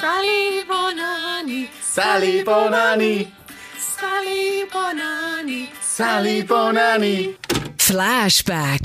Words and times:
Sally 0.00 0.62
Bonani. 0.62 1.68
Sally 1.82 2.44
Bonani. 2.44 3.26
Sally 3.76 4.64
Bonani. 4.70 5.68
Sally 5.80 6.44
Bonani. 6.44 7.34
Flashback. 7.78 8.82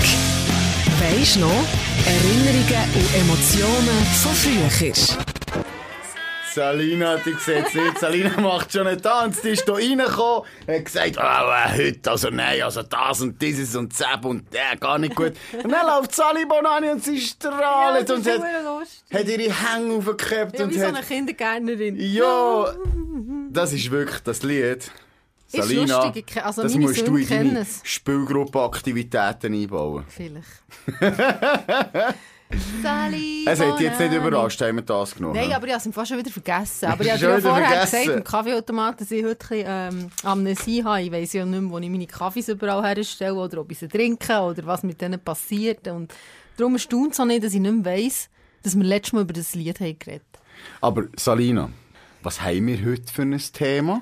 Weisst 0.99 1.37
noch? 1.39 1.65
Erinnerungen 2.05 2.89
und 2.95 3.15
Emotionen 3.15 4.05
von 4.23 4.33
früher. 4.33 5.32
Salina, 6.53 7.15
du 7.17 7.31
siehst 7.33 7.73
nicht, 7.73 7.97
Salina 7.99 8.39
macht 8.39 8.71
schon 8.71 8.85
einen 8.85 9.01
Tanz, 9.01 9.41
die 9.41 9.49
ist 9.49 9.65
hier 9.65 9.73
reingekommen, 9.73 10.47
hat 10.67 10.85
gesagt, 10.85 11.17
oh, 11.17 11.21
äh, 11.21 11.77
heute, 11.77 12.11
also 12.11 12.29
nein, 12.29 12.61
also 12.61 12.83
das 12.83 13.21
und 13.21 13.41
dieses 13.41 13.75
und 13.75 13.91
Zeb 13.93 14.23
und 14.23 14.53
der, 14.53 14.77
gar 14.79 14.99
nicht 14.99 15.15
gut. 15.15 15.33
Und 15.51 15.71
dann 15.71 15.85
läuft 15.87 16.13
Sally 16.13 16.45
Bonani 16.45 16.89
und 16.89 17.03
sie 17.03 17.19
strahlt 17.19 17.61
Ja, 17.61 18.03
das 18.03 18.17
und 18.17 18.27
hat, 18.27 18.41
hat 19.13 19.27
ihre 19.27 19.51
Hänge 19.51 19.95
aufgeklappt 19.95 20.59
Ja, 20.59 20.65
und 20.65 20.73
wie 20.73 20.79
so 20.79 20.85
hat... 20.85 20.95
eine 20.95 21.03
Kindergärtnerin. 21.03 21.95
Ja, 21.97 22.73
das 23.49 23.73
ist 23.73 23.89
wirklich 23.89 24.19
das 24.19 24.43
Lied. 24.43 24.91
Ist 25.51 25.67
Salina, 25.67 26.05
lustig, 26.05 26.43
also 26.43 26.63
das 26.63 26.75
musst 26.75 27.01
du 27.01 27.17
Söhne 27.17 27.21
in 27.21 27.53
deine. 27.53 27.67
Spielgruppenaktivitäten 27.83 29.53
einbauen. 29.53 30.05
Vielleicht. 30.07 30.47
Sally 32.81 33.45
Es 33.47 33.59
hat 33.59 33.79
dich 33.79 33.87
jetzt 33.87 33.99
nicht 33.99 34.13
überrascht, 34.13 34.61
haben 34.61 34.75
wir 34.75 34.83
das 34.83 35.15
genommen. 35.15 35.35
Nein, 35.35 35.51
aber 35.53 35.65
ich 35.65 35.73
habe 35.73 35.79
es 35.79 35.85
im 35.85 35.93
Fall 35.93 36.05
schon 36.05 36.17
wieder 36.17 36.29
vergessen. 36.29 36.85
Aber 36.85 37.03
ich 37.03 37.11
habe 37.11 37.21
ja 37.21 37.39
vorher 37.39 37.67
vergessen? 37.67 37.99
gesagt, 38.01 38.17
im 38.17 38.23
Kaffeeautomat, 38.23 39.01
dass 39.01 39.11
ich 39.11 39.25
heute 39.25 39.45
ähm, 39.51 40.11
Amnesie 40.23 40.83
habe. 40.83 41.01
Ich 41.01 41.11
weiss 41.11 41.33
ja 41.33 41.45
nicht 41.45 41.61
mehr, 41.61 41.71
wo 41.71 41.79
ich 41.79 41.89
meine 41.89 42.07
Kaffees 42.07 42.49
überall 42.49 42.83
herstelle 42.83 43.35
oder 43.35 43.61
ob 43.61 43.71
ich 43.71 43.79
sie 43.79 43.87
trinke 43.87 44.39
oder 44.39 44.65
was 44.65 44.83
mit 44.83 45.01
denen 45.01 45.19
passiert. 45.19 45.87
Und 45.87 46.13
darum 46.57 46.73
erstaunt 46.73 47.13
es 47.13 47.19
auch 47.19 47.25
nicht, 47.25 47.43
dass 47.43 47.53
ich 47.53 47.59
nicht 47.59 47.73
mehr 47.73 47.85
weiss, 47.85 48.29
dass 48.61 48.75
wir 48.75 48.83
letztes 48.83 49.13
Mal 49.13 49.21
über 49.21 49.33
das 49.33 49.55
Lied 49.55 49.79
haben 49.79 49.97
geredet 49.97 50.23
Aber 50.81 51.05
Salina, 51.15 51.69
was 52.21 52.41
haben 52.41 52.67
wir 52.67 52.85
heute 52.85 53.11
für 53.11 53.23
ein 53.23 53.37
Thema? 53.37 54.01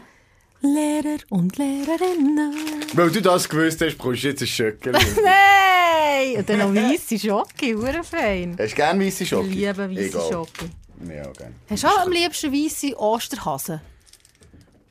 Lehrer 0.61 1.17
und 1.29 1.57
Lehrerinnen. 1.57 2.53
Weil 2.93 3.09
du 3.11 3.21
das 3.21 3.49
gewusst 3.49 3.81
hast, 3.81 3.97
brauchst 3.97 4.23
du 4.23 4.27
jetzt 4.27 4.41
ein 4.41 4.47
Schöckchen. 4.47 4.91
Nein! 5.23 6.37
Und 6.37 6.49
dann 6.49 6.59
noch 6.59 6.73
weisse 6.75 7.17
Schocke, 7.17 7.75
hure 7.75 8.03
fein. 8.03 8.55
Hast 8.59 8.71
du 8.71 8.75
gerne 8.75 9.05
weisse 9.05 9.23
Ich 9.23 9.29
Schocke? 9.29 9.47
liebe 9.47 9.89
weisse. 9.95 10.19
Schocke. 10.31 10.69
Ja, 11.07 11.23
gerne. 11.31 11.55
Hast 11.69 11.83
du 11.83 11.87
auch 11.87 11.99
am 12.05 12.11
liebsten 12.11 12.53
weisse 12.53 12.95
Osterhasen? 12.99 13.81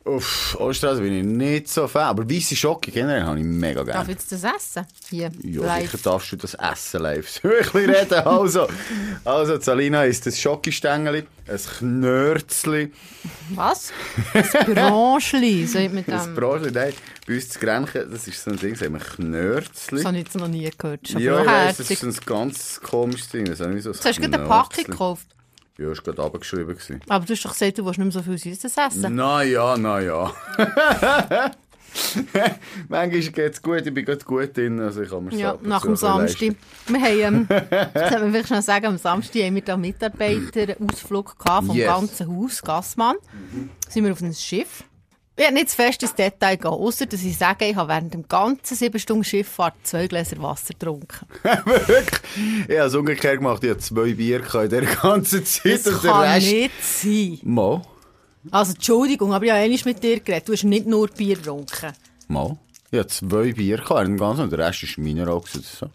Uff, 0.03 0.57
Oststraße 0.59 1.03
bin 1.03 1.13
ich 1.13 1.25
nicht 1.25 1.69
so 1.69 1.87
fan, 1.87 2.05
aber 2.05 2.29
weisse 2.29 2.57
Schocke 2.57 2.91
generell 2.91 3.23
habe 3.23 3.39
ich 3.39 3.45
mega 3.45 3.85
Darf 3.85 3.87
gerne. 3.87 4.03
ich 4.05 4.09
jetzt 4.17 4.33
das 4.33 4.45
essen? 4.45 4.87
Hier, 5.11 5.31
Ja, 5.43 5.61
live. 5.61 5.83
sicher 5.91 5.99
darfst 6.03 6.33
du 6.33 6.37
das 6.37 6.55
essen 6.55 7.03
live. 7.03 7.29
Soll 7.29 7.53
ich 7.61 7.75
ein 7.75 7.91
reden? 7.91 8.15
Also, 8.27 8.67
also 9.27 9.61
Salina 9.61 10.05
ist 10.05 10.27
ein 10.27 10.33
Schokistängeli, 10.33 11.25
ein 11.47 11.61
Knörzli, 11.79 12.93
Was? 13.51 13.93
Ein 14.33 14.75
Branchli, 14.75 15.67
sagt 15.69 15.93
man 15.93 16.05
ein 16.07 16.25
dem. 16.25 16.35
Brotli, 16.35 16.71
nein, 16.73 16.95
bei 17.27 17.35
uns 17.35 17.51
zu 17.51 17.59
Grenchen, 17.59 18.11
das 18.11 18.27
ist 18.27 18.43
so 18.43 18.51
ein 18.53 18.57
Ding, 18.57 18.75
sagen 18.77 18.95
wir 18.95 19.01
Knörzli. 19.01 19.99
Das 19.99 20.07
habe 20.07 20.17
ich 20.17 20.25
jetzt 20.25 20.37
noch 20.37 20.49
nie 20.49 20.71
gehört. 20.79 21.01
Das 21.03 21.11
ist 21.11 21.21
Ja, 21.21 21.41
ich 21.43 21.47
weiss, 21.47 21.77
das 21.77 21.91
ist 21.91 22.03
ein 22.05 22.17
ganz 22.25 22.81
komisches 22.83 23.29
Ding. 23.29 23.45
Das 23.45 23.61
habe 23.61 23.77
ich 23.77 23.83
so 23.85 23.91
hast 23.91 24.03
du 24.05 24.13
gerade 24.23 24.39
eine 24.39 24.47
Packung 24.47 24.85
gekauft. 24.85 25.27
Ja, 25.81 25.87
war 25.89 25.95
gerade 25.95 26.39
gewesen. 26.39 27.01
Aber 27.09 27.25
du 27.25 27.33
hast 27.33 27.45
doch 27.45 27.53
gesagt, 27.53 27.79
du 27.79 27.85
willst 27.87 27.99
nicht 27.99 28.13
mehr 28.15 28.23
so 28.23 28.23
viel 28.23 28.37
Süßes 28.39 28.77
essen. 28.77 29.15
Na 29.15 29.43
ja, 29.43 29.77
na 29.79 30.01
ja. 30.01 30.31
Manchmal 32.89 33.21
geht 33.21 33.53
es 33.55 33.63
gut, 33.63 33.85
ich 33.87 33.93
bin 33.95 34.05
gerade 34.05 34.25
gut 34.25 34.57
drin, 34.57 34.79
also 34.81 35.03
ich 35.03 35.11
kann 35.11 35.25
mir 35.25 35.35
Ja, 35.35 35.59
nach 35.63 35.83
dem 35.83 35.97
Samstag. 35.97 36.55
Wir 36.87 37.01
haben, 37.01 37.49
ähm, 37.51 37.89
das 37.95 38.11
soll 38.11 38.21
man 38.21 38.31
vielleicht 38.31 38.49
schnell 38.49 38.63
sagen, 38.63 38.87
am 38.87 38.99
Samstag 38.99 39.43
haben 39.43 39.55
wir 39.55 39.63
da 39.63 39.77
Mitarbeiterausflug 39.77 41.39
gehabt 41.39 41.67
vom 41.67 41.77
Yes. 41.77 41.87
ganzen 41.89 42.37
Haus, 42.37 42.63
Gassmann. 42.63 43.17
Sind 43.89 44.05
wir 44.05 44.13
auf 44.13 44.21
ein 44.21 44.35
Schiff. 44.35 44.85
Ich 45.41 45.45
werde 45.47 45.55
nicht 45.55 45.71
zu 45.71 45.77
fest 45.77 46.03
ins 46.03 46.15
Detail 46.15 46.57
gehen, 46.59 46.67
außer 46.67 47.07
dass 47.07 47.23
ich 47.23 47.35
sage, 47.35 47.65
ich 47.65 47.75
habe 47.75 47.89
während 47.89 48.13
dem 48.13 48.29
ganzen 48.29 48.77
sieben 48.77 48.99
Stunden 48.99 49.25
Schifffahrt 49.25 49.73
zwei 49.85 50.07
Gläser 50.07 50.37
Wasser 50.43 50.75
getrunken. 50.75 51.27
Wirklich? 51.65 52.21
Ich 52.69 52.77
habe 52.77 52.89
es 52.89 52.95
umgekehrt 52.95 53.39
gemacht, 53.39 53.65
ich 53.65 53.71
hatte 53.71 53.81
zwei 53.81 54.13
Bier 54.13 54.41
in 54.55 54.69
dieser 54.69 54.83
ganzen 54.83 55.43
Zeit 55.47 55.87
Das 55.87 55.87
und 55.87 56.05
der 56.05 56.11
kann 56.13 56.21
Rest... 56.21 56.47
nicht 56.47 56.85
sein. 56.85 57.39
Mal, 57.45 57.81
Also, 58.51 58.75
Entschuldigung, 58.75 59.33
aber 59.33 59.47
ich 59.47 59.51
habe 59.51 59.61
einmal 59.63 59.79
mit 59.83 60.03
dir 60.03 60.21
geredet. 60.21 60.47
Du 60.47 60.53
hast 60.53 60.65
nicht 60.65 60.87
nur 60.87 61.09
Bier 61.09 61.37
getrunken. 61.37 61.93
mal. 62.29 62.59
Ich 62.91 62.99
hatte 62.99 63.09
zwei 63.09 63.53
Bier 63.55 63.79
gehabt 63.79 64.07
dem 64.09 64.19
Ganzen 64.19 64.43
und 64.43 64.53
der 64.53 64.59
Rest 64.59 64.99
Mineral. 64.99 65.41
gewesen, 65.41 65.65
So. 65.65 65.87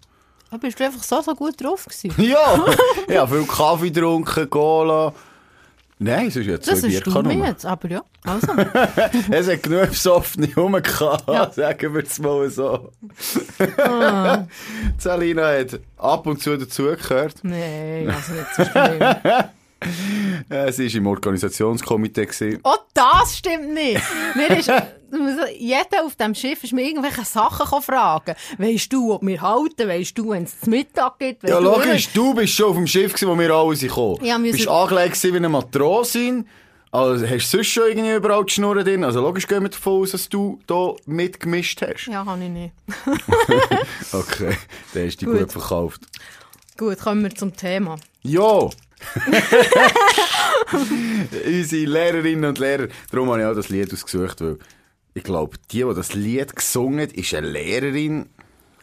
Aber 0.50 0.58
bist 0.58 0.80
du 0.80 0.86
einfach 0.86 1.04
so, 1.04 1.22
so 1.22 1.36
gut 1.36 1.64
drauf 1.64 1.86
gewesen? 1.86 2.16
Ja, 2.28 2.66
ich 3.08 3.16
habe 3.16 3.38
viel 3.38 3.46
Kaffee 3.46 3.92
getrunken, 3.92 4.50
Cola. 4.50 5.14
Nein, 5.98 6.30
Das 6.58 6.82
zwei 6.82 6.88
Bier 6.90 6.98
ist 6.98 7.08
du 7.08 7.12
gehabt. 7.12 7.28
mir 7.28 7.36
nur. 7.36 7.48
jetzt, 7.48 7.66
aber 7.66 7.90
ja. 7.90 8.04
Also, 8.26 8.48
Es 9.32 9.48
hat 9.50 9.64
genug 9.64 9.90
besoffene 9.90 10.50
rumgehabt, 10.56 11.28
Ja. 11.30 11.50
sagen 11.52 11.94
wir 11.94 12.04
es 12.04 12.20
mal 12.20 12.50
so. 12.50 12.92
Ah. 13.78 14.46
Hat 14.98 15.80
ab 15.98 16.28
und 16.28 16.42
zu 16.42 16.58
dazugehört. 16.58 17.36
nein, 17.44 18.10
also 18.10 18.34
nicht 18.34 18.56
so 18.56 18.64
schlimm. 18.72 19.46
Äh, 20.50 20.72
Sie 20.72 20.88
war 20.92 20.96
im 20.98 21.08
Organisationskomitee. 21.08 22.26
gewesen. 22.26 22.60
Oh, 22.64 22.76
das 22.94 23.38
stimmt 23.38 23.74
nicht. 23.74 24.02
Mir 24.36 24.58
ist, 24.58 24.72
jeder 25.58 26.06
auf 26.06 26.16
dem 26.16 26.36
Schiff 26.36 26.64
ist 26.64 26.74
mir 26.74 26.84
irgendwelche 26.88 27.26
Sachen 27.26 27.82
fragen. 27.82 28.36
Weisst 28.58 28.92
du, 28.94 29.14
ob 29.14 29.26
wir 29.26 29.42
halten? 29.42 29.88
Weisst 29.88 30.18
du, 30.18 30.30
wenn 30.30 30.44
es 30.44 30.66
Mittag 30.66 31.20
gibt? 31.20 31.44
Ja, 31.48 31.58
du, 31.60 31.64
logisch, 31.66 32.10
du 32.14 32.34
bist 32.34 32.54
schon 32.54 32.70
auf 32.70 32.76
dem 32.76 32.88
Schiff, 32.88 33.14
gewesen, 33.14 33.30
wo 33.30 33.38
wir 33.40 33.52
alle 33.52 33.76
sind. 33.76 33.92
Ja, 34.22 34.38
Du 34.38 34.44
bist 34.52 34.68
angelegt 34.68 35.24
wie 35.24 35.36
eine 35.36 35.50
Matrosin. 35.50 36.48
Also 36.92 37.26
hast 37.28 37.52
du 37.52 37.58
sonst 37.58 37.68
schon 37.68 37.88
irgendwie 37.90 38.14
überall 38.14 38.46
die 38.46 38.54
Schnurren 38.54 38.86
drin? 38.86 39.04
Also 39.04 39.20
logisch 39.20 39.48
gehen 39.48 39.64
wir 39.64 39.70
davon 39.70 40.02
aus, 40.04 40.12
dass 40.12 40.30
du 40.30 40.60
da 40.66 40.94
mitgemischt 41.06 41.82
hast. 41.82 42.06
Ja, 42.08 42.24
kann 42.24 42.42
ich 42.42 42.50
nicht. 42.50 42.74
Okay, 44.14 44.56
dann 44.94 45.06
hast 45.08 45.22
du 45.22 45.26
dich 45.26 45.34
Gut. 45.34 45.40
gut 45.40 45.52
verkauft. 45.52 46.02
Gut, 46.78 47.00
kommen 47.00 47.24
wir 47.24 47.36
zum 47.36 47.56
Thema. 47.56 47.98
Ja! 48.22 48.70
Unsere 51.46 51.86
Lehrerinnen 51.86 52.46
und 52.46 52.60
Lehrer. 52.60 52.88
Darum 53.12 53.30
habe 53.30 53.42
ich 53.42 53.46
auch 53.46 53.56
das 53.56 53.70
Lied 53.70 53.92
ausgesucht, 53.94 54.42
weil 54.42 54.58
ich 55.14 55.24
glaube, 55.24 55.58
die, 55.72 55.84
die 55.84 55.94
das 55.94 56.14
Lied 56.14 56.56
gesungen 56.56 57.02
hat, 57.02 57.14
ist 57.14 57.34
eine 57.34 57.50
Lehrerin, 57.50 58.28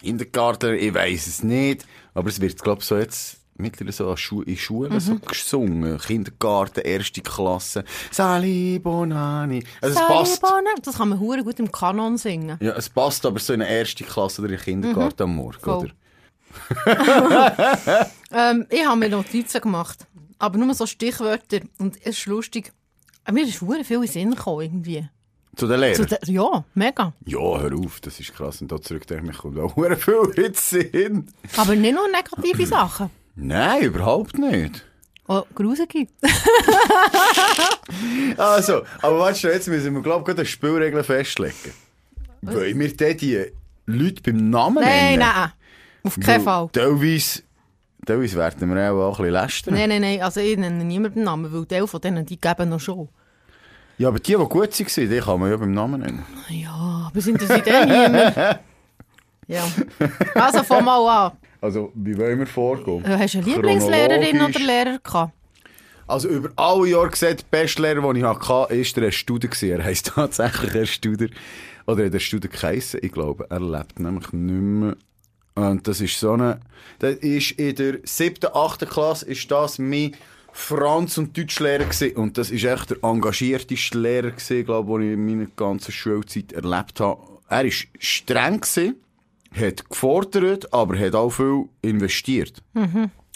Kindergartner, 0.01 0.73
ich 0.73 0.95
weiß 0.95 1.27
es 1.27 1.43
nicht. 1.43 1.87
Aber 2.15 2.29
es 2.29 2.41
wird, 2.41 2.63
glaube 2.63 2.81
ich, 2.81 2.87
so 2.87 2.97
jetzt 2.97 3.39
mittlerweile 3.57 3.93
so 3.93 4.17
Schu 4.17 4.43
in 4.43 4.57
Schulen 4.57 4.99
so 5.01 5.17
gesungen. 5.19 5.99
Kindergarten, 5.99 6.81
erste 6.81 7.21
Klasse. 7.21 7.85
Sali 8.11 8.79
Bonani. 8.79 9.63
Also 9.81 9.99
es 9.99 10.07
passt. 10.07 10.41
Salibone. 10.41 10.69
Das 10.83 10.97
kann 10.97 11.09
man 11.11 11.21
hure 11.21 11.45
gut 11.45 11.59
im 11.61 11.71
Kanon 11.71 12.19
singen. 12.19 12.59
Ja, 12.61 12.73
es 12.73 12.89
passt 12.89 13.25
aber 13.25 13.39
so 13.39 13.53
in 13.53 13.63
eine 13.63 13.71
erste 13.71 14.05
Klasse 14.05 14.43
oder 14.43 14.53
in 14.53 14.59
Kindergarten 14.59 15.23
am 15.23 15.37
Morgen, 15.37 15.61
Voll. 15.61 15.85
oder? 15.85 15.91
Ähm, 18.35 18.67
ich 18.71 18.83
habe 18.87 18.99
mir 18.99 19.11
Notizen 19.11 19.61
gemacht. 19.61 20.07
Aber 20.39 20.57
nur 20.57 20.73
so 20.75 20.87
Stichwörter. 20.87 21.61
Und 21.79 21.97
es 21.99 22.19
ist 22.19 22.27
lustig. 22.27 22.73
Äh, 23.27 23.33
Mir 23.33 23.47
ist 23.47 23.61
hure 23.61 23.85
viel 23.85 23.99
in 24.03 24.07
Sinn 24.09 24.31
gekommen, 24.31 24.63
irgendwie. 24.63 25.07
Zu 25.55 25.67
den 25.67 25.81
Lehrern. 25.81 26.07
Der, 26.07 26.19
ja, 26.25 26.65
mega. 26.75 27.13
Ja, 27.27 27.39
hör 27.39 27.75
auf, 27.79 28.01
das 28.01 28.19
ist 28.21 28.35
krass. 28.35 28.63
Und 28.63 28.73
da 28.73 28.81
zurückdenke 28.81 29.31
ich, 29.33 29.37
kommt 29.37 29.59
auch 29.59 29.77
sehr 29.77 29.97
viel 29.99 30.33
jetzt 30.37 30.67
Sinn. 30.71 31.27
Aber 31.59 31.77
nicht 31.77 31.95
nur 31.95 32.09
negative 32.09 32.67
Sachen. 32.75 33.11
Nein, 33.37 33.83
überhaupt 33.83 34.39
nicht. 34.39 34.83
Oh, 35.29 35.43
grusige. 35.55 36.07
Also, 38.37 38.83
aber 39.03 39.19
warte 39.19 39.39
schon, 39.41 39.51
jetzt 39.51 39.69
müssen 39.69 39.95
wir, 39.95 40.03
glaube 40.03 40.31
ich, 40.33 40.39
eine 40.39 40.47
Spielregel 40.47 41.05
festlegen. 41.05 41.73
Wollen 42.41 42.79
wir 42.79 42.97
die 43.17 43.47
Leute 43.87 44.23
beim 44.23 44.51
Namen 44.51 44.83
Nein, 44.83 45.19
nennen? 45.19 45.19
nein. 45.19 45.53
Auf 46.05 46.19
keinen 46.21 46.43
Fall. 46.43 46.69
Teilweise, 46.73 47.43
teilweise 48.05 48.37
werden 48.37 48.75
wir 48.75 48.91
auch, 48.93 49.19
ein 49.19 49.25
bisschen 49.25 49.33
lästern. 49.33 49.75
Nein, 49.75 49.89
nein, 49.89 50.01
nein. 50.01 50.23
Also 50.23 50.41
ich 50.41 50.57
nenne 50.57 50.85
niemanden 50.85 51.17
beim 51.17 51.25
Namen, 51.25 51.53
weil 51.53 51.67
Teil 51.67 51.87
von 51.87 52.01
denen, 52.01 52.27
die 52.27 52.41
geben 52.41 52.69
noch 52.69 52.81
schon. 52.81 53.09
Ja, 53.99 54.09
aber 54.09 54.19
die, 54.19 54.33
die 54.33 54.37
gut 54.37 54.53
waren, 54.55 55.09
die 55.11 55.19
kann 55.21 55.41
man 55.41 55.51
ja 55.51 55.57
beim 55.57 55.73
Namen 55.73 56.01
nennen. 56.01 56.25
Ja, 56.49 57.07
aber 57.09 57.21
sind 57.21 57.41
das 57.41 57.51
in 57.51 57.63
dem 57.65 57.89
niemand? 57.89 58.61
Ja. 59.49 59.65
Also 60.37 60.63
fang 60.63 60.85
mal 60.85 61.27
an. 61.27 61.33
Also, 61.61 61.93
wie 61.95 62.17
wollen 62.17 62.39
wir 62.39 62.47
vorgehen? 62.47 63.05
Äh, 63.05 63.19
Hast 63.19 63.35
du 63.35 63.39
eine 63.39 63.47
Lieblingslehrerin 63.49 64.41
oder 64.41 64.59
Lehrer 64.61 64.99
gehabt? 65.03 65.33
Also 66.07 66.29
über 66.29 66.51
alle 66.57 66.89
Jahre 66.89 67.11
gesehen, 67.11 67.37
der 67.37 67.45
beste 67.59 67.83
Lehrer, 67.83 68.01
den 68.01 68.17
ich 68.17 68.23
hatte, 68.23 68.49
war 68.49 68.69
der 68.69 69.11
Studer. 69.11 69.49
gewesen. 69.49 69.71
Er 69.71 69.85
heisst 69.85 70.07
tatsächlich 70.15 70.73
Herr 70.73 70.87
Studer. 70.87 71.27
Oder 71.87 72.07
hat 72.07 72.15
der 72.15 72.21
Studer 72.21 72.49
geheissen? 72.49 73.01
Ich 73.03 73.13
glaube, 73.13 73.47
er 73.51 73.61
lebt 73.61 73.99
nämlich 73.99 74.33
nicht 74.33 74.53
mehr. 74.63 74.97
Und 75.55 75.87
das 75.87 76.01
ist 76.01 76.19
so 76.19 76.33
eine... 76.33 76.61
Das 76.99 77.17
ist 77.17 77.53
in 77.53 77.75
der 77.75 77.99
siebten, 78.05 78.51
achten 78.53 78.89
Klasse 78.89 79.27
ist 79.27 79.51
das 79.51 79.79
mein 79.79 80.15
Franz- 80.53 81.19
und 81.19 81.37
Deutschlehrer 81.37 81.85
gewesen. 81.85 82.17
Und 82.17 82.39
das 82.39 82.51
ist 82.51 82.65
echt 82.65 82.91
der 82.91 82.99
engagierteste 83.03 83.99
Lehrer 83.99 84.31
gewesen, 84.31 84.65
glaube 84.65 84.93
ich, 84.93 85.11
den 85.11 85.27
ich 85.27 85.33
in 85.33 85.39
meiner 85.39 85.51
ganzen 85.57 85.93
Schulzeit 85.93 86.53
erlebt 86.53 87.01
habe. 87.01 87.21
Er 87.49 87.65
war 87.65 87.71
streng 87.99 88.61
gewesen, 88.61 88.97
hat 89.55 89.89
gefordert, 89.89 90.73
aber 90.73 90.99
hat 90.99 91.15
auch 91.15 91.31
viel 91.31 91.69
investiert. 91.83 92.63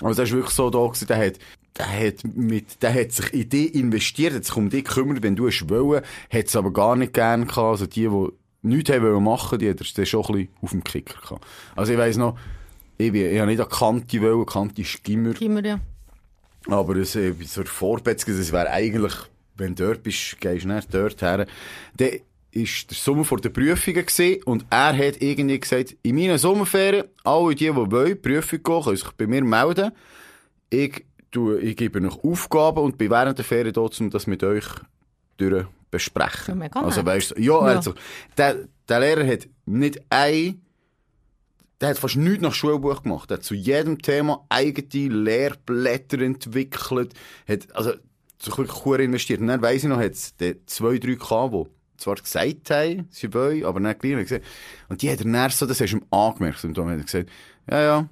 Also, 0.03 0.23
das 0.23 0.31
war 0.31 0.39
wirklich 0.39 0.55
so 0.55 0.71
da, 0.71 0.87
gewesen, 0.87 1.07
der 1.07 1.27
hat 1.27 1.39
der 1.79 2.07
hat, 2.07 2.25
mit, 2.35 2.83
der 2.83 2.95
hat 2.95 3.13
sich 3.13 3.33
in 3.35 3.49
dich 3.49 3.75
investiert, 3.75 4.35
hat 4.35 4.45
sich 4.45 4.57
um 4.57 4.71
dich 4.71 4.85
gekümmert, 4.85 5.23
wenn 5.23 5.37
du 5.37 5.47
es 5.47 5.69
wollen, 5.69 6.03
hat 6.31 6.47
es 6.47 6.57
aber 6.57 6.73
gar 6.73 6.97
nicht 6.97 7.13
gern 7.13 7.47
gehabt. 7.47 7.59
Also 7.59 7.87
die, 7.87 8.09
die 8.09 8.29
nichts 8.63 8.91
haben 8.91 9.23
machen, 9.23 9.59
die 9.59 9.71
hat 9.71 9.81
er 9.81 10.07
schon 10.07 10.25
ein 10.25 10.33
bisschen 10.33 10.49
auf 10.61 10.71
dem 10.71 10.85
Kicker 10.85 11.21
gehabt. 11.21 11.47
Also 11.75 11.93
ich 11.93 11.99
weiss 11.99 12.17
noch, 12.17 12.39
ich, 12.99 13.13
bin, 13.13 13.31
ich 13.31 13.39
habe 13.39 13.51
nicht 13.51 13.61
an 13.61 13.69
Kanti 13.69 14.21
wollen, 14.23 14.47
Kanti 14.47 14.83
ist 14.83 15.03
Gimmer. 15.05 15.35
Gimmer, 15.35 15.65
ja. 15.65 15.81
Aber 16.69 16.97
es, 16.97 17.15
äh, 17.15 17.33
so 17.45 17.61
ein 17.61 17.67
Vorbett, 17.67 18.27
es 18.27 18.53
wäre 18.53 18.71
eigentlich, 18.71 19.15
wenn 19.57 19.75
du 19.75 19.87
dort 19.87 20.03
bist, 20.03 20.41
gehst 20.41 20.65
du 20.65 20.69
nicht 20.69 20.93
dort 20.93 21.23
her. 21.23 21.47
Dann 21.97 22.11
ist 22.51 22.91
der 22.91 22.97
Sommer 22.97 23.25
vor 23.25 23.39
den 23.39 23.53
Prüfungen 23.53 24.07
gewesen, 24.07 24.43
und 24.45 24.65
er 24.71 24.97
hat 24.97 25.21
irgendwie 25.21 25.61
gesagt, 25.61 25.97
in 26.03 26.17
meinen 26.17 26.39
Sommerferien, 26.39 27.05
alle 27.23 27.55
die, 27.55 27.67
die 27.67 27.77
wollen, 27.77 28.21
Prüfung 28.21 28.63
gehen, 28.63 28.83
können 28.83 28.97
sich 28.97 29.11
bei 29.13 29.27
mir 29.27 29.45
melden. 29.45 29.93
Ich, 30.71 31.05
tue, 31.31 31.61
ich 31.61 31.77
gebe 31.77 32.01
euch 32.01 32.25
Aufgaben 32.25 32.81
und 32.81 32.99
bin 32.99 33.11
während 33.11 33.39
der 33.39 33.45
Ferien 33.45 33.75
dort, 33.75 34.01
um 34.01 34.11
das 34.11 34.27
mit 34.27 34.43
euch 34.43 34.65
durch 35.37 35.67
besprechen. 35.91 36.61
Ja, 36.63 36.69
also 36.73 37.05
weißt 37.05 37.35
ja, 37.39 37.53
Ja. 37.53 37.59
also, 37.61 37.95
der, 38.37 38.69
der 38.89 39.01
Lehrer 39.01 39.27
hat 39.27 39.49
nicht 39.67 40.01
ein 40.11 40.63
der 41.81 41.91
hat 41.91 41.99
fast 41.99 42.17
nichts 42.17 42.41
nach 42.41 42.55
Schulbuch 42.55 43.03
gemacht. 43.03 43.29
Der 43.29 43.37
hat 43.37 43.45
zu 43.45 43.55
jedem 43.55 44.01
Thema 44.01 44.47
eigene 44.49 45.09
Lehrblätter 45.15 46.21
entwickelt. 46.23 47.13
Hat, 47.47 47.69
also, 47.77 47.93
sich 48.39 48.57
wirklich 48.57 48.87
cool 48.87 49.01
investiert. 49.01 49.41
Und 49.41 49.49
dann 49.49 49.63
weiss 49.63 49.83
ich 49.83 49.89
noch, 49.89 49.99
hat 49.99 50.13
es 50.13 50.35
zwei, 50.67 50.99
drei 50.99 51.15
gehabt, 51.15 51.55
die 51.55 51.67
zwar 51.99 52.15
gesagt 52.15 52.71
haben, 52.71 53.09
sie 53.11 53.33
wollen, 53.33 53.65
aber 53.65 53.81
nicht 53.81 54.01
gleich. 54.01 54.41
Und 54.89 55.03
die 55.03 55.11
hat 55.11 55.21
er 55.21 55.31
dann 55.31 55.51
so, 55.51 55.67
das 55.67 55.81
hast 55.81 55.93
du 55.93 55.99
ihm 55.99 56.05
angemerkt. 56.11 56.65
Und 56.65 56.77
dann 56.77 56.89
hat 56.89 56.99
er 56.99 57.05
gesagt, 57.05 57.31
ja, 57.71 57.83
ja, 57.83 58.09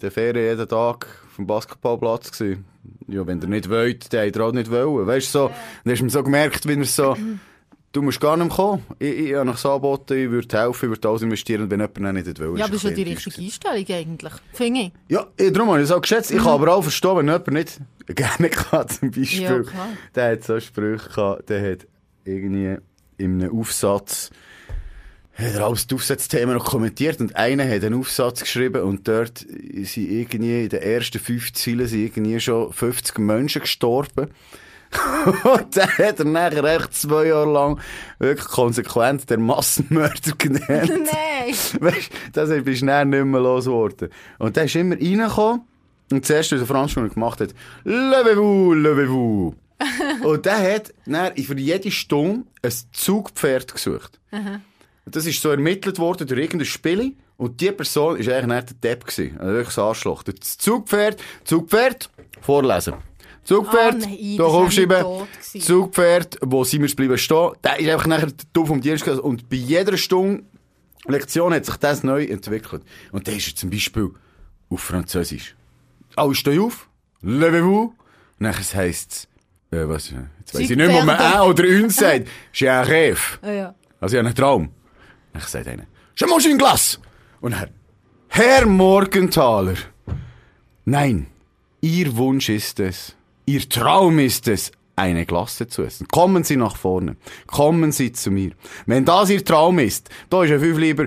der 0.00 0.10
Ferien 0.10 0.46
jeden 0.46 0.68
Tag 0.68 1.06
auf 1.28 1.36
dem 1.36 1.46
Basketballplatz 1.46 2.30
gewesen. 2.32 2.64
Ja, 3.08 3.26
wenn 3.26 3.40
ihr 3.40 3.48
nicht 3.48 3.68
wollt, 3.70 4.12
dann 4.12 4.26
habt 4.26 4.36
ihr 4.36 4.44
auch 4.44 4.52
nicht 4.52 4.70
wollen. 4.70 5.06
Weißt 5.06 5.34
du, 5.34 5.38
so. 5.38 5.50
Dann 5.84 5.92
hast 5.92 6.02
du 6.02 6.08
so 6.08 6.22
gemerkt, 6.22 6.66
wie 6.68 6.74
er 6.74 6.84
so, 6.84 7.16
du 7.92 8.02
musst 8.02 8.20
gar 8.20 8.36
nicht 8.36 8.48
mehr 8.48 8.56
kommen. 8.56 8.82
Ich, 8.98 9.18
ich 9.18 9.34
habe 9.34 9.52
so 9.56 9.70
angeboten, 9.70 10.16
ich 10.18 10.30
würde 10.30 10.58
helfen, 10.58 10.86
ich 10.86 10.90
würde 10.96 11.08
alles 11.08 11.22
investieren, 11.22 11.70
wenn 11.70 11.80
jemand 11.80 12.14
nicht 12.26 12.38
will. 12.38 12.58
Ja, 12.58 12.64
aber 12.64 12.74
ist 12.74 12.84
ist 12.84 12.90
ja 12.90 12.96
die 12.96 13.02
richtige 13.12 13.40
Einstellung 13.42 13.86
eigentlich. 13.88 14.32
Finde 14.52 14.80
ich. 14.80 14.92
ja, 15.08 15.26
ich- 15.36 15.52
darum 15.52 15.68
habe 15.70 15.78
ich 15.80 15.84
es 15.84 15.90
auch 15.92 16.00
geschätzt. 16.00 16.30
Ich 16.30 16.38
kann 16.38 16.48
aber 16.48 16.74
auch 16.74 16.82
verstehen, 16.82 17.16
wenn 17.16 17.26
jemand 17.26 17.46
nicht 17.52 17.80
gerne 18.06 18.48
kann, 18.50 18.88
zum 18.88 19.10
Beispiel. 19.10 19.40
Ja. 19.42 19.88
Der 20.14 20.32
hat 20.32 20.44
so 20.44 20.58
Sprüche 20.58 21.08
gehabt, 21.08 21.48
der 21.50 21.72
hat 21.72 21.86
irgendwie 22.24 22.76
in 23.18 23.40
einem 23.42 23.56
Aufsatz, 23.58 24.30
hat 25.34 25.54
er 25.54 25.64
alles 25.64 25.86
die 25.86 25.94
Aufsatzthemen 25.94 26.54
noch 26.54 26.66
kommentiert 26.66 27.20
und 27.20 27.36
einer 27.36 27.68
hat 27.68 27.84
einen 27.84 27.98
Aufsatz 27.98 28.40
geschrieben 28.40 28.82
und 28.82 29.08
dort 29.08 29.38
sind 29.38 30.10
irgendwie 30.10 30.64
in 30.64 30.68
den 30.68 30.82
ersten 30.82 31.18
fünf 31.18 31.52
Zeilen 31.52 31.86
sind 31.86 32.04
irgendwie 32.04 32.40
schon 32.40 32.72
50 32.72 33.18
Menschen 33.18 33.62
gestorben. 33.62 34.28
und 35.44 35.76
dann 35.76 35.88
hat 35.88 36.18
er 36.18 36.24
nachher 36.26 36.64
echt 36.64 36.94
zwei 36.94 37.26
Jahre 37.26 37.50
lang 37.50 37.80
wirklich 38.18 38.46
konsequent 38.46 39.28
der 39.30 39.38
Massenmörder 39.38 40.32
genannt. 40.36 40.66
Nein! 40.68 41.54
Weißt 41.80 42.10
du, 42.12 42.30
das 42.32 42.64
bist 42.64 42.82
du 42.82 42.86
dann 42.86 43.08
nicht 43.08 43.24
mehr 43.24 43.40
losgeworden. 43.40 44.10
Und 44.38 44.56
der 44.56 44.64
ist 44.64 44.76
immer 44.76 44.96
reingekommen. 44.96 45.62
Und 46.10 46.26
zuerst, 46.26 46.52
was 46.52 46.58
der 46.58 46.66
Franz 46.66 46.90
schon 46.90 47.08
gemacht 47.08 47.40
hat, 47.40 47.54
levez-vous, 47.84 48.74
levez-vous. 48.74 49.54
und 50.24 50.46
der 50.46 50.74
hat 50.74 50.92
dann 51.06 51.34
für 51.36 51.58
jede 51.58 51.90
Stunde 51.90 52.46
ein 52.62 52.72
Zugpferd 52.92 53.72
gesucht. 53.72 54.20
Und 54.30 54.62
das 55.06 55.26
ist 55.26 55.40
so 55.40 55.50
ermittelt 55.50 55.98
worden 55.98 56.26
durch 56.26 56.40
irgendein 56.40 56.66
Spiel. 56.66 57.16
Und 57.36 57.60
die 57.60 57.72
Person 57.72 58.16
ist 58.16 58.28
eigentlich 58.28 58.46
nicht 58.46 58.84
der 58.84 58.94
Depp 58.96 59.06
gewesen. 59.06 59.36
Also 59.38 59.52
wirklich 59.52 59.74
das 59.74 59.78
Arschloch. 59.78 60.22
Das 60.22 60.58
Zugpferd, 60.58 61.20
Zugpferd, 61.44 62.10
vorlesen. 62.40 62.94
Zugpferd, 63.44 63.98
nein, 63.98 64.38
wär 64.38 64.46
aufschreiben. 64.46 65.04
Zugpferd, 65.58 66.38
wo 66.42 66.62
sind 66.62 66.82
wir 66.82 66.94
bleiben 66.94 67.18
stehen. 67.18 67.50
Der 67.64 67.80
ist 67.80 67.88
einfach 67.88 68.06
nachher 68.06 68.26
der 68.26 68.46
Dumm 68.52 68.66
vom 68.66 68.80
Dienst 68.80 69.04
gewesen. 69.04 69.20
Und 69.20 69.48
bei 69.48 69.56
jeder 69.56 69.96
Stunde 69.96 70.44
Lektion 71.06 71.52
hat 71.52 71.66
sich 71.66 71.76
das 71.76 72.04
neu 72.04 72.24
entwickelt. 72.24 72.82
Und 73.10 73.26
der 73.26 73.36
ist 73.36 73.58
zum 73.58 73.70
Beispiel 73.70 74.10
auf 74.70 74.80
Französisch. 74.80 75.56
Alle 76.14 76.34
stehen 76.34 76.60
auf, 76.60 76.88
levez-vous. 77.22 77.92
Und 78.38 78.46
dann 78.46 78.54
heisst 78.54 79.12
es, 79.12 79.28
äh, 79.76 79.88
was, 79.88 80.10
jetzt 80.10 80.54
weiss 80.54 80.70
ich 80.70 80.76
nicht 80.76 80.78
mehr, 80.78 80.98
ob 80.98 81.04
man. 81.04 81.18
«un» 81.18 81.48
oder 81.48 81.64
«une» 81.64 81.90
sagt. 81.90 82.28
«J'ai 82.54 82.68
un 82.68 82.86
rêve». 82.86 83.18
Ah, 83.42 83.52
ja. 83.52 83.74
Also 84.00 84.16
ich 84.16 84.18
habe 84.18 84.28
einen 84.28 84.36
Traum. 84.36 84.70
Dann 85.32 85.42
sagt 85.42 85.68
einer, 85.68 85.86
«Je 86.16 86.26
mange 86.26 86.48
une 86.48 86.58
glace». 86.58 87.00
Und 87.40 87.52
er, 87.52 87.68
«Herr 88.28 88.66
Morgenthaler». 88.66 89.76
Nein, 90.84 91.26
Ihr 91.80 92.16
Wunsch 92.16 92.48
ist 92.48 92.80
es, 92.80 93.14
Ihr 93.46 93.68
Traum 93.68 94.18
ist 94.18 94.48
es, 94.48 94.72
eine 94.96 95.26
Glasse 95.26 95.66
zu 95.66 95.82
essen. 95.82 96.06
Kommen 96.08 96.44
Sie 96.44 96.56
nach 96.56 96.76
vorne. 96.76 97.16
Kommen 97.46 97.92
Sie 97.92 98.12
zu 98.12 98.30
mir. 98.30 98.52
Wenn 98.86 99.04
das 99.04 99.30
Ihr 99.30 99.44
Traum 99.44 99.78
ist, 99.78 100.10
da 100.28 100.44
ist 100.44 100.50
ja 100.50 100.58
viel 100.58 100.76
lieber, 100.76 101.06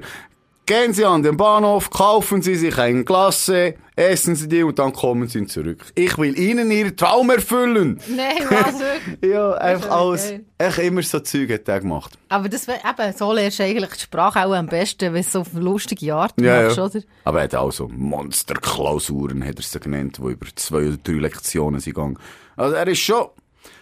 gehen 0.65 0.93
Sie 0.93 1.05
an 1.05 1.23
den 1.23 1.37
Bahnhof, 1.37 1.89
kaufen 1.89 2.41
Sie 2.41 2.55
sich 2.55 2.77
eine 2.77 3.03
Glasse, 3.03 3.75
essen 3.95 4.35
Sie 4.35 4.47
die 4.47 4.63
und 4.63 4.79
dann 4.79 4.91
kommen 4.93 5.27
Sie 5.27 5.45
zurück. 5.45 5.85
Ich 5.95 6.17
will 6.17 6.37
Ihnen 6.37 6.71
Ihren 6.71 6.97
Traum 6.97 7.29
erfüllen. 7.29 7.99
Nein, 8.07 8.37
was 8.49 8.79
wirklich? 8.79 9.31
Ja, 9.31 9.53
einfach 9.53 9.89
alles, 9.91 10.33
echt 10.57 10.77
immer 10.79 11.01
so 11.03 11.19
Zeug 11.19 11.51
hat 11.51 11.67
er 11.67 11.79
gemacht. 11.79 12.17
Aber 12.29 12.49
das 12.49 12.67
eben, 12.67 13.17
so 13.17 13.33
lernst 13.33 13.59
du 13.59 13.63
eigentlich 13.63 13.91
die 13.91 13.99
Sprache 14.01 14.45
auch 14.45 14.53
am 14.53 14.67
besten, 14.67 15.13
wenn 15.13 15.21
du 15.23 15.27
so 15.29 15.41
auf 15.41 15.53
lustige 15.53 16.13
Art 16.13 16.33
Ja, 16.39 16.63
machst, 16.63 16.77
ja. 16.77 16.85
oder? 16.85 16.99
Aber 17.23 17.37
er 17.39 17.43
hat 17.45 17.55
auch 17.55 17.71
so 17.71 17.87
Monsterklausuren, 17.87 19.43
hat 19.45 19.57
er 19.57 19.63
sie 19.63 19.79
genannt, 19.79 20.17
die 20.21 20.31
über 20.31 20.47
zwei 20.55 20.87
oder 20.87 20.97
drei 20.97 21.13
Lektionen 21.13 21.79
sind 21.79 21.93
gegangen. 21.95 22.17
Also 22.55 22.75
er 22.75 22.87
ist 22.87 22.99
schon, 22.99 23.27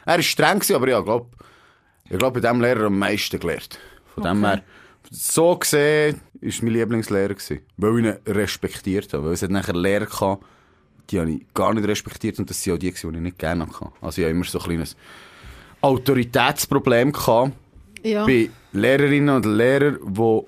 er 0.05 0.19
ist 0.19 0.25
streng 0.25 0.59
gewesen, 0.59 0.75
aber 0.75 0.89
ja, 0.89 0.99
ich 0.99 1.05
glaube, 1.05 1.27
ich 2.09 2.17
glaube, 2.17 2.41
bei 2.41 2.47
dem 2.47 2.61
Lehrer 2.61 2.85
am 2.87 2.99
meisten 2.99 3.39
gelernt. 3.39 3.79
Von 4.13 4.23
dem 4.23 4.45
her, 4.45 4.61
so 5.09 5.55
gesehen, 5.57 6.21
ist 6.43 6.61
mein 6.63 6.73
Lieblingslehrer 6.73 7.33
gewesen. 7.33 7.59
Weil 7.77 7.99
ich 7.99 8.05
ihn 8.05 8.33
respektiert 8.33 9.13
habe. 9.13 9.25
Weil 9.25 9.33
es 9.33 9.41
hat 9.41 9.51
nachher 9.51 9.73
Lehrer 9.75 10.05
gehabt, 10.05 10.43
die 11.09 11.19
habe 11.19 11.31
ich 11.31 11.45
gar 11.53 11.73
nicht 11.73 11.87
respektiert 11.87 12.39
und 12.39 12.49
das 12.49 12.61
sind 12.63 12.73
auch 12.73 12.77
die, 12.77 12.91
die 12.91 12.97
ich 12.97 13.03
nicht 13.13 13.37
gerne 13.39 13.65
hatte. 13.65 13.91
Also 14.01 14.21
ich 14.21 14.25
habe 14.25 14.31
immer 14.35 14.45
so 14.45 14.59
ein 14.59 14.63
kleines 14.63 14.95
Autoritätsproblem 15.81 17.11
gehabt 17.11 17.51
Ja. 18.03 18.25
bei 18.25 18.49
Lehrerinnen 18.71 19.35
und 19.35 19.45
Lehrern, 19.45 19.97
die 20.01 20.41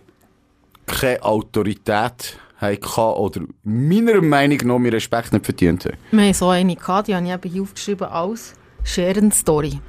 keine 0.86 1.22
Autorität 1.24 2.38
hatten 2.58 2.86
oder 3.18 3.42
meiner 3.64 4.22
Meinung 4.22 4.58
nach 4.64 4.80
meinen 4.80 4.94
Respekt 4.94 5.34
nicht 5.34 5.46
verdient 5.46 5.86
haben. 5.86 5.98
Wir 6.12 6.22
haben 6.26 6.34
so 6.34 6.50
eine 6.50 6.76
gehabt, 6.76 7.08
die 7.10 7.16
habe 7.16 7.48
ich 7.48 7.54
hier 7.54 7.62
aufgeschrieben 7.62 8.08
als 8.08 8.54
Sharon-Story. 8.84 9.80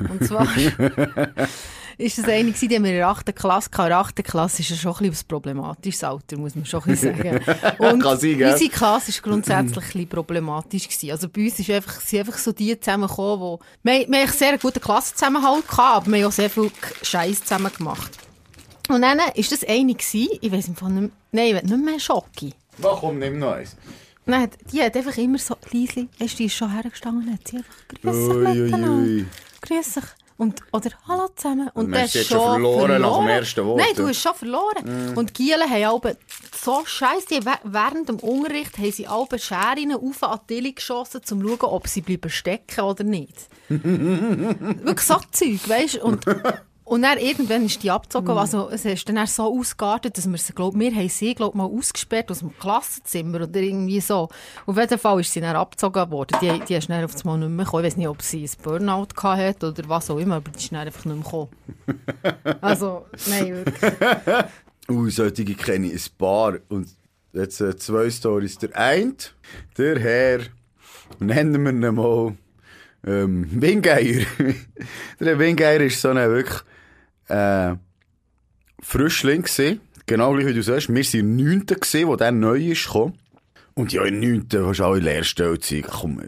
Und 0.00 0.24
zwar 0.24 0.46
ist 1.98 2.16
das 2.16 2.26
eine 2.26 2.44
gewesen, 2.44 2.68
die 2.68 2.76
haben 2.76 2.84
wir 2.84 2.90
in 2.92 2.96
der 2.98 3.08
8. 3.08 3.34
Klasse 3.34 3.70
gehabt. 3.70 3.86
In 3.86 3.90
der 3.90 3.98
8. 3.98 4.24
Klasse 4.24 4.62
ist 4.62 4.70
ja 4.70 4.76
schon 4.76 4.92
ein 4.92 5.10
bisschen 5.10 5.24
ein 5.24 5.28
problematisches 5.28 6.04
Alter, 6.04 6.38
muss 6.38 6.54
man 6.54 6.64
schon 6.64 6.80
ein 6.82 6.90
bisschen 6.90 7.16
sagen. 7.16 7.40
Und 7.78 8.02
Kann 8.02 8.18
sein, 8.18 8.38
gell? 8.38 8.52
unsere 8.52 8.70
Klasse 8.70 9.12
war 9.12 9.22
grundsätzlich 9.22 9.84
ein 9.84 9.92
bisschen 9.92 10.08
problematisch. 10.08 10.88
Gewesen. 10.88 11.10
Also 11.10 11.28
bei 11.28 11.44
uns 11.44 11.58
ist 11.58 11.70
einfach, 11.70 12.00
sind 12.00 12.20
einfach 12.20 12.38
so 12.38 12.52
die 12.52 12.78
zusammengekommen, 12.78 13.40
wo... 13.40 13.58
Wir, 13.82 14.08
wir 14.08 14.20
haben 14.20 14.28
sehr 14.30 14.50
einen 14.50 14.60
guten 14.60 14.80
Klassenzusammenhalt 14.80 15.66
gehabt, 15.68 15.96
aber 15.96 16.06
wir 16.06 16.18
haben 16.18 16.28
auch 16.28 16.32
sehr 16.32 16.50
viel 16.50 16.70
Scheiß 17.02 17.42
zusammen 17.42 17.72
gemacht. 17.76 18.12
Und 18.88 19.02
dann 19.02 19.18
war 19.18 19.32
das 19.34 19.64
eine 19.64 19.94
gewesen, 19.94 20.38
ich 20.40 20.50
Fall 20.76 20.90
nicht 20.90 21.00
mehr, 21.00 21.10
nein, 21.32 21.46
ich 21.46 21.54
will 21.54 21.76
nicht 21.76 21.84
mehr 21.84 22.00
Schocki. 22.00 22.54
Warum 22.78 23.18
nimm 23.18 23.40
noch 23.40 23.54
eins? 23.54 23.76
Nein, 24.24 24.50
die 24.72 24.82
hat 24.82 24.96
einfach 24.96 25.16
immer 25.16 25.38
so 25.38 25.56
leise, 25.72 26.06
die 26.20 26.44
ist 26.44 26.54
schon 26.54 26.72
hergestanden, 26.72 27.32
hat 27.32 27.48
sie 27.48 27.56
einfach 27.56 27.74
«Grüß 27.88 28.28
dich 28.28 28.36
miteinander, 28.36 29.24
grüß 29.62 29.94
dich» 29.94 30.04
und, 30.38 30.62
oder 30.72 30.90
«Hallo 31.06 31.28
zusammen» 31.34 31.68
und 31.74 31.86
Und 31.86 31.92
du, 31.92 31.98
ist 32.20 32.28
schon 32.28 32.38
verloren 32.38 33.02
nach 33.02 33.18
dem 33.18 33.28
ersten 33.28 33.66
Wort, 33.66 33.80
Nein, 33.80 33.94
du 33.96 34.06
hast 34.06 34.22
schon 34.22 34.34
verloren. 34.34 35.16
Und 35.16 35.30
die 35.30 35.44
Gielen 35.44 35.68
haben 35.68 35.84
alle 36.04 36.16
so 36.54 36.82
scheiße, 36.86 37.26
die 37.28 37.40
während 37.64 38.08
dem 38.08 38.20
Unterricht 38.20 38.78
haben 38.78 38.92
sie 38.92 39.06
alle 39.06 39.38
Scheren 39.38 39.92
auf 39.92 40.22
an 40.22 40.40
die 40.48 40.54
Tilly 40.54 40.72
geschossen, 40.72 41.18
um 41.18 41.24
zu 41.42 41.48
schauen, 41.48 41.70
ob 41.72 41.88
sie 41.88 42.02
bleiben 42.02 42.30
stecken 42.30 42.80
oder 42.80 43.02
nicht. 43.02 43.48
Wirklich 43.68 45.00
so 45.00 45.16
Zeug, 45.32 45.68
weißt 45.68 45.96
du? 45.96 46.04
Und, 46.04 46.24
und 46.88 47.02
dann 47.02 47.18
irgendwann 47.18 47.66
ist 47.66 47.82
die 47.82 47.90
abgezogen. 47.90 48.30
Also, 48.30 48.70
es 48.70 48.84
ist 48.84 49.08
dann 49.08 49.26
so 49.26 49.44
ausgeartet, 49.44 50.16
dass 50.16 50.30
wir 50.30 50.38
sie, 50.38 50.54
glaub, 50.54 50.78
wir 50.78 50.94
haben 50.94 51.08
sie, 51.08 51.34
glaub, 51.34 51.54
mal 51.54 51.64
ausgesperrt 51.64 52.30
aus 52.30 52.38
dem 52.38 52.56
Klassenzimmer 52.58 53.42
oder 53.42 53.60
irgendwie 53.60 54.00
so. 54.00 54.28
Auf 54.64 54.76
jeden 54.76 54.98
Fall 54.98 55.20
ist 55.20 55.32
sie 55.32 55.40
dann 55.40 55.54
abgezogen 55.54 56.10
worden. 56.10 56.38
Die, 56.40 56.60
die 56.66 56.74
ist 56.74 56.88
dann 56.88 57.04
auf 57.04 57.12
das 57.12 57.24
Mal 57.24 57.38
nicht 57.38 57.50
mehr 57.50 57.64
gekommen. 57.64 57.84
Ich 57.84 57.92
weiß 57.92 57.96
nicht, 57.98 58.08
ob 58.08 58.22
sie 58.22 58.44
ein 58.44 58.50
Burnout 58.62 59.08
hatte 59.22 59.68
oder 59.68 59.88
was 59.88 60.10
auch 60.10 60.18
immer, 60.18 60.36
aber 60.36 60.50
die 60.50 60.58
ist 60.58 60.72
dann 60.72 60.86
einfach 60.86 61.04
nicht 61.04 61.14
mehr 61.14 61.24
gekommen. 61.24 61.48
Also, 62.60 63.06
nein, 63.28 63.54
wirklich. 63.54 63.92
Ui, 64.90 65.10
solche 65.10 65.44
kenne 65.44 65.88
ich 65.88 66.06
ein 66.06 66.16
paar. 66.16 66.54
Und 66.68 66.88
jetzt 67.32 67.60
äh, 67.60 67.76
zwei 67.76 68.10
Stories. 68.10 68.58
Der 68.58 68.76
eine, 68.76 69.14
der 69.76 69.98
Herr, 69.98 70.40
nennen 71.20 71.62
wir 71.62 71.72
ihn 71.72 71.94
mal, 71.94 72.34
ähm, 73.06 73.46
Wingeier. 73.50 74.24
der 75.20 75.38
Wingeier 75.38 75.80
ist 75.80 76.00
so 76.00 76.08
ein 76.08 76.16
wirklich, 76.16 76.62
äh, 77.28 77.76
Frischling 78.80 79.42
gewesen. 79.42 79.80
Genau 80.06 80.32
gleich 80.32 80.46
wie 80.46 80.54
du 80.54 80.62
sagst. 80.62 80.88
Wir 80.88 81.04
waren 81.04 81.36
neunte 81.36 81.74
gewesen, 81.74 82.08
wo 82.08 82.16
der 82.16 82.32
neu 82.32 82.58
ist 82.58 82.86
gekommen. 82.86 83.18
Und 83.78 83.92
ja, 83.92 84.04
in 84.04 84.18
9. 84.18 84.48
hast 84.66 84.80
du 84.80 84.84
alle 84.84 84.98
Lehrstelle 84.98 85.56
sein. 85.60 85.84
Komm, 85.88 86.20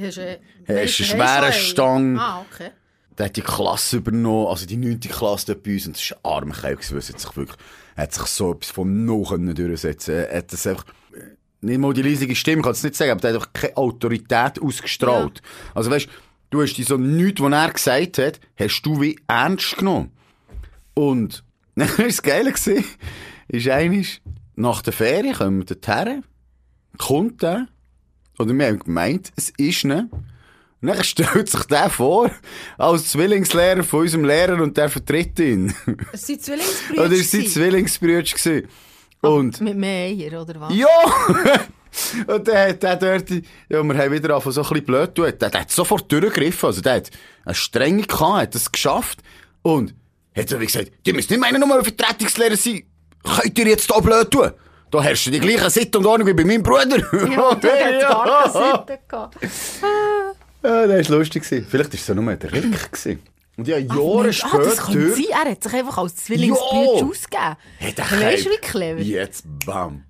Hast 0.00 0.16
du 0.16 0.40
hast 0.66 0.68
einen 0.68 0.88
schweren 0.88 1.52
Stang. 1.52 2.18
Ah, 2.18 2.44
okay. 2.50 2.70
Der 3.16 3.26
hat 3.26 3.36
die 3.36 3.42
Klasse 3.42 3.98
übernommen, 3.98 4.48
also 4.48 4.66
die 4.66 4.76
9. 4.76 4.98
Klasse 5.00 5.46
dort 5.46 5.62
bei 5.62 5.74
uns, 5.74 5.86
und 5.86 5.94
das 5.94 6.02
ist 6.02 6.12
ein 6.12 6.18
armer 6.24 6.54
Kerl 6.54 6.74
gewesen, 6.74 6.96
er 6.96 7.02
hat 7.08 7.20
sich 7.20 7.36
wirklich, 7.36 7.58
hat 7.96 8.12
sich 8.12 8.24
so 8.24 8.52
etwas 8.52 8.70
von 8.70 9.24
können 9.24 9.54
durchsetzen. 9.54 10.14
Er 10.16 10.38
hat 10.38 10.52
das 10.52 10.66
einfach, 10.66 10.84
nicht 11.60 11.78
mal 11.78 11.94
die 11.94 12.02
leisige 12.02 12.34
Stimme, 12.34 12.62
kann 12.62 12.74
ich 12.74 12.82
nicht 12.82 12.96
sagen, 12.96 13.12
aber 13.12 13.20
der 13.20 13.30
hat 13.30 13.36
einfach 13.36 13.52
keine 13.52 13.76
Autorität 13.76 14.60
ausgestrahlt. 14.60 15.42
Also 15.76 15.92
weißt, 15.92 16.08
du 16.50 16.60
hast 16.60 16.74
die 16.74 16.82
so 16.82 16.96
nichts, 16.96 17.40
was 17.40 17.52
er 17.52 17.72
gesagt 17.72 18.18
hat, 18.18 18.40
hast 18.58 18.82
du 18.82 19.00
wie 19.00 19.16
ernst 19.28 19.78
genommen. 19.78 20.10
Und, 20.96 21.44
dann 21.74 21.88
war 21.98 22.06
das 22.06 22.22
Geile 22.22 22.52
gewesen, 22.52 22.84
ist 23.48 23.68
eigentlich, 23.68 24.22
nach 24.56 24.80
der 24.82 24.94
Ferien 24.94 25.34
kommen 25.34 25.58
wir 25.58 25.76
dorthin, 25.76 26.24
kommt 26.96 27.42
der, 27.42 27.68
oder 28.38 28.54
wir 28.54 28.66
haben 28.66 28.78
gemeint, 28.78 29.30
es 29.36 29.52
ist 29.58 29.84
ne. 29.84 30.08
Und 30.80 30.88
dann 30.88 31.04
stellt 31.04 31.50
sich 31.50 31.64
der 31.64 31.90
vor, 31.90 32.30
als 32.78 33.10
Zwillingslehrer 33.12 33.82
von 33.82 34.00
unserem 34.00 34.24
Lehrer 34.24 34.62
und 34.62 34.76
der 34.76 34.88
vertritt 34.88 35.38
ihn. 35.38 35.74
Es 36.12 36.26
sind 36.26 36.42
Zwillingsbrüder. 36.42 37.04
Oder 37.04 37.12
ist 37.12 37.30
sein 37.30 37.46
Zwillingsbrüder 37.46 38.22
gewesen. 38.22 38.68
Und, 39.20 39.60
Mit 39.60 39.76
mehr 39.76 40.08
Eier, 40.08 40.42
oder 40.42 40.60
was? 40.60 40.74
ja! 40.74 40.86
und 42.26 42.48
dann 42.48 42.68
hat 42.68 42.82
der 42.82 42.96
dort, 42.96 43.30
ja, 43.68 43.82
wir 43.82 43.98
haben 43.98 44.12
wieder 44.12 44.30
angefangen, 44.30 44.52
so 44.52 44.62
ein 44.62 44.68
bisschen 44.68 44.84
blöd 44.84 45.08
zu 45.08 45.22
tun. 45.22 45.32
Der, 45.38 45.50
der 45.50 45.60
hat 45.60 45.70
sofort 45.70 46.10
durchgegriffen. 46.10 46.66
Also, 46.66 46.80
der 46.80 46.96
hat 46.96 47.10
eine 47.44 47.54
Strenge 47.54 48.02
gehabt, 48.02 48.40
hat 48.40 48.54
das 48.54 48.70
geschafft. 48.70 49.22
Und 49.62 49.94
hat 50.36 50.48
so 50.48 50.60
wie 50.60 50.66
gesagt, 50.66 50.92
die 51.04 51.12
müssen 51.12 51.32
nicht 51.32 51.40
meinen, 51.40 51.60
nur 51.66 51.82
Vertretungslehrer 51.82 52.56
sein. 52.56 52.82
Könnt 53.24 53.58
ihr 53.58 53.66
jetzt 53.68 53.90
da 53.90 53.98
blöd 54.00 54.30
tun? 54.30 54.50
Da 54.90 55.02
herrscht 55.02 55.26
die 55.26 55.40
gleiche 55.40 55.68
Sitte 55.70 55.98
und 55.98 56.06
Ordnung 56.06 56.28
wie 56.28 56.32
bei 56.34 56.44
meinem 56.44 56.62
Bruder. 56.62 56.98
Ja, 57.30 57.54
der 57.54 57.84
hat 57.84 58.00
gar 58.02 58.42
keine 58.42 58.52
Seite 58.52 58.98
gehabt. 59.08 59.36
Ja, 60.62 60.86
das 60.86 61.10
war 61.10 61.18
lustig. 61.18 61.44
Vielleicht 61.44 61.74
war 61.74 61.94
es 61.94 62.06
ja 62.06 62.14
nur 62.14 62.34
der 62.36 62.52
Rick. 62.52 62.92
gewesen. 62.92 63.20
Und 63.56 63.66
ja, 63.68 63.78
Jahre 63.78 64.28
Ah, 64.28 64.32
später... 64.32 64.58
das 64.64 64.76
kann 64.76 65.12
sein. 65.14 65.24
Er 65.30 65.50
hat 65.50 65.62
sich 65.62 65.72
einfach 65.72 65.98
als 65.98 66.16
Zwillingsbrüder 66.16 66.98
Ja. 66.98 67.04
ausgegeben. 67.06 67.56
Hey, 67.78 67.92
der 67.94 68.04
Weißt 68.10 68.46
du, 68.46 68.50
wie 68.50 68.56
clever? 68.60 69.00
Jetzt, 69.00 69.44
bam. 69.64 70.04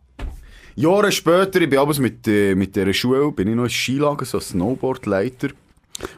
Jahre 0.74 1.12
später, 1.12 1.60
ich 1.60 1.70
bin 1.70 1.78
abends 1.78 1.98
mit, 1.98 2.26
äh, 2.28 2.54
mit 2.54 2.74
dieser 2.76 2.92
Schule, 2.92 3.32
bin 3.32 3.48
ich 3.48 3.54
noch 3.54 3.64
ins 3.64 3.72
Skilager, 3.72 4.24
so 4.24 4.40
Snowboardleiter. 4.40 5.48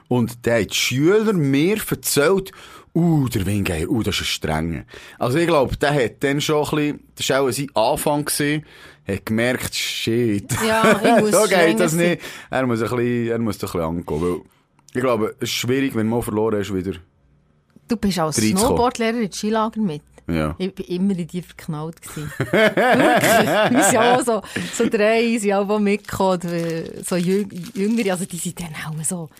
Und 0.08 0.44
der 0.46 0.62
hat 0.62 0.70
die 0.70 0.74
Schüler 0.74 1.32
mir 1.34 1.76
erzählt, 1.88 2.50
uh, 2.94 3.28
der 3.28 3.46
Wingeier, 3.46 3.88
uh, 3.88 4.02
das 4.02 4.16
ist 4.16 4.22
ein 4.22 4.26
strenger. 4.26 4.84
Also 5.18 5.38
ich 5.38 5.46
glaube, 5.46 5.76
der 5.76 5.94
hat 5.94 6.22
dann 6.22 6.40
schon 6.40 6.64
ein 6.64 6.70
bisschen, 6.70 7.00
das 7.16 7.28
war 7.30 7.40
auch 7.42 7.50
sein 7.50 7.70
Anfang 7.74 8.24
gewesen, 8.24 8.64
hat 9.06 9.26
gemerkt, 9.26 9.74
shit. 9.74 10.50
Ja, 10.66 11.00
ich 11.02 11.20
muss 11.22 11.30
so 11.30 11.48
geht 11.48 11.80
das 11.80 11.92
nicht. 11.92 12.22
Er 12.50 12.66
muss 12.66 12.82
ein 12.82 12.88
bisschen, 12.88 13.28
er 13.28 13.38
muss 13.38 13.56
ein 13.56 13.60
bisschen 13.60 13.80
angehen, 13.80 14.20
weil 14.22 14.40
ich 14.94 15.00
glaube, 15.00 15.34
es 15.38 15.48
ist 15.48 15.54
schwierig, 15.54 15.94
wenn 15.94 16.08
mal 16.08 16.22
verloren 16.22 16.58
hast, 16.58 16.74
wieder. 16.74 16.92
Du 17.86 17.96
bist 17.96 18.18
als. 18.18 18.36
Snowboardlehrer 18.36 19.20
in 19.20 19.32
Skilager 19.32 19.80
mit. 19.80 20.02
Ja. 20.28 20.54
Ich 20.58 20.78
war 20.78 20.88
immer 20.88 21.16
in 21.16 21.26
die 21.26 21.40
verknallt. 21.40 21.96
Wirklich. 22.14 22.52
Wir 23.70 23.82
sind 23.84 23.98
auch 23.98 24.22
so, 24.22 24.42
so 24.74 24.88
drei, 24.88 25.38
sind 25.38 25.54
auch 25.54 25.78
mitgekommen, 25.78 26.84
so 27.02 27.16
jüng, 27.16 27.48
Jüngere, 27.74 28.12
also 28.12 28.26
die 28.26 28.36
sind 28.36 28.60
dann 28.60 28.74
auch 28.86 29.04
so 29.04 29.30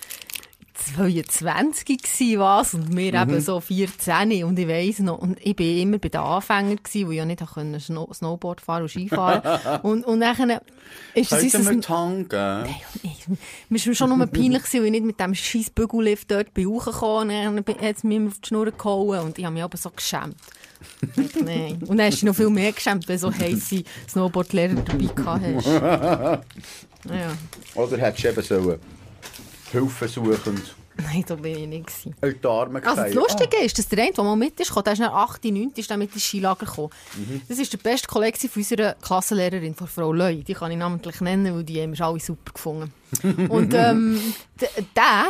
22 0.96 2.02
gewesen, 2.02 2.38
was, 2.40 2.74
und 2.74 2.96
wir 2.96 3.12
Mhm. 3.12 3.30
eben 3.30 3.40
so 3.40 3.60
14, 3.60 4.44
und 4.44 4.58
ich 4.58 4.68
weiss 4.68 4.98
noch, 5.00 5.18
und 5.18 5.38
ich 5.44 5.56
bin 5.56 5.78
immer 5.78 5.98
bei 5.98 6.08
den 6.08 6.20
Anfängern 6.20 6.76
gewesen, 6.76 7.10
die 7.10 7.16
ja 7.16 7.24
nicht 7.24 7.42
können 7.52 7.78
Snow 7.80 8.08
Snowboard 8.14 8.60
fahren 8.60 8.82
und 8.82 8.88
Skifahren. 8.88 9.42
und, 9.82 10.04
und 10.04 10.20
dann 10.20 10.60
ist 11.14 11.32
es 11.32 11.54
uns 11.54 11.66
ein 11.88 12.28
geben? 12.28 12.66
ich, 13.02 13.26
mir 13.68 13.94
schon 13.94 14.08
nur 14.16 14.26
peinlich, 14.26 14.62
gewesen, 14.62 14.80
weil 14.80 14.86
ich 14.86 14.90
nicht 14.92 15.04
mit 15.04 15.20
dem 15.20 15.34
scheiß 15.34 15.70
Bügellift 15.70 16.30
dort 16.30 16.54
bin 16.54 16.68
hochgekommen 16.68 17.48
und 17.48 17.68
dann 17.68 17.76
hat 17.80 17.96
es 17.96 18.04
mir 18.04 18.26
auf 18.26 18.38
die 18.38 18.48
Schnur 18.48 18.70
gehauen 18.70 19.20
und 19.20 19.38
ich 19.38 19.44
habe 19.44 19.54
mich 19.54 19.62
aber 19.62 19.76
so 19.76 19.90
geschämt. 19.90 20.36
Nein. 21.44 21.82
Und 21.86 21.96
dann 21.96 22.06
hast 22.06 22.22
du 22.22 22.26
noch 22.26 22.36
viel 22.36 22.50
mehr 22.50 22.72
geschämt, 22.72 23.08
weil 23.08 23.16
du 23.16 23.20
so 23.20 23.32
heisse 23.32 23.82
Snowboardlehrer 24.08 24.74
dabei 24.74 25.08
hast. 25.40 26.44
Ja. 27.04 27.32
Oder 27.80 27.96
hättest 27.98 28.24
du 28.24 28.28
eben 28.28 28.42
sollen 28.42 28.78
Hilfe 29.72 30.08
suchen 30.08 30.60
Nein, 31.00 31.24
da 31.26 31.36
bin 31.36 31.56
ich 31.56 31.66
nicht. 31.68 31.86
Gewesen. 31.86 32.14
in 32.20 32.40
die 32.40 32.46
Arme 32.48 32.84
Also 32.84 33.02
das. 33.02 33.14
Lustige 33.14 33.56
ist, 33.58 33.78
dass 33.78 33.88
der 33.88 34.02
eine, 34.02 34.12
der 34.12 34.24
mal 34.24 34.34
mit 34.34 34.58
ist, 34.58 34.68
gekommen, 34.68 34.84
der 34.84 34.92
ist 34.94 34.98
dann 35.00 35.12
8, 35.12 35.44
9, 35.44 35.72
ist 35.76 35.90
dann 35.90 35.98
mit 36.00 36.12
ins 36.12 36.24
Skilager 36.24 36.66
gekommen. 36.66 36.90
Das 37.48 37.58
ist 37.58 37.72
der 37.72 37.78
beste 37.78 38.08
Kollege 38.08 38.36
von 38.36 38.50
unserer 38.60 38.94
Klassenlehrerin, 38.94 39.74
von 39.76 39.86
Frau 39.86 40.12
Leu. 40.12 40.42
Die 40.42 40.54
kann 40.54 40.72
ich 40.72 40.76
namentlich 40.76 41.20
nennen, 41.20 41.54
weil 41.54 41.62
die 41.62 41.80
haben 41.80 41.96
wir 41.96 42.04
alle 42.04 42.18
super 42.18 42.52
gefunden. 42.52 42.92
Und 43.48 43.74
ähm, 43.74 44.20
der, 44.60 45.26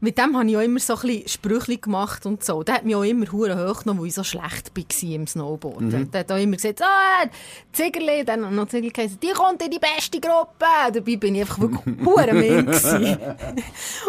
mit 0.00 0.16
dem 0.18 0.36
habe 0.36 0.48
ich 0.48 0.56
auch 0.56 0.62
immer 0.62 0.80
so 0.80 0.94
ein 0.94 1.00
bisschen 1.00 1.28
Sprüche 1.28 1.78
gemacht 1.78 2.24
und 2.26 2.42
so. 2.42 2.62
Der 2.62 2.76
hat 2.76 2.84
mich 2.84 2.94
auch 2.96 3.02
immer 3.02 3.30
hure 3.30 3.68
hoch 3.68 3.80
genommen, 3.82 4.00
weil 4.00 4.08
ich 4.08 4.14
so 4.14 4.24
schlecht 4.24 4.72
war 4.74 5.10
im 5.10 5.26
Snowboard. 5.26 5.92
Der 6.12 6.20
hat 6.20 6.32
auch 6.32 6.38
immer 6.38 6.56
gesagt, 6.56 6.82
ah, 6.82 7.26
Ziegerli, 7.72 8.24
dann 8.24 8.46
hat 8.46 8.52
noch 8.52 8.68
Ziegerli 8.68 8.90
gesagt, 8.92 9.22
die 9.22 9.32
kommt 9.32 9.62
in 9.62 9.70
die 9.70 9.78
beste 9.78 10.20
Gruppe. 10.20 10.66
Dabei 10.92 11.16
bin 11.16 11.34
ich 11.34 11.42
einfach 11.42 11.60
wirklich 11.60 11.96
hure. 12.04 13.26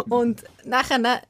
Und 0.10 0.44
nachher, 0.66 1.22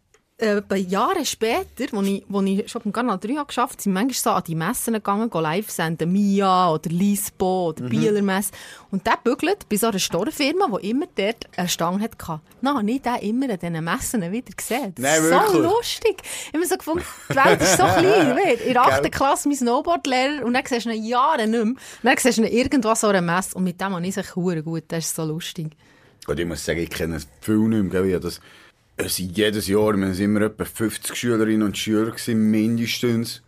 etwa 0.42 0.76
Jahre 0.76 1.26
später, 1.26 1.86
wo 1.92 2.02
ich, 2.02 2.24
wo 2.28 2.42
ich 2.42 2.70
schon 2.70 2.82
beim 2.84 2.94
Kanal 2.94 3.20
3 3.20 3.36
habe 3.36 3.46
geschafft 3.46 3.74
habe, 3.74 3.82
sind 3.82 3.94
manchmal 3.94 4.14
so 4.14 4.30
an 4.32 4.44
die 4.46 4.56
Messen 4.56 4.94
gegangen, 4.96 5.30
live 5.32 5.70
senden, 5.70 6.12
Mia 6.12 6.72
oder 6.72 6.90
Lisbo 6.90 7.70
oder 7.70 7.84
Bieler 7.88 8.22
Messe. 8.22 8.52
Und 8.90 9.06
der 9.06 9.18
bügelt 9.24 9.70
bei 9.70 9.78
so 9.78 9.88
einer 9.88 10.00
Storfirma, 10.00 10.80
die 10.80 10.90
immer 10.90 11.06
dort 11.16 11.48
eine 11.56 11.70
Stange 11.70 12.02
hatte. 12.04 12.42
Na, 12.62 12.76
habe 12.76 12.92
ich 12.92 13.02
den 13.02 13.16
immer 13.18 13.50
an 13.52 13.60
diesen 13.60 13.84
Messen 13.84 14.32
wieder 14.32 14.52
gesehen. 14.56 14.94
Das 14.96 15.04
Nein, 15.04 15.22
ist 15.22 15.30
so 15.30 15.54
wirklich? 15.54 15.72
lustig. 15.72 16.16
Ich 16.24 16.48
habe 16.48 16.60
mir 16.60 16.68
so 16.68 16.78
gefunden, 16.78 17.04
die 17.30 17.36
Welt 17.36 17.62
ist 17.62 17.78
so 17.78 17.84
klein. 18.00 18.38
In 18.66 18.74
der 18.74 18.82
8. 18.82 19.12
Klasse 19.12 19.48
mein 19.48 19.58
Snowboardlehrer 19.58 20.44
und 20.44 20.54
dann 20.54 20.64
siehst 20.66 20.86
du 20.86 20.90
ihn 20.92 21.04
Jahre 21.04 21.48
nicht 21.48 21.66
mehr. 21.66 21.76
Dann 22.04 22.18
siehst 22.18 22.38
du 22.40 22.44
ihn 22.44 22.52
irgendwas 22.52 23.04
an 23.04 23.16
einer 23.16 23.22
Messe 23.22 23.56
und 23.56 23.64
mit 23.64 23.80
dem 23.80 23.94
habe 23.94 24.06
ich 24.06 24.16
sich 24.16 24.32
gut. 24.32 24.84
Das 24.88 25.06
ist 25.06 25.16
so 25.16 25.24
lustig. 25.24 25.68
Und 26.28 26.40
ich 26.40 26.46
muss 26.46 26.64
sagen, 26.64 26.80
ich 26.80 26.90
kenne 26.90 27.20
viel 27.42 27.58
nicht 27.58 27.84
mehr. 27.84 28.02
gell? 28.02 28.06
Ich 28.10 28.14
habe 28.14 28.24
das, 28.26 28.40
es 29.06 29.16
sind 29.16 29.38
jedes 29.38 29.68
Jahr, 29.68 29.96
wir 29.96 30.14
sind 30.14 30.26
immer 30.26 30.42
etwa 30.42 30.66
50 30.66 31.16
Schülerinnen 31.16 31.64
und 31.64 31.78
Schüler 31.78 32.12
gewesen, 32.12 32.50
mindestens. 32.52 33.42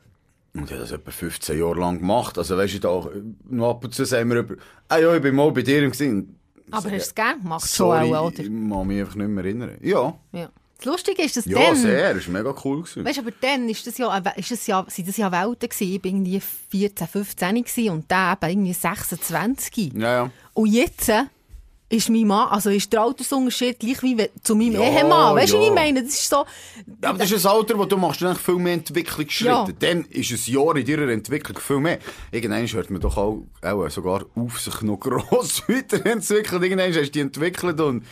Und 0.54 0.66
ich 0.66 0.72
habe 0.72 0.82
das 0.82 0.92
etwa 0.92 1.12
15 1.12 1.60
Jahre 1.60 1.80
lang 1.80 2.00
gemacht. 2.00 2.38
Also 2.38 2.58
weißt 2.58 2.76
du, 2.76 2.80
da, 2.80 3.10
noch 3.50 3.70
ab 3.72 3.84
und 3.84 3.94
zu 3.94 4.06
sagen 4.06 4.30
wir 4.30 4.40
über, 4.40 4.56
ah 4.88 4.98
ja, 4.98 5.16
ich 5.16 5.22
bin 5.22 5.36
mal 5.36 5.52
bei 5.52 5.64
dir 5.64 5.82
gewesen. 5.82 6.40
Aber 6.70 6.84
hast 6.86 6.92
du 6.92 6.96
es 6.96 7.16
gerne 7.16 7.42
gemacht? 7.42 7.68
Sorry, 7.68 8.08
Schon 8.08 8.16
auch, 8.16 8.32
ich 8.32 8.40
oder? 8.40 8.50
kann 8.50 8.88
mich 8.88 9.00
einfach 9.00 9.16
nicht 9.16 9.28
mehr 9.28 9.44
erinnern. 9.44 9.78
Ja, 9.82 10.18
Ja. 10.32 10.50
Das 10.84 10.92
Lustige 10.92 11.22
ist, 11.22 11.38
dass 11.38 11.46
ja, 11.46 11.60
dann... 11.60 11.78
sehr, 11.78 12.14
das 12.14 12.28
war 12.28 12.34
mega 12.34 12.54
cool. 12.66 12.82
Gewesen. 12.82 13.06
Weißt 13.06 13.18
du, 13.18 13.22
aber 13.22 13.32
dann 13.40 13.70
ist 13.70 13.88
das 13.88 13.98
ja, 13.98 14.18
ist 14.18 14.52
das 14.52 14.68
ja, 14.68 14.86
sind 14.90 15.08
das 15.08 15.16
ja 15.16 15.32
Welten 15.32 15.70
gewesen. 15.70 15.94
Ich 15.94 16.04
war 16.04 16.12
irgendwie 16.12 16.42
14, 16.42 17.08
15 17.08 17.56
gewesen 17.64 17.90
und 17.90 18.12
der 18.12 18.38
eben 18.42 18.52
irgendwie 18.52 18.74
26. 18.74 19.94
Ja, 19.94 20.14
ja. 20.14 20.32
Und 20.54 20.68
jetzt 20.68 21.08
äh, 21.08 21.24
ist 21.94 22.10
mein 22.10 22.26
Mann, 22.28 22.48
also 22.50 22.70
ist 22.70 22.92
der 22.92 23.02
Altersunterschied 23.02 23.80
gleich 23.80 24.02
wie 24.02 24.30
zu 24.42 24.56
meinem 24.56 24.74
Ja, 24.74 24.82
Ehemann. 24.82 25.36
Weißt 25.36 25.54
du, 25.54 25.58
ja. 25.58 25.68
ich 25.68 25.72
meine? 25.72 26.04
Das 26.04 26.14
ist 26.14 26.30
so, 26.30 26.46
Ja, 27.02 27.10
aber 27.10 27.20
das 27.20 27.32
ist 27.32 27.46
ein 27.46 27.52
Alter, 27.52 27.78
wo 27.78 27.86
du 27.86 27.98
machst 27.98 28.24
eigentlich 28.24 28.40
viel 28.40 28.56
mehr 28.56 28.74
Entwicklungsschritte. 28.74 29.50
Ja. 29.50 29.68
Dann 29.80 30.06
ist 30.06 30.32
ein 30.32 30.54
Jahr 30.54 30.76
in 30.76 30.86
deiner 30.86 31.10
Entwicklung 31.12 31.60
viel 31.60 31.80
mehr. 31.80 32.00
Irgendwann 32.32 32.68
hört 32.68 32.90
man 32.90 33.02
doch 33.02 33.18
auch, 33.18 33.44
auch 33.62 33.90
sogar 33.90 34.26
auf, 34.36 34.60
sich 34.60 34.82
noch 34.82 34.98
gross 35.00 35.62
weiterentwickeln. 35.68 36.64
Irgendwann 36.64 36.90
hast 36.94 36.98
du 37.08 37.12
die 37.12 37.20
entwickelt 37.20 37.80
und 37.80 38.04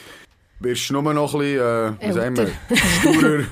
wirst 0.59 0.91
nur 0.91 1.01
noch 1.01 1.33
ein 1.33 1.39
bisschen, 1.39 1.59
äh, 1.59 2.07
wie 2.07 2.13
sagen 2.13 2.38
wir, 2.38 2.51
sturer, 3.00 3.43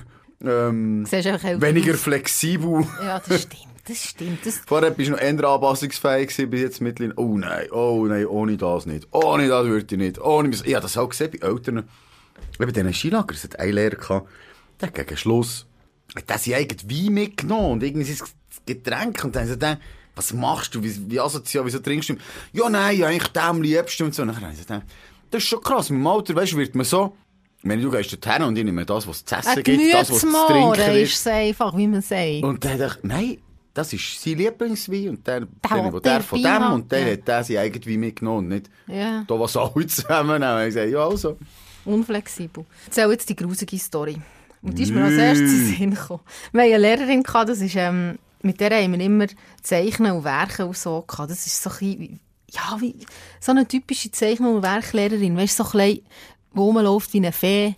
ähm, 0.69 1.05
weniger 1.12 1.93
aus. 1.93 2.00
flexibel. 2.01 2.86
Ja, 3.03 3.19
das 3.19 3.41
stimmt, 3.41 3.69
das 3.89 4.03
stimmt. 4.05 4.46
Das, 4.46 4.62
Vorher 4.65 4.91
bist 4.91 5.10
du 5.10 5.13
noch 5.13 5.19
eher 5.19 5.43
anpassungsfähig 5.43 6.29
gewesen, 6.29 6.50
bis 6.50 6.62
jetzt 6.62 6.81
mittlerweile, 6.81 7.17
oh 7.17 7.38
nein, 7.38 7.72
oh 7.72 8.05
nein, 8.05 8.25
ohne 8.25 8.58
das 8.58 8.86
nicht. 8.86 9.08
Ohne 9.12 9.48
das 9.48 9.65
würde 9.65 9.96
ich 9.96 10.00
nicht. 10.00 10.22
Ohne, 10.22 10.50
ich 10.50 10.75
habe 10.75 10.81
das 10.81 10.98
auch 10.98 11.10
gesehen 11.10 11.31
bei 11.31 11.48
Eltern. 11.48 11.89
Bei 12.58 12.65
diesen 12.65 12.93
Skilagern, 12.93 13.36
es 13.36 13.43
hat 13.43 13.60
einen 13.60 13.74
Lehrer 13.74 13.96
gehabt, 13.96 14.29
der 14.79 14.91
gegen 14.91 15.17
Schluss, 15.17 15.65
hat 16.15 16.41
sein 16.41 16.53
eigenes 16.55 16.89
Wein 16.89 17.13
mitgenommen 17.13 17.72
und 17.74 17.84
irgendwie 17.84 18.12
sein 18.12 18.27
Getränk 18.65 19.24
und 19.24 19.36
dann 19.36 19.43
hat 19.43 19.50
er 19.50 19.55
gedacht, 19.55 19.77
was 20.15 20.34
machst 20.34 20.75
du, 20.75 20.84
wie, 20.84 21.12
wie 21.12 21.19
asozial, 21.19 21.65
wieso 21.65 21.79
trinkst 21.79 22.10
du? 22.10 22.15
Ja, 22.53 22.69
nein, 22.69 22.98
ja, 22.98 23.08
eigentlich 23.08 23.31
dem 23.31 23.62
liebsten 23.62 24.03
und 24.03 24.15
so. 24.15 24.22
Und 24.22 24.29
dann 24.29 24.41
habe 24.41 24.53
ich 24.53 24.60
gedacht, 24.60 24.84
das 25.31 25.43
ist 25.43 25.50
schon 25.50 25.62
krass, 25.62 25.89
mit 25.89 26.00
dem 26.00 26.08
Alter, 26.08 26.36
weißt 26.36 26.53
du, 26.53 26.58
wird 26.58 26.75
man 26.75 26.86
so, 26.86 27.15
wenn 27.63 27.81
du 27.81 27.91
gehst 27.91 28.12
dorthin 28.13 28.43
und 28.43 28.58
ich 28.58 28.63
nehme 28.63 28.86
das, 28.86 29.08
was 29.08 29.17
es 29.17 29.25
zu 29.25 29.36
essen 29.36 29.63
gibt, 29.63 29.93
das, 29.93 30.10
was 30.12 30.19
zu 30.19 30.27
trinken 30.48 30.74
gibt. 30.74 30.98
ist 30.98 31.15
es 31.15 31.27
einfach, 31.27 31.75
wie 31.75 31.88
man 31.88 32.01
sagt. 32.01 32.43
Und 32.43 32.63
dann 32.63 32.79
dachte 32.79 33.00
ich, 33.03 33.10
nein, 33.10 33.38
das 33.79 33.93
ist 33.93 34.21
sein 34.21 34.38
Lieblingswein 34.38 35.09
und 35.09 35.25
der, 35.27 35.41
Der 35.41 35.91
will 35.93 36.00
der, 36.01 36.13
der 36.13 36.21
von 36.21 36.41
dem 36.41 36.71
und 36.74 36.91
der 36.91 37.00
ja. 37.07 37.13
hat 37.13 37.27
der 37.27 37.43
sein 37.43 37.57
eigenes 37.57 37.88
Wein 37.88 38.00
mitgenommen 38.00 38.48
nicht 38.50 38.69
Ja. 38.88 39.24
da 39.27 39.39
was 39.39 39.55
alle 39.57 39.88
zusammennehmen. 39.88 40.67
Ich 40.67 40.74
sage, 40.74 40.91
ja 40.91 41.07
also. 41.07 41.38
Unflexibel. 41.86 42.65
Erzähl 42.86 43.09
jetzt 43.12 43.29
die 43.29 43.36
grusige 43.36 43.77
Story. 43.79 44.17
Und 44.62 44.77
die 44.77 44.83
ist 44.83 44.91
mir 44.91 45.03
als 45.05 45.13
erstes 45.15 45.51
in 45.53 45.57
den 45.67 45.75
Sinn 45.77 45.91
gekommen. 45.95 46.19
Wir 46.51 46.62
hatten 46.63 46.74
eine 46.74 46.77
Lehrerin, 46.81 47.24
gehabt, 47.24 47.50
das 47.50 47.62
ist, 47.62 47.75
ähm, 47.77 48.19
mit 48.41 48.59
der 48.59 48.71
haben 48.71 48.91
wir 48.93 49.00
immer 49.00 49.27
Zeichnen 49.62 50.12
und 50.12 50.24
Werken 50.25 50.67
und 50.67 50.77
so 50.77 51.01
gehabt. 51.07 51.31
Das 51.31 51.45
ist 51.45 51.63
so 51.63 51.69
ein 51.69 51.77
bisschen, 51.77 52.19
ja, 52.51 52.77
wie, 52.81 52.95
so 53.39 53.51
eine 53.51 53.65
typische 53.67 54.12
Zeichnung- 54.12 54.57
und 54.57 54.63
Werklehrerin, 54.63 55.38
weißt 55.38 55.59
du, 55.59 55.63
so 55.63 55.77
ein 55.79 55.88
bisschen, 55.88 56.05
wo 56.53 56.65
rumläuft 56.65 57.13
wie 57.13 57.17
eine 57.17 57.31
Fee, 57.31 57.75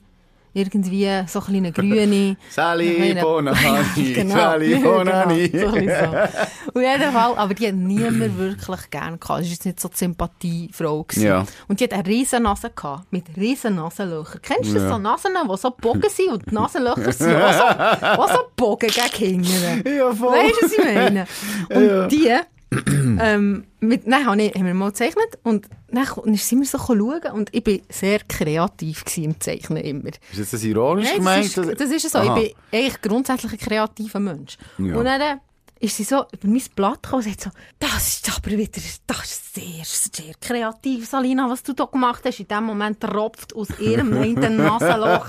irgendwie 0.53 1.23
so 1.27 1.41
ein 1.47 1.73
Grüne. 1.73 2.37
Sally 2.49 3.13
Bonani, 3.21 4.13
Genau. 4.15 4.35
Sally 4.35 4.75
Bonani. 4.75 5.49
Genau, 5.49 5.71
so 5.71 5.77
so. 5.77 6.79
Auf 6.79 6.81
jeden 6.81 7.11
Fall, 7.11 7.33
aber 7.37 7.53
die 7.53 7.67
hat 7.67 7.75
niemand 7.75 8.37
wirklich 8.37 8.89
gern 8.89 9.19
gehabt. 9.19 9.43
Sie 9.43 9.49
war 9.49 9.53
jetzt 9.53 9.65
nicht 9.65 9.79
so 9.79 9.89
die 9.89 9.97
Sympathiefrau. 9.97 11.03
gewesen. 11.03 11.23
Ja. 11.25 11.45
Und 11.67 11.79
die 11.79 11.83
hat 11.85 11.93
eine 11.93 12.05
riesen 12.05 12.43
Nase 12.43 12.69
gehabt, 12.69 13.11
mit 13.11 13.25
riesen 13.37 13.75
Nasenlöchern. 13.75 14.41
Kennst 14.41 14.71
du 14.73 14.77
Ja. 14.79 14.89
so 14.89 14.97
Nasen, 14.97 15.31
die 15.49 15.57
so 15.57 15.71
Bogen 15.71 16.09
sind 16.09 16.29
und 16.29 16.49
die 16.49 16.55
Nasenlöcher 16.55 17.11
sind 17.11 17.35
auch 17.35 17.53
so, 17.53 18.21
auch 18.21 18.31
so 18.31 18.39
Bogen 18.55 18.89
gegen 18.89 19.43
hinten. 19.43 19.87
Ja, 19.97 20.13
voll. 20.13 20.33
Weißt 20.33 20.61
du, 20.61 20.65
was 20.65 20.71
ich 20.73 20.83
meine? 20.83 21.27
Und 21.69 22.09
die, 22.11 22.31
ähm, 22.87 23.65
mit, 23.81 24.05
dann 24.09 24.25
habe 24.25 24.41
ich, 24.41 24.55
haben 24.55 24.65
wir 24.65 24.73
mal 24.73 24.89
gezeichnet 24.89 25.37
und 25.43 25.67
dann 25.89 26.05
ko- 26.05 26.23
sind 26.35 26.59
wir 26.61 26.65
so 26.67 26.77
schauen 26.77 27.21
und 27.33 27.49
ich 27.53 27.65
war 27.65 27.77
sehr 27.89 28.19
kreativ 28.27 29.03
im 29.17 29.39
Zeichnen 29.41 29.83
immer. 29.83 30.07
Ist 30.31 30.37
jetzt 30.37 30.53
das 30.53 30.63
ironisch 30.63 31.07
Nein, 31.09 31.17
gemeint? 31.17 31.57
das, 31.57 31.67
ist, 31.67 31.81
das 31.81 31.89
ist 31.91 32.09
so. 32.09 32.19
Aha. 32.19 32.37
Ich 32.37 32.55
bin 32.71 32.79
eigentlich 32.79 33.01
grundsätzlich 33.01 33.51
ein 33.51 33.59
kreativer 33.59 34.19
Mensch. 34.19 34.57
Ja. 34.77 34.95
Und 34.95 35.03
dann 35.03 35.19
äh, 35.21 35.35
ist 35.81 35.97
sie 35.97 36.03
so 36.05 36.23
über 36.31 36.47
mein 36.47 36.61
Blatt 36.75 37.03
gekommen 37.03 37.23
und 37.25 37.29
sagt 37.29 37.41
so, 37.41 37.49
das 37.79 38.07
ist 38.07 38.37
aber 38.37 38.51
wieder, 38.51 38.81
das 39.07 39.23
ist 39.25 39.53
sehr, 39.55 39.83
sehr 39.83 40.33
kreativ, 40.39 41.09
Salina, 41.09 41.49
was 41.49 41.63
du 41.63 41.73
da 41.73 41.85
gemacht 41.85 42.21
hast. 42.23 42.39
In 42.39 42.47
dem 42.47 42.63
Moment 42.63 43.01
tropft 43.01 43.53
aus 43.53 43.67
ihrem 43.79 44.13
einen 44.21 44.55
Nasenloch 44.57 45.27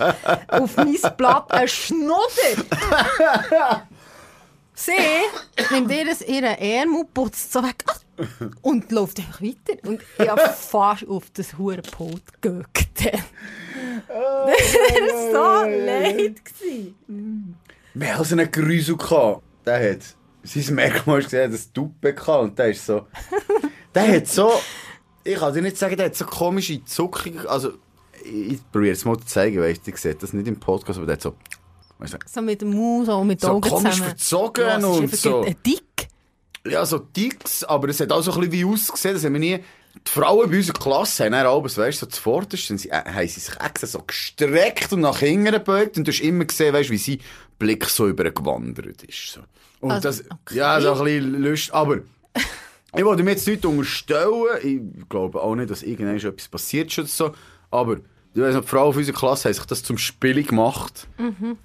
auf 0.48 0.76
mein 0.76 0.96
Blatt 1.16 1.50
ein 1.50 1.66
Schnudder. 1.66 2.22
Sie 4.74 4.92
nimmt 5.72 5.90
ihr 5.90 6.58
ihren 6.58 6.94
und 6.94 7.12
putzt 7.14 7.52
so 7.52 7.62
weg 7.62 7.84
Ah! 7.86 7.96
und 8.60 8.92
läuft 8.92 9.18
einfach 9.18 9.40
weiter. 9.42 9.88
Und 9.88 10.00
ich 10.18 10.28
habe 10.28 10.40
fast 10.50 11.08
auf 11.08 11.24
das 11.34 11.56
Hurenpult 11.58 12.40
geguckt. 12.40 12.88
Das 14.08 14.74
war 14.74 15.64
so 15.64 15.70
leid. 15.70 16.44
gewesen. 16.44 17.56
Wir 17.94 18.14
haben 18.16 18.24
so 18.24 18.34
einen 18.34 18.50
Grüsel 18.50 18.96
gehabt. 18.96 19.42
Der 19.64 19.90
hat 19.92 20.00
sein 20.42 20.74
Merkmal 20.74 21.22
gesehen, 21.22 21.50
das 21.50 21.72
Tuppe 21.72 22.14
gehabt. 22.14 22.42
Und 22.42 22.58
der 22.58 22.70
ist 22.70 22.84
so. 22.84 23.06
Der 23.94 24.16
hat 24.16 24.26
so. 24.26 24.50
Ich 25.24 25.36
kann 25.38 25.54
dir 25.54 25.62
nicht 25.62 25.78
sagen, 25.78 25.96
der 25.96 26.06
hat 26.06 26.16
so 26.16 26.26
komische 26.26 26.84
Zuckungen. 26.84 27.46
Also, 27.46 27.72
ich, 28.24 28.52
ich 28.52 28.70
probiere 28.72 28.92
es 28.92 29.04
mal 29.04 29.18
zu 29.18 29.26
zeigen, 29.26 29.60
weißt 29.60 29.86
du, 29.86 29.90
ich 29.92 29.96
sehe 29.96 30.14
das 30.14 30.32
nicht 30.32 30.46
im 30.48 30.58
Podcast, 30.60 30.98
aber 30.98 31.06
der 31.06 31.14
hat 31.14 31.22
so. 31.22 31.34
So 32.26 32.42
mit 32.42 32.60
dem 32.60 32.70
Mund, 32.70 33.06
so 33.06 33.22
mit 33.24 33.42
den 33.42 33.46
So 33.46 33.52
Augen 33.52 33.60
komisch 33.68 33.90
zusammen. 33.92 34.08
verzogen 34.08 34.64
Ja, 34.66 34.86
und 34.86 35.16
so. 35.16 35.46
Dick. 35.66 36.08
ja, 36.66 36.84
so 36.86 36.98
Ticks, 36.98 37.64
aber 37.64 37.88
es 37.88 38.00
hat 38.00 38.12
auch 38.12 38.22
so 38.22 38.32
ein 38.32 38.40
bisschen 38.40 38.52
wie 38.52 38.64
ausgesehen, 38.64 39.14
das 39.14 39.24
haben 39.24 39.32
wir 39.34 39.40
nie. 39.40 39.58
Die 40.06 40.10
Frauen 40.10 40.50
bei 40.50 40.56
unserer 40.56 40.78
Klasse 40.78 41.24
haben 41.24 41.32
dann 41.32 41.46
abends, 41.46 41.76
weißt 41.76 42.00
du, 42.00 42.06
so 42.06 42.10
zuvorderst, 42.10 42.66
sie, 42.78 42.88
äh, 42.88 42.92
haben 43.04 43.28
sie 43.28 43.40
sich 43.40 43.54
extra 43.60 43.86
so 43.86 44.02
gestreckt 44.06 44.90
und 44.92 45.00
nach 45.00 45.18
hinten 45.18 45.52
gebeugt 45.52 45.98
und 45.98 46.06
du 46.08 46.12
hast 46.12 46.20
immer 46.20 46.46
gesehen, 46.46 46.72
weißt 46.72 46.88
wie 46.90 46.96
sein 46.96 47.18
Blick 47.58 47.84
so 47.84 48.08
übergewandert 48.08 49.02
ist. 49.02 49.32
So. 49.32 49.40
Und 49.80 49.90
Also, 49.92 50.08
das, 50.08 50.20
okay. 50.30 50.56
ja, 50.56 50.80
so 50.80 50.92
ein 50.94 51.04
bisschen 51.04 51.42
lustig, 51.42 51.74
aber 51.74 51.98
ich 52.96 53.04
wollte 53.04 53.22
mir 53.22 53.32
jetzt 53.32 53.46
nicht 53.46 53.66
unterstellen, 53.66 54.44
ich 54.62 55.08
glaube 55.10 55.42
auch 55.42 55.54
nicht, 55.54 55.70
dass 55.70 55.82
irgendwann 55.82 56.16
etwas 56.16 56.48
passiert 56.48 56.88
ist 56.90 56.98
oder 56.98 57.08
so, 57.08 57.34
aber 57.70 57.96
ich 58.34 58.40
weiss 58.40 58.56
die 58.56 58.66
Frauen 58.66 58.92
von 58.94 59.00
unserer 59.00 59.16
Klasse 59.18 59.48
haben 59.50 59.54
sich 59.54 59.66
das 59.66 59.82
zum 59.82 59.98
Spiel 59.98 60.42
gemacht, 60.42 61.06
Mhm. 61.18 61.58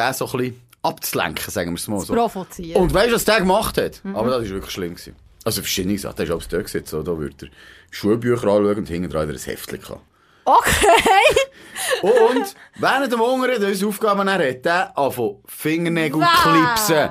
Den 0.00 0.14
so 0.14 0.26
ein 0.26 0.32
bisschen 0.32 0.60
abzulenken, 0.82 1.50
sagen 1.50 1.70
wir 1.70 1.76
es 1.76 1.88
mal 1.88 2.00
so. 2.00 2.14
Provozieren. 2.14 2.82
Und 2.82 2.94
weißt 2.94 3.10
du, 3.10 3.14
was 3.14 3.24
der 3.24 3.38
gemacht 3.38 3.78
hat? 3.78 4.00
Mhm. 4.04 4.16
Aber 4.16 4.30
das 4.30 4.42
war 4.42 4.48
wirklich 4.50 4.72
schlimm. 4.72 4.94
Gewesen. 4.94 5.16
Also 5.44 5.62
verschiedene 5.62 5.98
Sachen. 5.98 6.16
Der 6.16 6.24
ist 6.26 6.30
alles 6.32 6.48
dort 6.48 6.64
gesetzt. 6.64 6.90
So, 6.90 7.02
da 7.02 7.16
würde 7.16 7.46
er 7.46 7.48
Schulbücher 7.90 8.48
anschauen 8.48 8.78
und 8.78 8.88
hinten 8.88 9.10
dran 9.10 9.22
hat 9.22 9.28
er 9.28 9.34
ein 9.34 9.40
Heftchen 9.40 9.80
gehabt. 9.80 10.02
Okay. 10.44 10.86
Und 12.02 12.54
während 12.78 13.12
dem 13.12 13.20
Hungern, 13.20 13.62
unsere 13.62 13.88
Aufgaben, 13.88 14.26
er 14.26 14.48
hat 14.50 14.64
der 14.64 14.98
angefangen 14.98 15.36
Fingernägel 15.46 16.20
klipsen. 16.20 17.10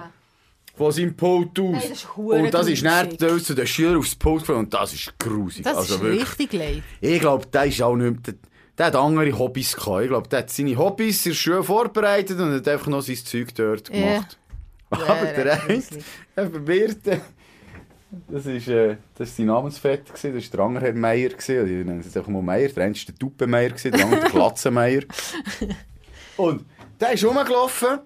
Von 0.75 0.91
seinem 0.91 1.15
Pult 1.15 1.60
aus. 1.60 1.84
Hey, 1.84 1.89
das 1.89 2.06
und 2.15 2.54
das 2.54 2.67
ist 2.67 2.86
dann 2.86 3.39
zu 3.39 3.54
den 3.54 3.67
Schülern 3.67 3.97
aufs 3.97 4.15
Pult 4.15 4.41
gefallen 4.41 4.60
und 4.60 4.73
das 4.73 4.93
ist 4.93 5.13
grusig. 5.19 5.63
Das 5.63 5.75
also 5.75 5.95
ist 5.95 6.02
wirklich. 6.02 6.21
richtig 6.21 6.54
leid. 6.54 6.84
Ich 7.02 7.19
glaube, 7.19 7.45
der 7.47 7.65
ist 7.65 7.82
auch 7.82 7.95
nicht 7.95 8.25
mehr, 8.25 8.36
der, 8.79 8.87
hat 8.87 8.95
andere 8.95 9.37
Hobbys 9.37 9.75
gehabt. 9.75 10.03
Ich 10.03 10.09
glaube, 10.09 10.27
der 10.29 10.39
hat 10.39 10.49
seine 10.49 10.77
Hobbys 10.77 11.25
in 11.25 11.33
Schule 11.33 11.63
vorbereitet 11.63 12.39
und 12.39 12.53
hat 12.53 12.67
einfach 12.67 12.87
noch 12.87 13.01
sein 13.01 13.17
Zeug 13.17 13.53
dort 13.53 13.91
gemacht. 13.91 14.37
Aber 14.89 15.05
Ja, 15.05 15.43
der 15.43 15.53
eine, 15.53 15.73
gruselig. 15.75 16.05
der 16.35 16.49
Verwirrte, 16.49 17.21
das 18.27 18.45
ist, 18.47 18.67
äh, 18.67 18.95
das 19.15 19.29
ist 19.29 19.37
sein 19.37 19.45
Namensvetter 19.45 20.13
das 20.13 20.23
ist 20.23 20.51
der 20.51 20.59
andere 20.61 20.85
Herr 20.85 20.93
Meier 20.93 21.29
ich 21.37 21.47
nenne 21.47 21.99
es 21.99 22.05
jetzt 22.05 22.17
einfach 22.17 22.31
mal 22.31 22.41
Meier, 22.41 22.69
der 22.69 22.85
eine 22.85 22.95
ist 22.95 23.07
der 23.07 23.15
Tuppenmeier 23.15 23.69
der 23.69 23.93
andere 23.93 24.21
der 24.21 24.29
Glatzenmeier. 24.31 25.03
Und 26.37 26.65
der 26.99 27.11
ist 27.11 27.23
rumgelaufen, 27.23 27.99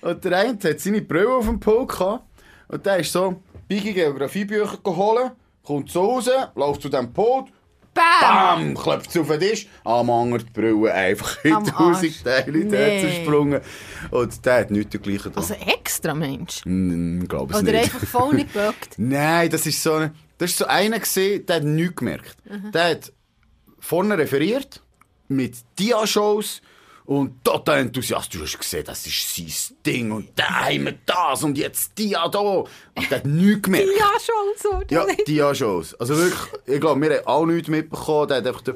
und 0.00 0.24
der 0.24 0.38
eine 0.38 0.58
hat 0.58 0.80
seine 0.80 1.02
Brille 1.02 1.34
auf 1.34 1.46
dem 1.46 1.60
Pult 1.60 1.88
gehabt, 1.88 2.24
und 2.68 2.86
der 2.86 2.98
ist 2.98 3.12
so, 3.12 3.42
Bigi 3.68 3.92
Geografiebücher 3.92 4.78
geholt, 4.82 5.32
kommt 5.62 5.90
zu 5.90 6.00
Hause, 6.00 6.50
läuft 6.54 6.80
zu 6.82 6.88
dem 6.88 7.12
Pult, 7.12 7.52
Bam! 7.94 8.74
Klopft 8.74 9.16
auf 9.18 9.28
den 9.28 9.40
Tisch, 9.40 9.66
am 9.84 10.08
anderen 10.10 10.46
die 10.46 10.52
Brille 10.52 10.92
einfach 10.94 11.44
in 11.44 11.62
tausend. 11.64 12.24
Teile 12.24 12.58
Nee. 12.64 13.00
zersprungen. 13.00 13.60
Und 14.10 14.44
der 14.46 14.54
hat 14.60 14.70
nichts 14.70 14.90
dergleichen. 14.92 15.36
Also 15.36 15.54
extra 15.54 16.14
Mensch. 16.14 16.64
Hm, 16.64 17.26
glaube 17.28 17.52
es 17.52 17.60
Oder 17.62 17.72
nicht. 17.72 17.84
einfach 17.94 18.06
voll 18.06 18.34
nicht 18.34 18.52
geböckt. 18.52 18.94
Nein, 18.96 19.50
das 19.50 19.66
ist 19.66 19.82
so 19.82 19.92
eine, 19.94 20.14
das 20.38 20.50
ist 20.50 20.58
so 20.58 20.66
einer 20.66 20.98
gesehen, 21.00 21.44
der 21.46 21.56
hat 21.56 21.64
nichts 21.64 21.96
gemerkt. 21.96 22.36
Der 22.72 22.90
hat 22.90 23.12
vorne 23.78 24.16
referiert, 24.16 24.80
mit 25.28 25.54
Dia-Shows 25.78 26.62
und 27.20 27.44
total 27.44 27.78
enthusiastisch. 27.80 28.38
Du 28.38 28.44
hast 28.44 28.58
gesehen, 28.58 28.84
das 28.84 29.06
ist 29.06 29.34
sein 29.36 29.76
Ding 29.84 30.10
und 30.12 30.28
da 30.36 30.66
haben 30.66 30.84
wir 30.84 30.94
das 31.06 31.42
und 31.42 31.56
jetzt 31.58 31.96
Dia 31.98 32.26
da. 32.28 32.38
Und 32.38 32.68
der 33.10 33.18
hat 33.18 33.26
nichts 33.26 33.62
gemerkt. 33.62 33.88
Ja, 33.98 34.10
schon 34.20 34.70
so. 34.72 34.82
Ja, 34.90 35.06
Dia-Shows. 35.26 35.94
Also 35.94 36.16
wirklich, 36.16 36.40
ich 36.66 36.80
glaube, 36.80 37.00
wir 37.00 37.16
haben 37.18 37.26
auch 37.26 37.46
nichts 37.46 37.68
mitbekommen. 37.68 38.28
Der 38.28 38.36
hat 38.38 38.46
einfach, 38.46 38.62
der, 38.62 38.74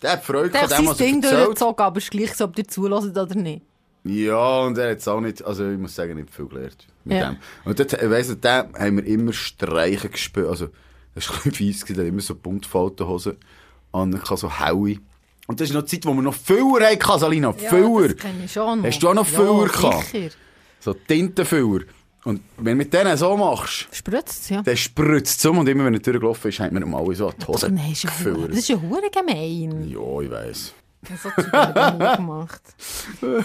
der 0.00 0.12
hat 0.12 0.24
Freude 0.24 0.50
gehabt, 0.50 0.70
dem, 0.78 0.86
was 0.86 1.00
er 1.00 1.06
Ding 1.06 1.20
durchgezogen, 1.20 1.84
aber 1.84 1.98
es 1.98 2.04
ist 2.04 2.10
gleich 2.10 2.34
so, 2.34 2.44
ob 2.44 2.58
ihr 2.58 2.68
zulässt 2.68 3.16
oder 3.16 3.34
nicht. 3.34 3.62
Ja, 4.04 4.60
und 4.62 4.76
er 4.78 4.90
hat 4.90 4.98
es 4.98 5.06
auch 5.06 5.20
nicht, 5.20 5.44
also 5.44 5.68
ich 5.70 5.78
muss 5.78 5.94
sagen, 5.94 6.16
nicht 6.16 6.34
viel 6.34 6.46
gelernt 6.46 6.88
mit 7.04 7.18
Ja. 7.18 7.30
dem. 7.30 7.36
Und 7.64 7.78
dort, 7.78 7.92
ich 7.92 8.10
weiss 8.10 8.28
nicht, 8.28 8.42
dem 8.44 8.74
haben 8.76 8.96
wir 8.96 9.06
immer 9.06 9.32
Streichen 9.32 10.10
gespielt, 10.10 10.48
also 10.48 10.68
das 11.14 11.28
war 11.28 11.36
ein 11.36 11.50
bisschen 11.50 11.54
fies, 11.54 11.82
hat 11.82 11.98
immer 11.98 12.20
so 12.20 12.34
Buntfaltenhosen 12.34 13.36
an, 13.92 14.20
so 14.24 14.58
Haui. 14.58 14.98
Und 15.46 15.60
das 15.60 15.68
ist 15.68 15.74
noch 15.74 15.82
die 15.82 15.88
Zeit, 16.00 16.06
wo 16.06 16.14
wir 16.14 16.22
noch 16.22 16.34
Füller 16.34 16.86
hatten, 16.86 17.18
Salina, 17.20 17.52
Füller. 17.52 18.08
das 18.08 18.16
kenne 18.22 18.44
ich 18.44 18.52
schon 18.52 18.78
noch. 18.80 18.86
Hast 18.86 19.02
du 19.02 19.08
auch 19.08 19.14
noch 19.14 19.28
ja, 19.30 19.38
Füller 19.38 19.68
gehabt? 19.68 20.06
sicher. 20.06 20.30
So 20.80 20.94
Tintenfüller. 20.94 21.84
Und 22.24 22.40
wenn 22.56 22.78
du 22.78 22.84
mit 22.84 22.92
denen 22.94 23.16
so 23.16 23.36
machst, 23.36 23.88
Spritzt 23.90 24.48
ja. 24.50 24.62
dann 24.62 24.76
spritzt 24.76 25.40
es 25.40 25.46
um 25.46 25.58
und 25.58 25.68
immer 25.68 25.84
wenn 25.84 25.94
er 25.94 26.00
durchgelaufen 26.00 26.50
ist, 26.50 26.60
haben 26.60 26.76
wir 26.76 26.82
ihm 26.82 26.94
alle 26.94 27.14
so 27.16 27.28
an 27.28 27.34
die 27.40 27.46
Hose 27.46 27.68
Nein, 27.68 27.90
ist 27.92 28.04
ja 28.04 28.10
gefüllt. 28.10 28.50
das 28.50 28.58
ist 28.58 28.68
ja 28.68 28.80
hure 28.80 29.10
gemein. 29.10 29.88
Ja, 29.88 30.20
ich 30.20 30.30
weiss. 30.30 30.72
Habe 31.24 31.32
ich 31.36 31.98
nie 31.98 32.16
gemacht. 32.16 32.62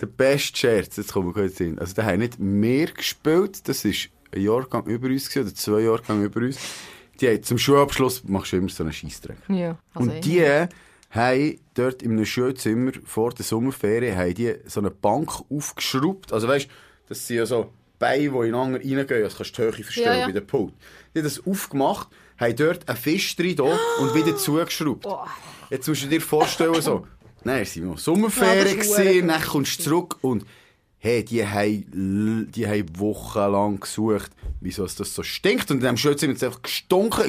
Der 0.00 0.06
beste 0.06 0.56
Scherz, 0.56 0.96
jetzt 0.96 1.12
kommen 1.12 1.28
wir 1.28 1.32
kurz 1.32 1.58
hin. 1.58 1.78
Also, 1.78 1.94
da 1.94 2.04
haben 2.04 2.18
nicht 2.18 2.38
mehr 2.40 2.86
gespielt, 2.86 3.68
das 3.68 3.84
war 3.84 3.92
ein 4.32 4.42
Jahrgang 4.42 4.86
über 4.86 5.08
uns 5.08 5.28
gewesen, 5.28 5.46
oder 5.46 5.54
zwei 5.54 5.80
Jahrgänge 5.80 6.24
über 6.24 6.40
uns. 6.40 6.58
Die 7.20 7.28
haben 7.28 7.42
zum 7.42 7.58
Schulabschluss, 7.58 8.22
machst 8.24 8.52
du 8.52 8.56
immer 8.56 8.68
so 8.68 8.82
einen 8.84 8.92
Scheissdreck. 8.92 9.38
Ja, 9.48 9.76
also 9.94 10.10
Und 10.10 10.24
die 10.24 10.66
haben 11.10 11.58
dort 11.74 12.02
in 12.02 12.12
einem 12.12 12.26
Schulzimmer 12.26 12.92
vor 13.04 13.30
der 13.30 13.44
Sommerferien 13.44 14.16
haben 14.16 14.34
die 14.34 14.54
so 14.66 14.80
eine 14.80 14.90
Bank 14.90 15.30
aufgeschraubt. 15.50 16.32
Also 16.32 16.48
weißt, 16.48 16.68
das 17.08 17.26
sind 17.26 17.36
ja 17.36 17.46
so 17.46 17.72
Beine, 17.98 18.30
die 18.30 18.48
ineinander 18.48 18.78
reingehen, 18.78 19.22
das 19.22 19.36
kannst 19.36 19.58
du 19.58 19.62
die 19.62 19.76
Höhe 19.76 19.84
verstellen 19.84 20.06
Ja, 20.06 20.20
ja. 20.20 20.26
bei 20.26 20.32
den 20.32 20.46
Pult. 20.46 20.72
Die 21.14 21.18
haben 21.18 21.24
das 21.24 21.44
aufgemacht, 21.44 22.08
haben 22.38 22.56
dort 22.56 22.88
einen 22.88 22.96
Fisch 22.98 23.34
drin 23.34 23.56
da 23.56 23.64
und 24.00 24.14
wieder 24.14 24.36
zugeschraubt. 24.36 25.06
Jetzt 25.70 25.88
musst 25.88 26.04
du 26.04 26.06
dir 26.06 26.20
vorstellen, 26.20 26.80
so, 26.80 27.06
nein, 27.42 27.62
es 27.62 27.76
waren 27.76 27.90
Ja, 27.90 27.96
Sommerferien, 27.96 28.76
gewesen, 28.76 28.94
verdammt 28.94 29.30
dann 29.30 29.42
kommst 29.42 29.80
du 29.80 29.84
zurück 29.84 30.16
und 30.20 30.44
hey, 30.98 31.24
die 31.24 31.46
haben, 31.46 32.50
die 32.52 32.66
haben 32.66 32.98
wochenlang 32.98 33.80
gesucht, 33.80 34.32
wieso 34.60 34.84
es 34.84 34.96
das 34.96 35.14
so 35.14 35.22
stinkt. 35.22 35.70
Und 35.70 35.80
diesem 35.80 35.96
Schulzimmer 35.96 36.32
hat 36.32 36.38
es 36.38 36.44
einfach 36.44 36.62
gestunken. 36.62 37.24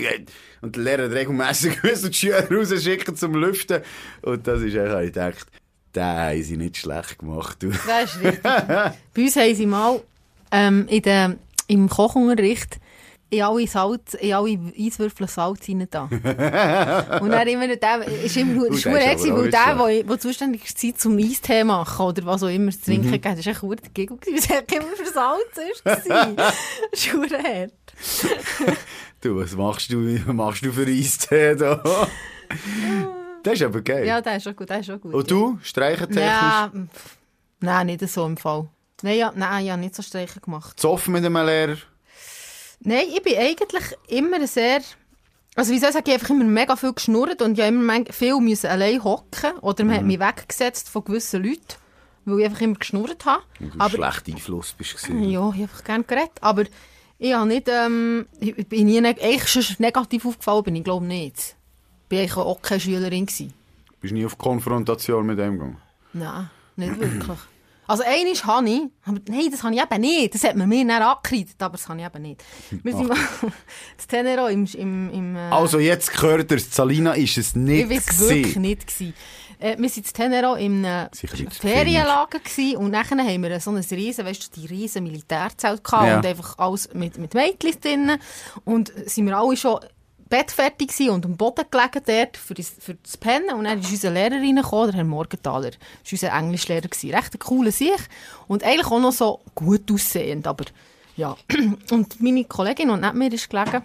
Und 0.62 0.76
der 0.76 0.84
Lehrer 0.84 1.12
regelmässig 1.12 1.82
müssen 1.84 2.12
die 2.12 2.18
Schüler 2.18 2.50
rausschicken 2.50 3.16
zum 3.16 3.36
Lüften. 3.36 3.82
Und 4.22 4.48
das 4.48 4.62
ist 4.62 4.76
eigentlich, 4.76 5.08
ich 5.08 5.14
gedacht, 5.14 5.48
den 5.96 6.04
haben 6.04 6.44
sie 6.44 6.58
nicht 6.58 6.78
schlecht 6.78 7.20
gemacht. 7.20 7.62
Du. 7.62 7.70
Das 7.70 8.16
ist 8.16 8.24
richtig. 8.24 8.44
Bei 8.44 8.94
uns 9.16 9.36
haben 9.36 9.56
sie 9.56 9.66
mal 9.66 10.02
ähm, 10.52 10.88
in 10.88 11.02
der, 11.04 11.36
im 11.68 11.90
Kochunterricht 11.90 12.80
in 13.32 13.42
alle, 13.44 13.68
Salz, 13.68 14.16
in 14.16 14.34
alle 14.34 14.58
Eiswürfel 14.78 15.28
Salz 15.28 15.70
rein 15.70 15.88
da. 15.90 16.04
Und 17.22 17.30
dann 17.30 17.48
immer 17.48 17.68
der, 17.68 18.08
ist 18.08 18.36
immer 18.38 18.62
der 18.62 18.70
gewesen, 18.70 18.88
auch 18.88 18.94
weil 18.94 19.44
nicht 19.44 19.54
der, 19.54 19.76
der, 19.76 20.04
der 20.04 20.20
zuständig 20.20 20.62
war 20.64 20.96
zum 20.96 21.18
Eistee 21.18 21.64
machen 21.64 22.06
oder 22.06 22.26
was 22.26 22.44
auch 22.44 22.48
immer 22.48 22.72
zu 22.72 22.82
trinken 22.86 23.12
Mhm. 23.12 23.22
das 23.22 23.46
war 23.46 23.52
echt 23.52 23.60
verdammt 23.60 23.94
Giggle, 23.94 24.18
gewesen, 24.18 24.50
weil 24.50 24.58
einfach 24.58 24.76
immer 24.76 24.96
für 24.96 25.12
Salz 25.12 25.72
ist. 25.72 25.86
Das 26.92 27.04
verdammt 27.06 27.34
hart. 27.34 28.78
Du, 29.22 29.36
was 29.36 29.54
machst 29.54 29.92
du, 29.92 29.98
machst 30.32 30.64
du 30.64 30.72
für 30.72 30.88
Eistee 30.88 31.54
da? 31.56 32.08
das 33.44 33.54
ist 33.54 33.64
aber 33.64 33.82
geil. 33.82 34.06
Ja, 34.08 34.22
der 34.22 34.38
ist 34.38 34.44
schon 34.44 34.56
gut, 34.56 34.70
der 34.70 34.80
ist 34.80 34.86
schon 34.86 35.02
gut. 35.02 35.14
Und 35.14 35.30
du, 35.30 35.60
streichentechnisch? 35.62 36.24
Ja, 36.26 36.72
nein, 37.60 37.86
nicht 37.88 38.08
so 38.10 38.26
im 38.26 38.38
Fall. 38.38 38.70
Nein, 39.02 39.18
ja, 39.18 39.32
nein, 39.36 39.66
ich 39.66 39.72
habe 39.72 39.82
nicht 39.82 39.94
so 39.96 40.02
Streichen 40.02 40.42
gemacht. 40.42 40.80
Zoffen 40.80 41.14
mit 41.14 41.26
einem 41.26 41.36
Lehrer? 41.46 41.76
Nein, 42.82 43.06
ich 43.14 43.22
bin 43.22 43.38
eigentlich 43.38 43.84
immer 44.08 44.46
sehr... 44.48 44.82
Also 45.56 45.74
wie 45.74 45.80
soll 45.80 45.90
ich 45.90 45.94
sagen, 45.94 46.06
ich 46.08 46.14
habe 46.14 46.22
einfach 46.22 46.30
immer 46.30 46.46
mega 46.46 46.76
viel 46.76 46.94
geschnurrt 46.94 47.42
und 47.42 47.58
ich 47.58 47.66
habe 47.66 47.76
immer 47.76 48.06
viel 48.12 48.40
müssen 48.40 48.68
allein 48.68 49.04
hocken 49.04 49.58
oder 49.62 49.84
man 49.84 49.98
hat 49.98 50.04
mich 50.04 50.20
weggesetzt 50.20 50.88
von 50.88 51.04
gewissen 51.04 51.44
Leuten, 51.44 51.76
weil 52.26 52.40
ich 52.40 52.46
einfach 52.46 52.62
immer 52.62 52.76
geschnurrt 52.76 53.26
habe. 53.26 53.44
Und 53.60 53.74
du 53.76 53.80
Aber 53.80 53.90
schlecht 53.90 54.30
Einfluss 54.30 54.74
bist 54.74 54.96
gewesen. 54.96 55.24
ja, 55.24 55.40
ich 55.50 55.54
habe 55.54 55.62
einfach 55.64 55.84
gerne 55.84 56.04
geredet. 56.06 56.32
Aber 56.40 56.64
ich 57.18 57.34
habe 57.34 57.48
nicht, 57.48 57.68
ähm, 57.68 58.28
ich 58.40 58.68
bin 58.68 58.86
nie 58.86 59.02
neg 59.02 59.22
eigentlich 59.22 59.50
schon 59.50 59.76
negativ 59.80 60.26
aufgefallen, 60.26 60.64
bin 60.64 60.76
ich 60.76 60.84
glaube 60.86 61.06
nicht. 61.06 61.38
Ich 62.04 62.08
bin 62.08 62.20
eigentlich 62.20 62.38
auch 62.38 62.62
keine 62.62 62.80
Schülerin 62.80 63.26
gewesen. 63.26 63.54
Bist 64.00 64.14
nie 64.14 64.26
auf 64.26 64.38
Konfrontation 64.38 65.26
mit 65.26 65.38
dem 65.40 65.54
gegangen? 65.54 65.78
Nein, 66.14 66.50
nicht 66.78 66.98
wirklich. 66.98 67.38
Also 67.90 68.04
einmal 68.04 68.36
habe 68.44 68.70
ich, 68.70 68.82
aber 69.04 69.20
nein, 69.28 69.48
das 69.52 69.64
habe 69.64 69.74
ich 69.74 69.82
eben 69.82 70.02
nicht. 70.02 70.36
Das 70.36 70.44
hat 70.44 70.56
man 70.56 70.70
mir 70.70 70.86
dann 70.86 71.02
angekreidet, 71.02 71.56
aber 71.60 71.72
das 71.76 71.90
habe 71.90 72.00
ich 72.00 72.06
eben 72.06 72.22
nicht. 72.22 72.44
Wir 72.70 72.96
sind 72.96 73.08
mal 73.08 73.18
das 73.98 74.06
Tenero 74.08 74.46
im, 74.48 74.66
im, 74.66 75.10
im 75.10 75.36
äh, 75.36 75.40
Also 75.50 75.80
jetzt 75.80 76.14
gehört 76.14 76.52
ihr, 76.52 76.60
Salina 76.60 77.14
ist 77.14 77.38
es 77.40 77.50
ich 77.50 77.56
nicht 77.56 77.90
weiß 77.90 78.06
es 78.12 78.30
wirklich 78.30 78.56
nicht 78.58 78.86
gewesen. 78.88 79.14
Äh, 79.58 79.76
wir 79.78 79.90
waren 79.90 79.98
in 79.98 80.04
Tenero 80.04 80.56
im 80.56 80.86
äh, 80.86 81.10
Sicherheitsgefängnis. 81.12 81.58
Ferienlager 81.58 82.40
gewesen, 82.40 82.78
und 82.78 82.92
nachher 82.92 83.18
haben 83.18 83.42
wir 83.44 83.60
so 83.60 83.72
ein 83.72 83.78
riesen, 83.78 84.26
weißt 84.26 84.56
du, 84.56 84.62
die 84.62 84.68
riesen 84.68 85.04
Militärzelt 85.04 85.84
gehabt 85.84 86.08
Ja. 86.08 86.18
und 86.18 86.26
einfach 86.28 86.60
alles 86.60 86.94
mit, 86.94 87.18
mit 87.18 87.34
Mädchen 87.34 87.82
drinnen. 87.82 88.20
Und 88.66 88.94
sind 89.08 89.26
wir 89.26 89.36
alle 89.36 89.58
schon 89.58 89.80
bettfertig 90.30 90.90
gewesen 90.90 91.10
und 91.12 91.26
am 91.26 91.38
Boden 91.38 91.66
gelegen 91.70 92.02
dort 92.06 92.38
für 92.38 92.54
das, 92.54 92.72
für 92.80 92.96
das 92.96 93.18
Pennen. 93.18 93.56
Und 93.56 93.66
dann 93.66 93.80
ist 93.80 93.90
unser 93.92 94.12
Lehrer 94.12 94.36
reingekommen, 94.36 94.88
der 94.88 94.96
Herr 94.98 95.04
Morgenthaler. 95.04 95.72
Das 95.72 95.80
war 95.80 96.12
unser 96.12 96.34
Englischlehrer. 96.34 96.88
Gewesen. 96.88 97.14
Recht 97.16 97.34
ein 97.34 97.40
cooler 97.40 97.72
Sieg. 97.72 97.98
Und 98.48 98.64
eigentlich 98.64 98.88
auch 98.88 99.00
noch 99.00 99.12
so 99.12 99.42
gut 99.56 99.92
aussehend, 99.92 100.48
aber 100.48 100.66
ja. 101.16 101.36
Und 101.92 102.22
meine 102.22 102.46
Kollegin, 102.46 102.90
die 102.90 102.96
neben 102.96 103.18
mir 103.18 103.34
ist 103.34 103.50
gelegen, 103.50 103.84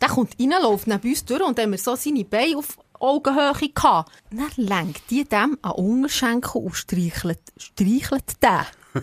der 0.00 0.08
kommt 0.08 0.34
rein, 0.40 0.48
neben 0.86 1.08
uns 1.10 1.24
durch 1.26 1.42
und 1.42 1.58
dann 1.58 1.64
haben 1.64 1.72
wir 1.72 1.78
so 1.78 1.94
seine 1.94 2.24
Beine 2.24 2.56
auf 2.56 2.78
Augenhöhe 2.98 3.52
gehabt. 3.74 4.10
Dann 4.30 4.50
lenkt 4.56 5.10
die 5.10 5.24
dem 5.24 5.58
an 5.62 5.72
den 5.76 5.84
Unterschenkel 5.84 6.62
und 6.62 6.74
streichelt, 6.74 7.40
streichelt 7.58 8.42
den. 8.42 8.60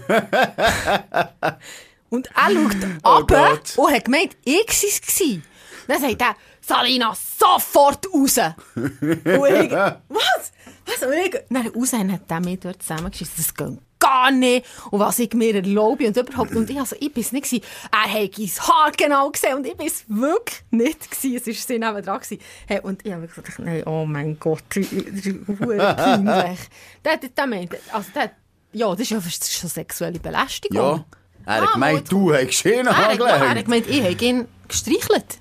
und 2.10 2.28
er 2.36 2.52
schaut 2.52 2.76
Oh 3.04 3.10
runter 3.18 3.50
Gott. 3.50 3.74
und 3.78 3.94
hat 3.94 4.06
gemeint, 4.06 4.38
ich 4.44 4.72
sei 4.72 4.88
es. 4.88 5.40
Dann 5.88 6.02
sagt 6.02 6.22
er, 6.22 6.36
Salina, 6.68 7.16
sofort 7.16 8.06
raus! 8.14 8.40
und 8.76 8.98
ich, 9.02 9.72
was? 10.10 10.52
Was? 10.86 11.04
Und 11.04 11.14
ich, 11.14 11.36
dann 11.50 11.68
raus 11.68 11.94
hat 11.94 12.30
der 12.30 12.40
mir 12.42 12.58
dort 12.58 12.82
zusammengeschissen. 12.82 13.36
Das 13.38 13.54
geht 13.54 13.80
gar 14.00 14.32
nicht. 14.32 14.66
Und 14.92 15.00
was 15.00 15.20
ich 15.20 15.34
mir 15.34 15.56
erlaube 15.56 16.08
und 16.08 16.18
überhaupt. 16.18 16.54
Und 16.54 16.70
ich, 16.70 16.78
also, 16.78 16.98
ich 17.00 17.14
bin 17.14 17.24
es 17.24 17.32
nicht 17.32 17.46
gewesen. 17.46 17.66
Er 17.92 18.24
hat 18.24 18.36
sein 18.36 18.68
Haar 18.68 18.92
genau 18.92 19.30
gesehen 19.30 19.56
und 19.56 19.66
ich 19.66 19.78
bin 19.78 19.88
es 19.88 20.04
wirklich 20.08 20.62
nicht 20.72 21.10
gewesen. 21.10 21.36
Es 21.38 21.48
war 21.48 21.54
sie 21.54 21.80
neben 21.80 22.06
dran 22.06 22.20
gewesen. 22.20 22.40
Hey, 22.68 22.82
und 22.82 23.06
ich 23.06 23.14
habe 23.14 23.28
gesagt, 23.28 23.60
nein, 23.60 23.84
oh 23.86 24.06
mein 24.06 24.38
Gott, 24.38 24.64
das 24.70 24.86
ist 24.92 25.46
peinlich. 25.46 26.60
der, 27.06 27.18
der 27.18 27.48
meint, 27.48 27.76
also 27.94 28.10
der, 28.14 28.32
ja, 28.74 28.92
das 28.92 29.00
ist 29.00 29.12
ja 29.12 29.22
schon 29.22 29.70
sexuelle 29.70 30.20
Belästigung. 30.20 30.78
Ja. 30.78 31.06
Er 31.48 31.62
hat 31.62 31.70
Ah, 31.70 31.74
gemeint, 31.74 32.12
du 32.12 32.34
hast 32.34 32.66
ihn 32.66 32.88
hat, 32.88 33.20
er 33.20 33.28
hat 33.28 33.42
angelegt. 33.42 33.66
gemeint, 33.66 33.88
ich 33.90 34.04
habe 34.04 34.26
ihn 34.26 34.46
gestreichelt. 34.68 35.40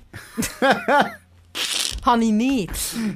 habe 2.05 2.23
ich 2.23 2.31
nicht. 2.31 2.71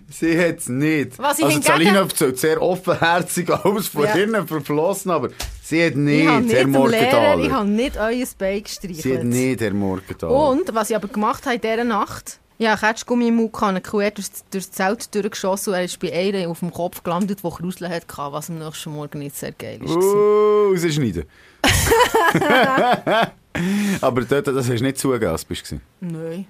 Sie 0.09 0.37
hat 0.37 0.57
es 0.57 0.67
nicht. 0.67 1.17
Was 1.17 1.39
ich 1.39 1.45
also 1.45 1.53
hingegen- 1.59 1.63
Salina 1.63 1.99
erzählt 2.01 2.39
sehr 2.39 2.61
offenherzig 2.61 3.49
alles 3.49 3.87
von 3.87 4.03
Ja. 4.03 4.13
innen 4.15 4.47
verflossen, 4.47 5.11
aber 5.11 5.29
sie 5.63 5.83
hat 5.85 5.91
Ich 5.91 5.95
nicht, 5.97 6.27
Herr 6.27 6.41
Lehrer, 6.41 6.59
ich 6.61 6.67
Morgenthaler. 6.67 7.51
habe 7.51 7.69
nicht 7.69 7.97
euer 7.97 8.25
Bein 8.37 8.63
gestreichelt. 8.63 9.01
Sie 9.01 9.17
hat 9.17 9.23
nicht, 9.23 9.61
Herr 9.61 9.73
Morgenthaler. 9.73 10.49
Und, 10.49 10.73
was 10.75 10.89
ich 10.89 10.95
aber 10.95 11.07
gemacht 11.07 11.45
habe 11.45 11.55
in 11.55 11.61
dieser 11.61 11.83
Nacht, 11.85 12.39
ich 12.57 12.67
habe 12.67 12.79
Ketschgummi 12.79 13.29
im 13.29 13.35
Mund, 13.37 13.53
gehabt, 13.53 13.83
quer 13.85 14.11
durchs, 14.11 14.43
durchs 14.51 14.69
Zelt 14.71 15.15
durchgeschossen 15.15 15.71
und 15.73 15.79
er 15.79 15.85
ist 15.85 15.97
bei 15.99 16.11
einer 16.13 16.49
auf 16.49 16.59
dem 16.59 16.71
Kopf 16.71 17.01
gelandet, 17.03 17.39
die 17.43 17.49
Krusel 17.49 17.87
hatte, 17.89 18.05
was 18.17 18.49
am 18.49 18.59
nächsten 18.59 18.91
Morgen 18.91 19.19
nicht 19.19 19.35
sehr 19.37 19.53
geil 19.53 19.79
war. 19.81 19.95
Uh, 19.97 20.71
rausschneiden. 20.73 21.23
aber 24.01 24.21
dort, 24.21 24.47
das 24.47 24.69
hast 24.69 24.79
du 24.79 24.83
nicht 24.83 24.97
zugegeben, 24.97 25.31
als 25.31 25.45
du. 25.45 25.79
Nein. 25.99 26.47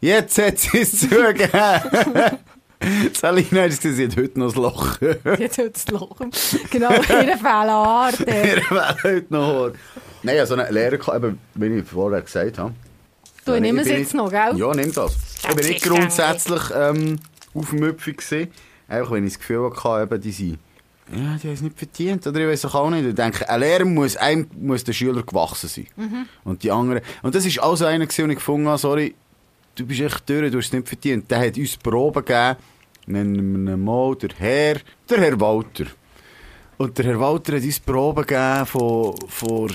Jetzt 0.00 0.38
hat 0.38 0.58
sie 0.58 0.80
es 0.80 1.00
zugegeben. 1.00 1.50
Salina 3.14 3.62
hat 3.62 3.70
es 3.70 3.80
gesehen, 3.80 4.10
sie 4.10 4.18
hat 4.18 4.24
heute 4.24 4.38
noch 4.38 4.48
das 4.48 4.56
Loch. 4.56 5.00
Jetzt 5.38 5.58
hört 5.58 5.74
das 5.74 5.88
Lachen. 5.88 6.30
Genau, 6.70 6.92
ihre 6.92 7.38
fehlen 7.38 7.46
Art. 7.46 8.20
Ihr 8.20 8.26
wäre 8.26 8.96
heute 9.02 9.26
noch 9.30 9.46
Haar. 9.46 9.72
Nein, 10.22 10.36
ja, 10.36 10.46
so 10.46 10.54
einen 10.54 10.72
Lehrer, 10.72 11.16
eben, 11.16 11.38
wie 11.54 11.66
ich 11.66 11.86
vorher 11.86 12.20
gesagt 12.20 12.58
habe. 12.58 12.74
Du, 13.44 13.54
ich 13.54 13.60
nehme 13.60 13.82
es 13.82 13.88
jetzt 13.88 14.14
noch, 14.14 14.30
gell? 14.30 14.56
Ja, 14.56 14.74
nimm 14.74 14.92
das. 14.92 15.16
Ich 15.48 15.54
bin 15.54 15.66
nicht 15.66 15.84
grundsätzlich 15.84 16.62
ähm, 16.74 17.18
aufmüpfig 17.54 18.18
gewesen. 18.18 18.50
Einfach 18.88 19.12
wenn 19.12 19.26
ich 19.26 19.34
das 19.34 19.40
Gefühl 19.40 19.70
hatte, 19.70 20.02
eben, 20.02 20.22
die 20.22 20.32
sind, 20.32 20.58
ja, 21.12 21.36
die 21.36 21.48
haben 21.48 21.54
es 21.54 21.60
nicht 21.60 21.78
verdient. 21.78 22.26
Oder 22.26 22.40
ich 22.40 22.48
weiß 22.48 22.74
auch 22.74 22.90
nicht. 22.90 23.06
Ich 23.06 23.14
denke, 23.14 23.48
ein 23.48 23.60
Lehrer 23.60 23.84
muss, 23.84 24.16
einem 24.16 24.46
muss 24.58 24.84
der 24.84 24.94
Schüler 24.94 25.22
gewachsen 25.22 25.68
sein. 25.68 25.86
Mhm. 25.96 26.26
Und 26.44 26.62
die 26.62 26.70
anderen, 26.70 27.02
und 27.22 27.34
das 27.34 27.44
ist 27.44 27.58
also 27.58 27.84
einer 27.84 28.06
gewesen, 28.06 28.22
den 28.22 28.30
ich 28.30 28.36
gefunden 28.36 28.68
habe, 28.68 28.78
sorry, 28.78 29.14
du 29.74 29.86
bist 29.86 30.00
echt 30.00 30.28
durch, 30.28 30.50
du 30.50 30.58
hast 30.58 30.66
es 30.66 30.72
nicht 30.72 30.88
verdient. 30.88 31.30
Der 31.30 31.40
hat 31.40 31.58
uns 31.58 31.76
Proben 31.76 32.24
gegeben, 32.24 32.56
nennen 33.06 33.66
wir 33.66 33.74
ihn 33.74 33.84
mal, 33.84 34.16
der 34.16 34.30
Herr, 34.38 34.76
der 35.08 35.18
Herr 35.18 35.40
Walter. 35.40 35.86
Und 36.78 36.96
der 36.96 37.04
Herr 37.04 37.20
Walter 37.20 37.56
hat 37.56 37.62
uns 37.62 37.80
Proben 37.80 38.26
gegeben 38.26 38.66
von, 38.66 39.14
vor 39.28 39.68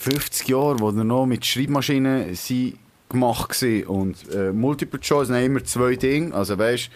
50 0.00 0.48
Jahren, 0.48 0.80
wo 0.80 0.88
er 0.88 1.04
noch 1.04 1.24
mit 1.24 1.46
Schreibmaschinen 1.46 2.34
sie 2.34 2.76
gemacht 3.08 3.62
war. 3.62 3.90
Und 3.90 4.16
äh, 4.34 4.52
Multiple 4.52 5.00
Choice 5.00 5.30
haben 5.30 5.44
immer 5.44 5.64
zwei 5.64 5.96
Dinge. 5.96 6.34
Also 6.34 6.58
weißt 6.58 6.90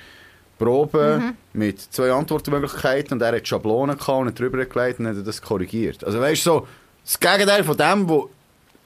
Proben 0.59 1.37
mit 1.53 1.81
zwei 1.81 2.11
Antwortmöglichkeiten 2.13 3.15
und 3.15 3.23
er 3.23 3.37
hat 3.37 3.47
Schablonen 3.47 3.97
gehabt 3.97 4.21
und 4.21 4.29
hat 4.29 4.39
drüber 4.39 4.65
gelegt 4.65 5.01
und 5.01 5.07
hat 5.07 5.27
das 5.27 5.41
korrigiert. 5.41 6.05
Also 6.05 6.21
weißt 6.21 6.43
so, 6.43 6.67
das 7.05 7.19
Gegenteil 7.19 7.65
von 7.65 7.77
dem, 7.77 8.09
wo 8.09 8.31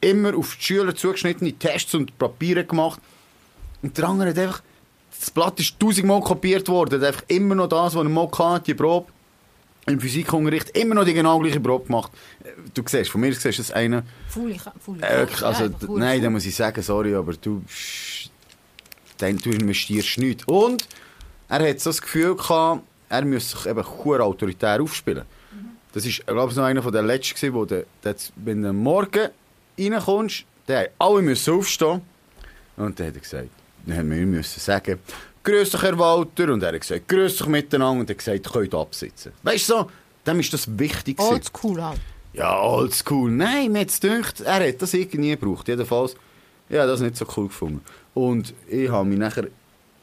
immer 0.01 0.37
auf 0.37 0.57
die 0.57 0.65
Schüler 0.65 0.95
zugeschnittene 0.95 1.53
Tests 1.55 1.95
und 1.95 2.17
Papiere 2.19 2.65
gemacht 2.65 3.01
und 3.83 3.97
der 3.97 4.09
andere 4.09 4.31
hat 4.31 4.39
einfach, 4.39 4.63
das 5.19 5.31
Blatt 5.31 5.59
ist 5.61 5.79
tausendmal 5.79 6.21
kopiert 6.21 6.69
worden, 6.69 7.01
hat 7.01 7.07
einfach 7.07 7.25
immer 7.29 7.55
noch 7.55 7.69
das, 7.69 7.95
was 7.95 8.05
er 8.05 8.09
mal 8.09 8.29
hatte, 8.31 8.65
die 8.67 8.75
Probe 8.75 9.07
im 9.87 10.01
Physikunterricht 10.01 10.77
immer 10.77 10.95
noch 10.95 11.05
die 11.05 11.15
genau 11.15 11.39
gleiche 11.41 11.61
Probe 11.61 11.87
gemacht. 11.87 12.13
Du 12.73 12.83
siehst, 12.87 13.11
von 13.11 13.21
mir 13.21 13.35
siehst 13.35 13.59
du 13.59 13.63
das 13.63 13.73
eine. 13.73 14.05
Faule, 14.29 14.57
faule. 14.81 15.01
Äh, 15.01 15.27
also, 15.43 15.65
Ja, 15.65 15.71
nein, 15.89 16.23
da 16.23 16.31
muss 16.31 16.47
ich 16.47 16.55
sagen, 16.55 16.81
sorry, 16.83 17.15
aber 17.15 17.33
du, 17.35 17.63
dann, 19.19 19.39
du 19.39 19.51
investierst 19.51 20.19
nichts. 20.19 20.45
Und 20.45 20.87
er 21.53 21.69
hat 21.69 21.81
so 21.81 21.91
das 21.91 22.01
Gefühl 22.01 22.35
gehabt, 22.35 22.83
er 23.09 23.25
müsse 23.25 23.57
sich 23.57 23.67
eben 23.67 23.85
sehr 23.85 24.21
autoritär 24.21 24.81
aufspielen. 24.81 25.25
Das 25.93 26.07
ist, 26.07 26.27
glaube 26.27 26.51
ich, 26.51 26.57
noch 26.57 26.65
einer 26.65 26.83
von 26.83 26.93
den 26.93 27.07
letzten 27.07 27.53
wo 27.53 27.67
der, 27.67 27.85
der, 28.03 28.15
wenn 28.37 28.63
du 28.63 28.73
Morgen 28.73 29.29
reinkommst, 29.79 30.45
der 30.67 30.91
alle 30.99 31.21
müssen 31.21 31.55
aufstehen. 31.55 32.01
Und 32.79 32.99
dann 32.99 33.09
hat 33.09 33.15
er 33.15 33.21
gesagt, 33.21 33.49
dann 33.85 33.99
haben 33.99 34.11
wir 34.11 34.25
müssen 34.25 34.61
sagen, 34.61 34.99
grüß 35.45 35.71
dich, 35.71 35.83
Herr 35.83 35.99
Walter. 35.99 36.51
Und 36.51 36.63
er 36.63 36.73
hat 36.73 36.81
gesagt, 36.81 37.07
grüß 37.09 37.37
dich 37.37 37.47
miteinander. 37.47 38.01
Und 38.01 38.09
er 38.09 38.15
hat 38.15 38.19
gesagt, 38.19 38.53
könnt 38.53 38.75
absitzen. 38.75 39.33
Weißt 39.43 39.69
du 39.69 39.75
so, 39.75 39.91
dem 40.27 40.41
ist 40.41 40.53
das 40.55 40.67
wichtig 40.79 41.19
gewesen. 41.19 41.35
Old 41.35 41.45
school 41.45 41.85
halt. 41.85 42.01
Ja, 42.33 42.63
oldschool. 42.63 43.31
Nein, 43.31 43.73
mir 43.73 43.81
hat 43.81 44.01
gedacht, 44.01 44.41
er 44.41 44.67
hat 44.67 44.81
das 44.81 44.95
irgendwie 44.95 45.31
gebraucht. 45.31 45.69
Jedenfalls, 45.69 46.17
ich 46.71 46.79
habe 46.79 46.89
das 46.89 47.01
nicht 47.01 47.17
so 47.17 47.27
cool 47.37 47.49
gefunden. 47.49 47.83
Und 48.15 48.55
ich 48.69 48.89
habe 48.89 49.07
mich 49.07 49.19
nachher 49.19 49.49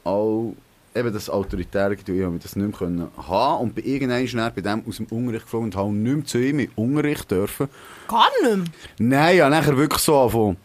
auch, 0.03 0.53
eben 0.95 1.13
das 1.13 1.29
Autoritäre, 1.29 1.95
getan, 1.95 2.17
ich 2.17 2.23
habe 2.23 2.39
das 2.39 2.55
nicht 2.55 2.67
mehr 2.67 2.77
können 2.77 3.07
haben 3.17 3.61
und 3.61 3.85
irgendwann 3.85 4.27
schnell 4.27 4.51
bei 4.51 4.61
dem 4.61 4.83
aus 4.87 4.97
dem 4.97 5.05
Unterricht 5.07 5.45
geflogen 5.45 5.67
und 5.67 5.75
habe 5.75 5.91
nicht 5.91 6.15
mehr 6.15 6.25
zu 6.25 6.37
ihm 6.39 6.59
in 6.59 6.69
Unterricht 6.75 7.29
dürfen. 7.29 7.67
Gar 8.07 8.27
nicht 8.43 8.71
Nein, 8.97 9.35
ich 9.35 9.41
habe 9.41 9.51
nachher 9.51 9.77
wirklich 9.77 10.01
so 10.01 10.19
angefangen. 10.19 10.57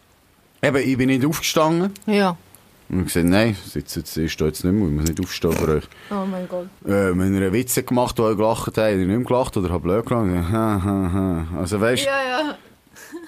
Eben, 0.61 0.77
ich 0.77 0.97
bin 0.97 1.07
nicht 1.07 1.25
aufgestanden. 1.25 1.93
mehr. 2.05 2.15
Ja. 2.15 2.37
Und 2.87 2.99
ich 2.99 3.05
gesagt, 3.05 3.25
nein, 3.25 3.57
jetzt, 3.73 3.95
jetzt, 3.95 4.17
ich 4.17 4.31
stehe 4.31 4.47
jetzt 4.49 4.63
nicht 4.63 4.73
mehr, 4.73 4.87
ich 4.87 4.93
muss 4.93 5.05
nicht 5.05 5.19
aufstehen 5.19 5.53
für 5.53 5.67
euch. 5.77 5.83
Oh 6.11 6.25
mein 6.29 6.47
Gott. 6.47 6.67
Äh, 6.85 7.17
wenn 7.17 7.33
ihr 7.33 7.41
einen 7.41 7.53
Witz 7.53 7.73
gemacht 7.73 8.09
habt, 8.09 8.19
wo 8.19 8.29
ihr 8.29 8.35
gelacht 8.35 8.67
habt, 8.67 8.77
habt 8.77 8.91
ihr 8.91 8.97
nicht 8.97 9.07
mehr 9.07 9.19
gelacht 9.19 9.57
oder 9.57 9.69
habt 9.69 9.83
blöd 9.83 10.05
gelacht. 10.05 11.55
Also 11.57 11.81
weißt 11.81 12.05
Ja, 12.05 12.23
ja. 12.23 12.57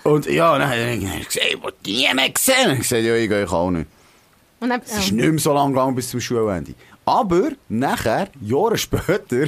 Und 0.04 0.26
ja, 0.28 0.58
dann 0.58 0.70
hat 0.70 0.78
er 0.78 0.98
gesagt, 0.98 1.40
ich 1.50 1.62
will 1.64 1.74
die 1.86 2.08
nie 2.08 2.14
mehr 2.14 2.32
sehen. 2.38 2.72
Ich 2.74 2.80
gesagt, 2.80 3.04
ja, 3.04 3.16
ich 3.16 3.28
gehe 3.28 3.50
auch 3.52 3.72
nicht. 3.72 3.88
Und 4.60 4.70
dann, 4.70 4.82
Es 4.86 4.98
ist 4.98 5.12
nicht 5.12 5.30
mehr 5.30 5.40
so 5.40 5.54
lange 5.54 5.74
gegangen 5.74 5.96
bis 5.96 6.10
zum 6.10 6.20
Schulende. 6.20 6.74
Aber 7.06 7.52
nachher, 7.70 8.28
Jahre 8.42 8.78
später, 8.78 9.48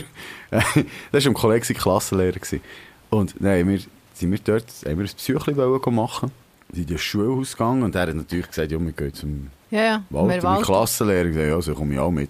das 0.51 1.25
war 1.25 1.31
ein 1.31 1.33
Kollege, 1.33 1.73
Klassenlehrer. 1.73 2.33
gewesen. 2.39 2.61
Und 3.09 3.39
nein, 3.41 3.67
wir 3.67 3.79
sind 4.13 4.31
wir 4.31 4.39
dort, 4.43 4.65
haben 4.85 4.97
wir 4.99 5.05
ein 5.05 5.15
Psychli 5.15 5.53
machen. 5.91 6.31
in 6.73 6.85
das 6.85 7.01
Schulhaus 7.01 7.53
gegangen 7.53 7.83
und 7.83 7.95
er 7.95 8.01
hat 8.07 8.13
natürlich 8.13 8.47
gesagt, 8.47 8.71
ja, 8.71 8.79
wir 8.79 8.91
gehen 8.91 9.13
zum 9.13 9.47
Ja, 9.71 9.81
ja. 9.83 10.03
Walter, 10.09 10.43
Wer 10.43 10.43
mein? 10.43 10.61
Klassenlehrer. 10.61 11.25
Gesagt, 11.29 11.47
ja, 11.47 11.61
so 11.61 11.73
komme 11.73 11.93
ich 11.93 11.99
auch 11.99 12.11
mit. 12.11 12.29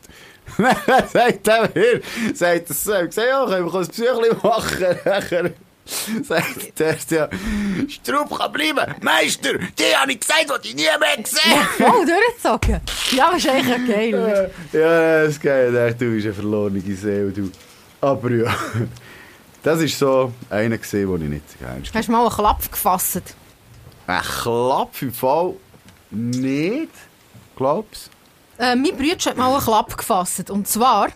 Dann 0.57 1.07
sagt 1.09 1.47
er 1.47 1.69
mir, 1.75 2.01
sagt 2.33 2.69
er 2.69 2.73
so, 2.75 2.93
ich 2.93 3.05
gesagt, 3.07 3.29
ja, 3.29 3.45
können 3.45 3.65
wir 3.65 3.75
ein 3.79 3.87
Psychli 3.87 4.29
machen? 4.41 5.53
Sagt 6.23 6.79
er, 6.79 6.97
ja, 7.09 7.29
Strupp 7.87 8.37
kann 8.37 8.51
bleiben. 8.51 8.95
Meister, 9.01 9.57
die 9.57 9.95
habe 9.95 10.11
ich 10.11 10.19
gesagt, 10.19 10.63
die 10.63 10.69
ich 10.69 10.75
nie 10.75 10.83
mehr 10.83 11.23
gesehen 11.23 11.61
Voll 11.77 12.05
durchgezogen. 12.41 12.81
Ja, 13.11 13.31
ist 13.31 13.47
eigentlich 13.49 13.87
geil. 13.87 14.51
Ja, 14.73 15.23
das 15.23 15.29
ist 15.31 15.41
geil. 15.41 15.69
Ich 15.69 15.75
dachte, 15.75 16.05
du 16.05 16.11
bist 16.11 16.25
eine 16.25 16.33
verlorene 16.33 16.81
Seele, 16.81 17.31
du. 17.31 17.51
Aber 18.01 18.31
ja, 18.31 18.55
das 19.63 19.79
war 19.81 19.87
so 19.87 20.33
einer, 20.49 20.77
den 20.77 21.21
ich 21.21 21.29
nicht 21.29 21.59
gerne 21.59 21.83
Hast 21.93 22.07
du 22.07 22.11
mal 22.11 22.21
einen 22.21 22.29
Klapp 22.35 22.71
gefasst? 22.71 23.21
Ein 24.07 24.21
Klapp 24.21 25.01
im 25.01 25.13
Fall 25.13 25.53
nicht, 26.11 26.91
glaubst 27.55 28.09
Äh, 28.57 28.75
mein 28.75 28.95
Bruder 28.95 29.17
hat 29.25 29.37
mal 29.37 29.53
einen 29.53 29.63
Klapp 29.63 29.97
gefasst. 29.97 30.49
Und 30.49 30.67
zwar 30.67 31.09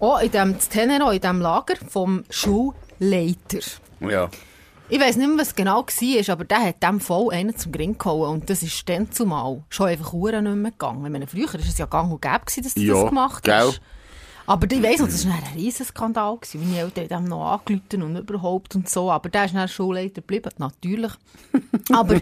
auch 0.00 0.20
in 0.20 0.30
dem 0.30 0.58
Tenero, 0.58 1.10
in 1.10 1.20
dem 1.20 1.40
Lager 1.40 1.76
vom 1.88 2.24
Schulleiter. 2.30 2.83
Du? 3.00 4.08
Ja. 4.08 4.28
Ich 4.88 5.00
weiss 5.00 5.16
nicht 5.16 5.28
mehr, 5.28 5.38
was 5.38 5.54
genau 5.54 5.84
war, 5.86 6.32
aber 6.32 6.44
der 6.44 6.62
hat 6.62 6.82
dem 6.82 7.00
voll 7.00 7.32
einen 7.32 7.56
zum 7.56 7.72
Gring 7.72 7.96
gehauen. 7.96 8.30
Und 8.30 8.50
das 8.50 8.62
ist 8.62 8.86
dann 8.88 9.10
zumal 9.10 9.64
schon 9.70 9.88
einfach 9.88 10.12
Uhren 10.12 10.44
nicht 10.44 10.56
mehr 10.56 10.70
gegangen. 10.72 11.04
Ich 11.06 11.10
meine, 11.10 11.26
früher 11.26 11.52
war 11.52 11.60
es 11.60 11.78
ja 11.78 11.86
gang 11.86 12.12
und 12.12 12.20
gäbe, 12.20 12.40
dass 12.44 12.74
du 12.74 12.80
Ja, 12.80 12.94
das 12.94 13.08
gemacht 13.08 13.42
gell. 13.44 13.54
hast. 13.54 13.80
Aber 14.46 14.70
ich 14.70 14.82
weiss 14.82 15.00
noch, 15.00 15.06
das 15.06 15.26
war 15.26 15.34
ein 15.36 15.54
riesen 15.54 15.86
Skandal. 15.86 16.38
Meine 16.54 16.78
Eltern 16.78 17.16
haben 17.16 17.24
noch 17.24 17.50
angerufen 17.52 18.02
und 18.02 18.16
überhaupt 18.16 18.74
und 18.74 18.88
so. 18.88 19.10
Aber 19.10 19.30
der 19.30 19.46
ist 19.46 19.54
dann 19.54 19.68
Schulleiter 19.68 20.20
geblieben, 20.20 20.50
natürlich. 20.58 21.12
Aber 21.92 22.20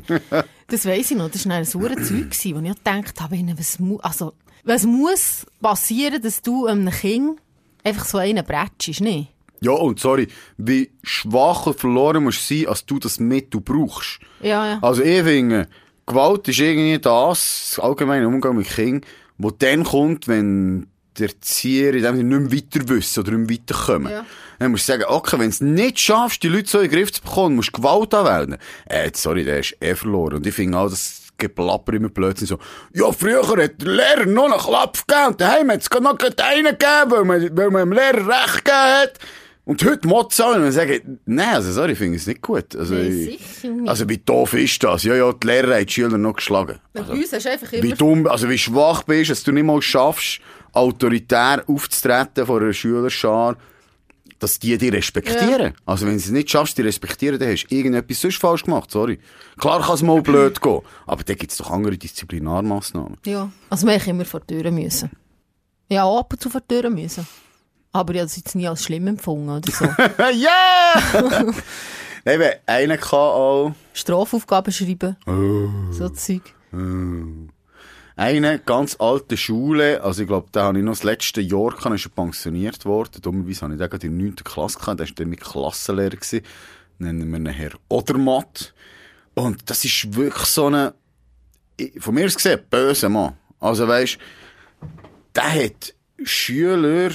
das 0.69 0.87
weiss 0.87 1.11
ich 1.11 1.17
noch, 1.17 1.31
das 1.31 1.49
war 1.49 1.57
ein 1.57 1.65
sauer 1.65 1.97
Zeug, 1.97 2.31
wo 2.31 2.61
ich 2.61 2.75
gedacht 2.77 3.21
habe, 3.21 3.59
was, 3.59 3.79
mu 3.81 3.97
also, 3.99 4.35
was 4.63 4.87
muss 4.87 5.47
passieren, 5.61 6.23
dass 6.23 6.43
du 6.43 6.67
einem 6.67 6.91
Kind 6.91 7.41
einfach 7.83 8.05
so 8.05 8.19
einen 8.19 8.45
bretschst, 8.45 9.01
nicht? 9.01 9.32
Ja, 9.62 9.72
und 9.72 10.01
sorry, 10.01 10.27
wie 10.57 10.90
schwach 11.05 11.66
und 11.66 11.79
verloren 11.79 12.25
musst 12.25 12.51
du 12.51 12.55
sein, 12.55 12.66
als 12.66 12.85
du 12.85 12.98
das 12.98 13.20
Mittel 13.20 13.61
brauchst. 13.61 14.18
Ja, 14.40 14.66
ja. 14.66 14.79
Also 14.83 15.03
ich 15.03 15.22
finde, 15.22 15.68
Gewalt 16.05 16.48
ist 16.48 16.59
irgendwie 16.59 16.98
das, 16.98 17.70
das 17.70 17.79
allgemeine 17.79 18.27
Umgang 18.27 18.57
mit 18.57 18.68
Kindern, 18.68 19.09
wo 19.38 19.53
dann 19.53 19.85
kommt, 19.85 20.27
wenn 20.27 20.88
der 21.16 21.29
Erzieher 21.29 21.94
in 21.94 22.03
dem 22.03 22.16
Sinne 22.16 22.40
nicht 22.40 22.51
mehr 22.51 22.81
weiter 22.81 22.88
wissen 22.88 23.20
oder 23.20 23.33
nicht 23.33 23.48
mehr 23.48 23.59
weiterkommen. 23.59 24.12
Ja. 24.12 24.27
Dann 24.59 24.70
musst 24.72 24.88
du 24.88 24.92
sagen, 24.92 25.05
okay, 25.07 25.38
wenn 25.38 25.51
du 25.51 25.51
es 25.51 25.61
nicht 25.61 26.01
schaffst, 26.01 26.42
die 26.42 26.48
Leute 26.48 26.68
so 26.68 26.79
in 26.81 26.88
den 26.88 26.98
Griff 26.98 27.12
zu 27.12 27.22
bekommen, 27.22 27.57
musst 27.57 27.68
du 27.68 27.81
Gewalt 27.81 28.14
anwenden. 28.14 28.59
Äh, 28.87 29.11
sorry, 29.14 29.44
der 29.44 29.61
ist 29.61 29.77
eh 29.81 29.94
verloren. 29.94 30.37
Und 30.37 30.46
ich 30.46 30.55
finde 30.55 30.79
auch, 30.79 30.90
das 30.90 31.22
Geplapper 31.38 31.92
immer 31.94 32.09
plötzlich 32.09 32.48
so, 32.48 32.59
ja, 32.94 33.11
früher 33.12 33.46
hat 33.46 33.81
der 33.81 33.88
Lehrer 33.88 34.27
noch 34.27 34.44
einen 34.44 34.61
Klapp 34.61 35.07
gegeben 35.07 35.27
und 35.29 35.40
daheim 35.40 35.70
hat 35.70 35.81
es 35.83 35.90
noch 35.90 36.18
einen 36.18 36.64
gegeben, 36.64 37.11
weil 37.11 37.25
man, 37.25 37.57
weil 37.57 37.70
man 37.70 37.88
dem 37.88 37.92
Lehrer 37.92 38.29
recht 38.29 38.64
gegeben 38.64 39.01
hat. 39.01 39.18
Und 39.64 39.85
heute 39.85 40.09
Motz 40.09 40.40
an 40.40 40.61
und 40.64 40.72
sagen, 40.72 41.20
nein, 41.25 41.55
also 41.55 41.70
sorry, 41.70 41.92
ich 41.92 41.98
finde 41.98 42.16
es 42.16 42.27
nicht 42.27 42.42
gut. 42.42 42.75
Also, 42.75 42.96
ich- 42.96 43.38
also 43.87 44.09
wie 44.09 44.18
doof 44.18 44.55
ist 44.55 44.83
das? 44.83 45.05
Ja, 45.05 45.14
ja, 45.14 45.33
die 45.33 45.46
Lehrer 45.46 45.77
haben 45.77 45.87
die 45.87 45.92
Schüler 45.92 46.18
noch 46.18 46.35
geschlagen. 46.35 46.81
Immer... 47.11 47.14
Wie 47.85 47.92
dumm, 47.98 48.27
also 48.27 48.48
wie 48.51 48.59
schwach 48.59 49.05
bist, 49.05 49.31
dass 49.31 49.44
du 49.44 49.53
nicht 49.53 49.62
mal 49.64 49.81
schaffst, 49.81 50.40
autoritär 50.72 51.62
aufzutreten 51.68 52.44
vor 52.46 52.61
einer 52.61 52.72
Schülerschar, 52.72 53.57
dass 54.40 54.59
die 54.59 54.77
dich 54.77 54.92
respektieren. 54.92 55.75
Also 55.87 56.07
wenn 56.07 56.14
du 56.14 56.18
es 56.18 56.29
nicht 56.31 56.51
schaffst, 56.51 56.77
die 56.77 56.83
respektieren, 56.83 57.38
dann 57.38 57.53
hast 57.53 57.66
du 57.68 57.75
irgendetwas 57.77 58.20
sonst 58.20 58.38
falsch 58.40 58.64
gemacht, 58.64 58.90
sorry. 58.90 59.20
Klar 59.59 59.81
kann 59.83 59.94
es 59.94 60.03
mal 60.03 60.20
blöd 60.22 60.61
gehen, 60.61 60.81
aber 61.07 61.22
da 61.22 61.35
gibt 61.35 61.53
es 61.53 61.59
doch 61.59 61.70
andere 61.70 61.96
Disziplinarmaßnahmen. 61.96 63.18
Ja, 63.27 63.48
also 63.70 63.87
wir 63.87 63.94
haben 63.94 64.11
immer 64.11 64.25
vor 64.25 64.40
die 64.40 64.55
Türen 64.57 64.75
müssen. 64.75 65.11
Ja, 65.88 66.05
ab 66.09 66.33
und 66.33 66.40
zu 66.42 66.51
vor 66.51 66.61
die 66.62 66.75
Türen 66.75 66.94
müssen. 66.94 67.25
Aber 67.92 68.14
ich 68.14 68.20
habe 68.20 68.26
das 68.26 68.37
jetzt 68.37 68.55
nie 68.55 68.66
als 68.66 68.85
schlimm 68.85 69.07
empfunden 69.07 69.50
oder 69.50 69.70
so. 69.70 69.85
Ja! 70.35 71.44
Eben, 72.24 72.50
einer 72.66 72.96
kann 72.98 73.18
auch, 73.18 73.72
Strafaufgaben 73.94 74.72
schreiben, 74.72 75.16
so 75.90 76.09
Zeug. 76.11 76.42
Eine 78.14 78.59
ganz 78.61 78.96
alte 79.00 79.37
Schule, 79.37 80.02
also 80.02 80.22
ich 80.22 80.28
glaube, 80.28 80.48
da 80.52 80.64
habe 80.64 80.78
ich 80.78 80.85
noch 80.85 80.92
das 80.92 81.02
letzte 81.02 81.40
Jahr 81.40 81.70
gehabt, 81.70 81.94
ist 81.96 82.07
er 82.07 82.11
pensioniert 82.11 82.85
worden. 82.85 83.20
Dummerweise 83.22 83.62
habe 83.62 83.74
ich 83.74 83.81
den 83.81 83.90
gerade 83.90 84.07
in 84.07 84.18
der 84.18 84.26
9. 84.26 84.37
Klasse 84.37 84.78
gehabt, 84.78 85.00
der 85.00 85.09
war 85.09 85.14
dann 85.16 85.28
mein 85.31 85.38
Klassenlehrer 85.38 86.11
gewesen. 86.11 86.42
Nennen 86.98 87.28
wir 87.31 87.38
ihn 87.38 87.46
Herr 87.46 87.72
Odermatt. 87.88 88.72
Und 89.35 89.68
das 89.68 89.85
ist 89.85 90.14
wirklich 90.14 90.44
so 90.44 90.70
ich- 91.78 92.00
von 92.00 92.14
mir 92.14 92.26
aus 92.26 92.37
gesehen, 92.37 92.61
böser 92.70 93.09
Mann. 93.09 93.33
Also 93.59 93.88
weisst, 93.88 94.18
der 95.35 95.64
hat 95.64 95.94
Schüler 96.22 97.11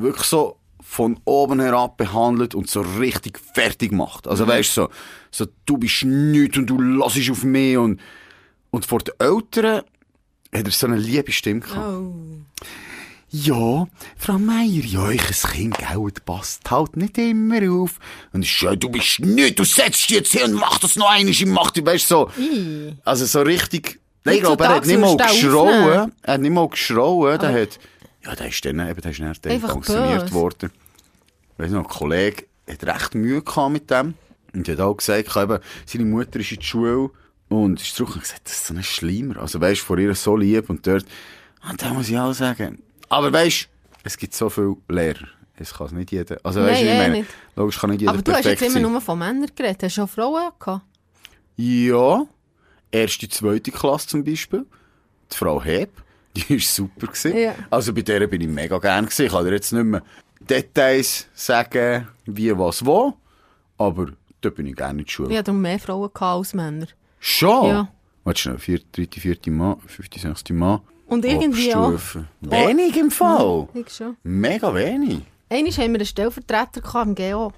wirklich 0.00 0.26
so 0.26 0.58
von 0.80 1.20
oben 1.24 1.60
herab 1.60 1.98
behandelt 1.98 2.54
und 2.54 2.70
so 2.70 2.80
richtig 2.80 3.38
fertig 3.38 3.90
gemacht. 3.90 4.26
Also 4.26 4.46
weisst 4.46 4.74
so, 4.74 4.88
so, 5.30 5.46
du 5.66 5.76
bist 5.76 6.04
nichts 6.04 6.56
und 6.56 6.66
du 6.66 6.80
lassest 6.80 7.30
auf 7.30 7.44
mich 7.44 7.76
und, 7.76 8.00
und 8.70 8.86
vor 8.86 9.00
den 9.00 9.14
Eltern 9.18 9.82
hat 10.54 10.64
er 10.64 10.70
so 10.70 10.86
eine 10.86 10.96
liebe 10.96 11.30
Stimme 11.30 11.60
gehabt. 11.60 11.86
Oh. 11.86 12.14
Ja, 13.30 13.86
Frau 14.16 14.38
Meier, 14.38 14.64
ja, 14.64 15.02
euch 15.02 15.20
ein 15.20 15.50
Kind, 15.50 15.78
gell, 15.78 16.10
das 16.14 16.24
passt 16.24 16.70
halt 16.70 16.96
nicht 16.96 17.18
immer 17.18 17.60
auf. 17.70 17.98
Und 18.32 18.42
ich 18.42 18.58
so, 18.58 18.74
du 18.74 18.88
bist 18.88 19.20
nicht, 19.20 19.58
du 19.58 19.64
setzt 19.64 20.08
dich 20.08 20.16
jetzt 20.16 20.32
hin 20.32 20.54
und 20.54 20.60
mach 20.60 20.78
das 20.78 20.96
noch 20.96 21.10
einmal, 21.10 21.30
ich 21.30 21.44
mach 21.44 21.70
dich, 21.70 21.84
weißt 21.84 22.08
so. 22.08 22.30
I. 22.38 22.94
Also 23.04 23.26
so 23.26 23.42
richtig, 23.42 24.00
nein, 24.24 24.36
ich 24.36 24.40
glaube, 24.40 24.64
er 24.64 24.76
hat 24.76 24.86
nicht 24.86 24.98
mal 24.98 25.14
geschrauen, 25.14 26.10
er 26.22 26.32
hat 26.32 26.40
nicht 26.40 26.50
mal 26.50 26.68
geschrauen, 26.70 27.38
der 27.38 27.52
hat, 27.52 27.78
ja, 28.28 28.34
der 28.36 28.48
ist 28.48 28.64
dann, 28.64 28.78
eben, 28.80 29.00
der 29.00 29.10
ist 29.10 29.20
dann, 29.20 29.32
dann 29.42 29.60
pensioniert 29.60 30.22
böse. 30.22 30.32
worden. 30.34 30.70
Weiss 31.56 31.70
noch, 31.70 31.80
ein 31.84 31.88
Kollege 31.88 32.44
hat 32.68 32.84
recht 32.84 33.14
Mühe 33.14 33.42
gehabt 33.42 33.72
mit 33.72 33.90
dem. 33.90 34.14
Und 34.54 34.68
hat 34.68 34.80
auch 34.80 34.94
gesagt, 34.96 35.36
eben, 35.36 35.58
seine 35.86 36.04
Mutter 36.04 36.40
ist 36.40 36.52
in 36.52 36.58
die 36.60 36.64
Schule 36.66 37.10
und 37.48 37.80
ist 37.80 37.94
zurück 37.94 38.14
und 38.14 38.22
gesagt, 38.22 38.42
das 38.44 38.52
ist 38.54 38.66
so 38.66 38.74
ein 38.74 38.82
Schleimer. 38.82 39.38
Also 39.38 39.60
weisst, 39.60 39.82
vor 39.82 39.98
ihr 39.98 40.14
so 40.14 40.36
lieb 40.36 40.68
und 40.70 40.86
dort, 40.86 41.04
und 41.68 41.82
da 41.82 41.92
muss 41.92 42.08
ich 42.08 42.18
auch 42.18 42.32
sagen. 42.32 42.82
Aber 43.08 43.32
weisst, 43.32 43.68
es 44.04 44.16
gibt 44.16 44.34
so 44.34 44.48
viele 44.48 44.76
Lehrer. 44.88 45.26
Es 45.56 45.74
kann 45.74 45.88
es 45.88 45.92
nicht 45.92 46.12
jeder. 46.12 46.38
Also 46.44 46.60
Nein, 46.60 46.70
weisst, 46.70 46.82
ich 46.82 46.88
eh 46.88 46.98
meine, 46.98 47.14
nicht. 47.18 47.30
logisch 47.56 47.78
kann 47.78 47.90
nicht 47.90 48.00
jeder 48.00 48.12
Aber 48.12 48.22
du 48.22 48.32
hast 48.32 48.44
jetzt 48.44 48.62
immer 48.62 48.72
sein. 48.72 48.82
nur 48.82 49.00
von 49.00 49.18
Männern 49.18 49.50
geredet. 49.56 49.82
Hast 49.82 49.96
du 49.98 50.02
auch 50.02 50.08
Frauen 50.08 50.50
gehabt? 50.58 50.84
Ja, 51.56 52.24
erste, 52.92 53.28
zweite 53.28 53.70
Klasse 53.72 54.06
zum 54.06 54.24
Beispiel. 54.24 54.64
Die 55.32 55.36
Frau 55.36 55.60
Heb, 55.62 55.90
die 56.36 56.50
war 56.50 56.58
super. 56.58 57.06
Gewesen. 57.06 57.36
Ja. 57.36 57.54
Also 57.70 57.92
bei 57.92 58.02
der 58.02 58.26
bin 58.26 58.40
ich 58.40 58.48
mega 58.48 58.78
gern 58.78 59.06
gewesen. 59.06 59.26
Ich 59.26 59.32
kann 59.32 59.44
dir 59.44 59.52
jetzt 59.52 59.72
nicht 59.72 59.84
mehr 59.84 60.02
Details 60.40 61.28
sagen, 61.34 62.08
wie, 62.24 62.56
was, 62.56 62.84
wo. 62.84 63.14
Aber 63.76 64.08
da 64.40 64.50
bin 64.50 64.66
ich 64.66 64.76
gerne 64.76 65.00
in 65.00 65.04
die 65.04 65.10
Schule. 65.10 65.30
Ich 65.30 65.38
hatte 65.38 65.52
mehr 65.52 65.78
Frauen 65.78 66.10
als 66.14 66.54
Männer. 66.54 66.86
Schon? 67.18 67.68
Ja. 67.68 67.88
Warte 68.24 68.40
schnell, 68.40 68.80
dritte, 68.92 69.20
vierte 69.20 69.50
Mann, 69.50 69.80
fünfte, 69.86 70.18
sechste 70.18 70.52
Mann. 70.52 70.80
Und 71.06 71.24
irgendwie 71.24 71.74
auch. 71.74 71.92
Wenig 72.40 72.96
im 72.96 73.10
Fall. 73.10 73.68
Ich 73.74 73.88
schon. 73.88 74.16
Mega 74.22 74.74
wenig. 74.74 75.22
Einmal 75.48 75.72
haben 75.72 75.92
wir 75.92 76.00
einen 76.00 76.04
Stellvertreter 76.04 77.02
im 77.02 77.14
Geo. 77.14 77.52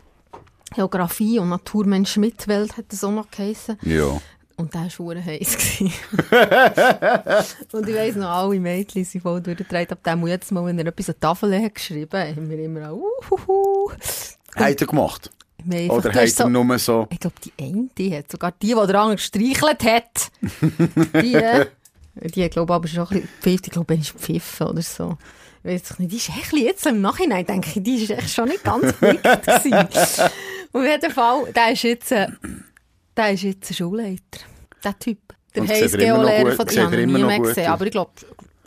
Geografie 0.73 1.41
und 1.41 1.49
Naturmensch 1.49 2.17
Mitwelt 2.17 2.77
hat 2.77 2.85
das 2.91 3.03
auch 3.03 3.11
noch 3.11 3.29
geheissen. 3.29 3.77
Ja. 3.83 4.21
Und 4.61 4.75
der 4.75 4.83
war 4.83 4.91
verdammt 4.91 5.27
heiß. 5.27 5.57
und 7.73 7.89
ich 7.89 7.95
weiss 7.95 8.17
noch, 8.17 8.29
alle 8.29 8.61
Mädchen 8.61 9.05
sind 9.05 9.23
voll 9.23 9.41
durchgedreht. 9.41 9.91
Ab 9.93 10.03
dem, 10.05 10.27
jedes 10.27 10.51
Mal, 10.51 10.67
wenn 10.67 10.79
er 10.79 10.87
etwas 10.87 11.09
an 11.09 11.15
die 11.17 11.21
Tafel 11.21 11.63
hat 11.63 11.75
geschrieben 11.75 12.21
haben 12.21 12.51
wir 12.51 12.59
immer 12.59 12.91
auch 12.91 13.01
«Uhuhu». 13.31 13.93
Hat 14.55 14.81
er 14.81 14.87
gemacht? 14.87 15.31
Einfach- 15.71 15.97
Oder 15.97 16.13
hat 16.13 16.41
er 16.41 16.49
nur 16.49 16.79
so... 16.79 17.07
Ich 17.11 17.21
glaube, 17.21 17.37
die 17.45 17.53
eine, 17.63 17.89
die 17.97 18.17
hat 18.17 18.31
sogar 18.31 18.53
die, 18.53 18.69
die 18.69 18.75
der 18.75 18.95
andere 18.95 19.17
gestreichelt 19.17 19.85
hat. 19.85 20.31
die, 21.23 22.31
die 22.31 22.51
glaube 22.51 22.75
aber 22.75 22.89
schon 22.89 23.03
ein 23.05 23.09
bisschen 23.09 23.29
gepfifft. 23.41 23.67
Ich 23.67 23.73
glaube, 23.73 23.95
er 23.95 24.01
ist 24.01 24.13
gepfiffen 24.13 24.67
oder 24.67 24.83
so. 24.83 25.17
Ich 25.63 25.83
doch 25.83 25.99
nicht, 25.99 26.13
die 26.13 26.17
ist 26.17 26.31
echt 26.31 26.53
jetzt 26.55 26.87
im 26.87 27.03
Nachhinein, 27.03 27.45
denke 27.45 27.69
ich, 27.75 27.83
die 27.83 28.03
ist 28.03 28.11
echt 28.11 28.31
schon 28.31 28.49
nicht 28.49 28.65
ganz 28.65 28.93
blickend 29.01 29.43
gewesen. 29.43 29.75
Auf 30.73 30.83
jeden 30.85 31.13
Fall, 31.13 31.53
der 31.55 31.73
ist 31.73 31.83
jetzt, 31.83 32.13
äh, 32.13 32.29
der 33.21 33.33
ist 33.35 33.43
jetzt 33.43 33.71
ein 33.71 33.75
Schulleiter. 33.75 34.41
Der 34.83 34.99
Typ. 34.99 35.19
Der 35.55 35.63
Und 35.63 35.69
sieht 35.69 35.83
Heiss 35.83 35.95
er 35.95 36.01
immer 36.01 36.19
noch 36.19 36.25
Geolehrer 36.29 36.45
gut- 36.45 36.55
von 36.57 36.67
der 36.67 36.99
immer 37.01 37.19
nie 37.19 37.25
mehr 37.25 37.39
gesehen. 37.41 37.67
Aber 37.67 37.85
ich 37.85 37.91
glaube, 37.93 38.13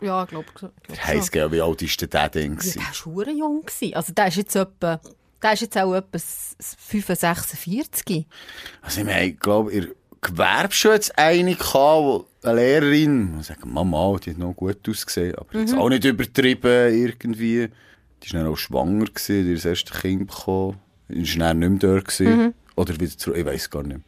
ja, 0.01 0.23
ich 0.23 0.29
glaube, 0.29 0.45
glaub, 0.53 0.71
Heiss, 1.05 1.31
gell, 1.31 1.51
wie 1.51 1.61
alt 1.61 1.81
ist 1.81 2.01
denn 2.01 2.09
der 2.09 2.29
denn? 2.29 2.57
ja, 2.61 2.71
der 2.73 3.05
war 3.15 3.29
jung. 3.29 3.65
Also 3.93 4.13
der 4.13 4.27
ist 4.27 4.35
jetzt 4.37 4.55
etwa, 4.55 4.99
der 5.41 5.53
ist 5.53 5.61
jetzt 5.61 5.77
auch 5.77 5.93
etwa 5.95 6.19
45, 6.19 7.19
46. 7.19 8.25
Also 8.81 8.99
ich 8.99 9.05
meine, 9.05 9.25
ich 9.27 9.39
glaube, 9.39 9.71
ihr 9.73 9.95
Gewerbe 10.21 10.73
schon 10.73 10.91
jetzt 10.93 11.17
eine 11.17 11.55
gehabt, 11.55 12.25
eine 12.43 12.55
Lehrerin, 12.55 13.37
ich 13.39 13.47
sage, 13.47 13.65
Mama, 13.65 14.17
die 14.23 14.31
hat 14.31 14.37
noch 14.37 14.53
gut 14.53 14.87
ausgesehen, 14.87 15.35
aber 15.35 15.57
jetzt 15.59 15.73
auch 15.73 15.89
nicht 15.89 16.05
übertrieben 16.05 16.93
irgendwie. 16.93 17.69
Die 18.23 18.33
war 18.33 18.41
dann 18.43 18.51
auch 18.51 18.57
schwanger 18.57 19.05
gewesen, 19.05 19.45
die 19.45 19.51
hat 19.51 19.57
das 19.57 19.65
erste 19.65 19.93
Kind 19.99 20.27
bekommen. 20.27 20.79
Die 21.09 21.39
war 21.39 21.47
dann 21.47 21.59
nicht 21.59 21.69
mehr 21.69 21.79
dort 21.95 22.07
gewesen. 22.07 22.53
Oder 22.75 22.99
wieder 22.99 23.17
zurück, 23.17 23.37
ich 23.37 23.45
weiß 23.45 23.69
gar 23.69 23.83
nicht. 23.83 23.99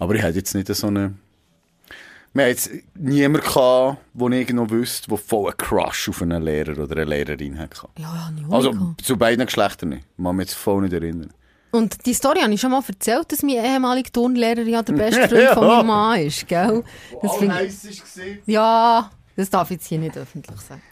Aber 0.00 0.14
ich 0.14 0.22
hatte 0.22 0.38
jetzt 0.38 0.54
nicht 0.54 0.66
so 0.74 0.88
eine... 0.88 1.14
Wir 2.32 2.44
haben 2.44 2.50
jetzt 2.50 2.70
niemanden 2.94 3.46
gehabt, 3.46 3.98
den 4.14 4.32
ich 4.32 4.52
noch 4.52 4.70
wüsste, 4.70 5.08
der 5.08 5.18
voll 5.18 5.50
einen 5.50 5.56
Crush 5.56 6.08
auf 6.08 6.22
einen 6.22 6.42
Lehrer 6.42 6.78
oder 6.78 6.92
eine 6.96 7.04
Lehrerin 7.04 7.58
hatte. 7.58 7.88
Ja, 7.98 8.14
ja, 8.14 8.30
nicht 8.30 8.46
Also 8.50 8.70
also, 8.70 8.94
zu 9.02 9.16
beiden 9.16 9.44
Geschlechtern 9.46 9.90
nicht. 9.90 10.06
Man 10.16 10.36
mich 10.36 10.44
jetzt 10.44 10.54
voll 10.54 10.82
nicht 10.82 10.92
erinnern. 10.92 11.32
Und 11.72 12.06
die 12.06 12.14
Story 12.14 12.40
habe 12.40 12.52
ich 12.52 12.60
schon 12.60 12.70
mal 12.70 12.82
erzählt, 12.86 13.30
dass 13.30 13.42
mein 13.42 13.64
ehemaliger 13.64 14.10
Turnlehrer 14.12 14.62
ja 14.62 14.82
der 14.82 14.92
beste 14.94 15.28
Freund 15.28 15.48
von 15.50 15.66
meinem 15.66 15.86
Mann 15.86 16.20
ist, 16.20 16.48
gell? 16.48 16.84
Das 17.20 17.36
find 17.36 17.52
ich, 17.60 18.00
war. 18.00 18.24
ja, 18.46 19.10
das 19.40 19.50
darf 19.50 19.70
ich 19.70 19.78
jetzt 19.78 19.86
hier 19.86 19.98
nicht 19.98 20.16
öffentlich 20.16 20.60
sagen. 20.60 20.82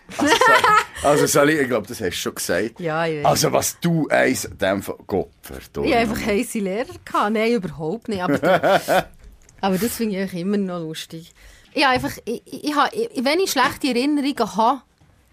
Also, 1.03 1.27
Sally, 1.27 1.61
ich 1.61 1.69
glaube, 1.69 1.87
das 1.87 2.01
hast 2.01 2.11
du 2.11 2.17
schon 2.17 2.35
gesagt. 2.35 2.81
Ja, 2.81 3.07
ich 3.07 3.19
weiß. 3.19 3.27
Also, 3.27 3.53
was 3.53 3.79
du 3.81 4.09
eins 4.09 4.47
in 4.47 4.59
dem 4.59 4.83
Fall... 4.83 4.97
Gott, 5.07 5.29
verdammt. 5.43 5.87
Ich 5.87 5.95
hatte 5.95 6.11
einfach 6.11 6.27
heisse 6.27 6.59
Lehrer. 6.59 6.87
Gehabt. 7.05 7.33
Nein, 7.33 7.53
überhaupt 7.53 8.09
nicht. 8.09 8.21
Aber, 8.21 8.39
da, 8.39 9.07
aber 9.61 9.79
das 9.79 9.97
finde 9.97 10.25
ich 10.25 10.35
immer 10.35 10.57
noch 10.57 10.81
lustig. 10.81 11.33
Ich 11.73 11.87
einfach, 11.87 12.17
ich, 12.25 12.43
ich, 12.47 12.75
ich, 12.93 13.25
wenn 13.25 13.39
ich 13.39 13.51
schlechte 13.53 13.89
Erinnerungen 13.89 14.57
habe, 14.57 14.83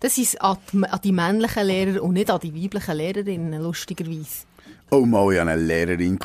das 0.02 0.18
ist 0.18 0.40
an 0.42 0.58
die, 0.72 0.84
an 0.84 1.00
die 1.04 1.12
männlichen 1.12 1.66
Lehrer 1.66 2.04
und 2.04 2.14
nicht 2.14 2.30
an 2.30 2.40
die 2.40 2.54
weiblichen 2.54 2.98
Lehrerinnen, 2.98 3.64
lustigerweise. 3.64 4.46
Oh, 4.92 5.06
mal, 5.06 5.34
ich 5.34 5.40
hatte 5.40 5.52
eine 5.52 5.62
Lehrerin, 5.62 6.20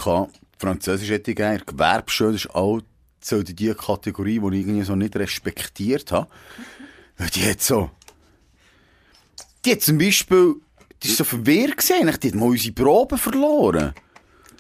Französisch 0.59 1.09
hätte 1.09 1.31
ich 1.31 1.37
gerne, 1.39 1.61
Gewerbeschule, 1.65 2.33
das 2.33 2.45
ist 2.45 2.55
auch 2.55 2.81
so 3.21 3.43
die, 3.43 3.55
die 3.55 3.73
Kategorie, 3.75 4.39
die 4.39 4.61
ich 4.61 4.67
irgendwie 4.67 4.83
so 4.83 4.97
nicht 4.97 5.17
respektiert 5.17 6.13
habe. 6.13 6.29
Die 7.29 7.49
hat 7.49 7.61
so... 7.63 7.91
Die 9.65 9.73
hat 9.73 9.83
zum 9.83 9.99
Beispiel... 9.99 10.55
Die 11.03 11.09
war 11.09 11.17
so 11.17 11.25
verwirrt, 11.25 11.79
gewesen, 11.79 12.19
die 12.21 12.29
hat 12.29 12.35
mal 12.35 12.47
unsere 12.51 12.75
Proben 12.75 13.17
verloren. 13.19 13.95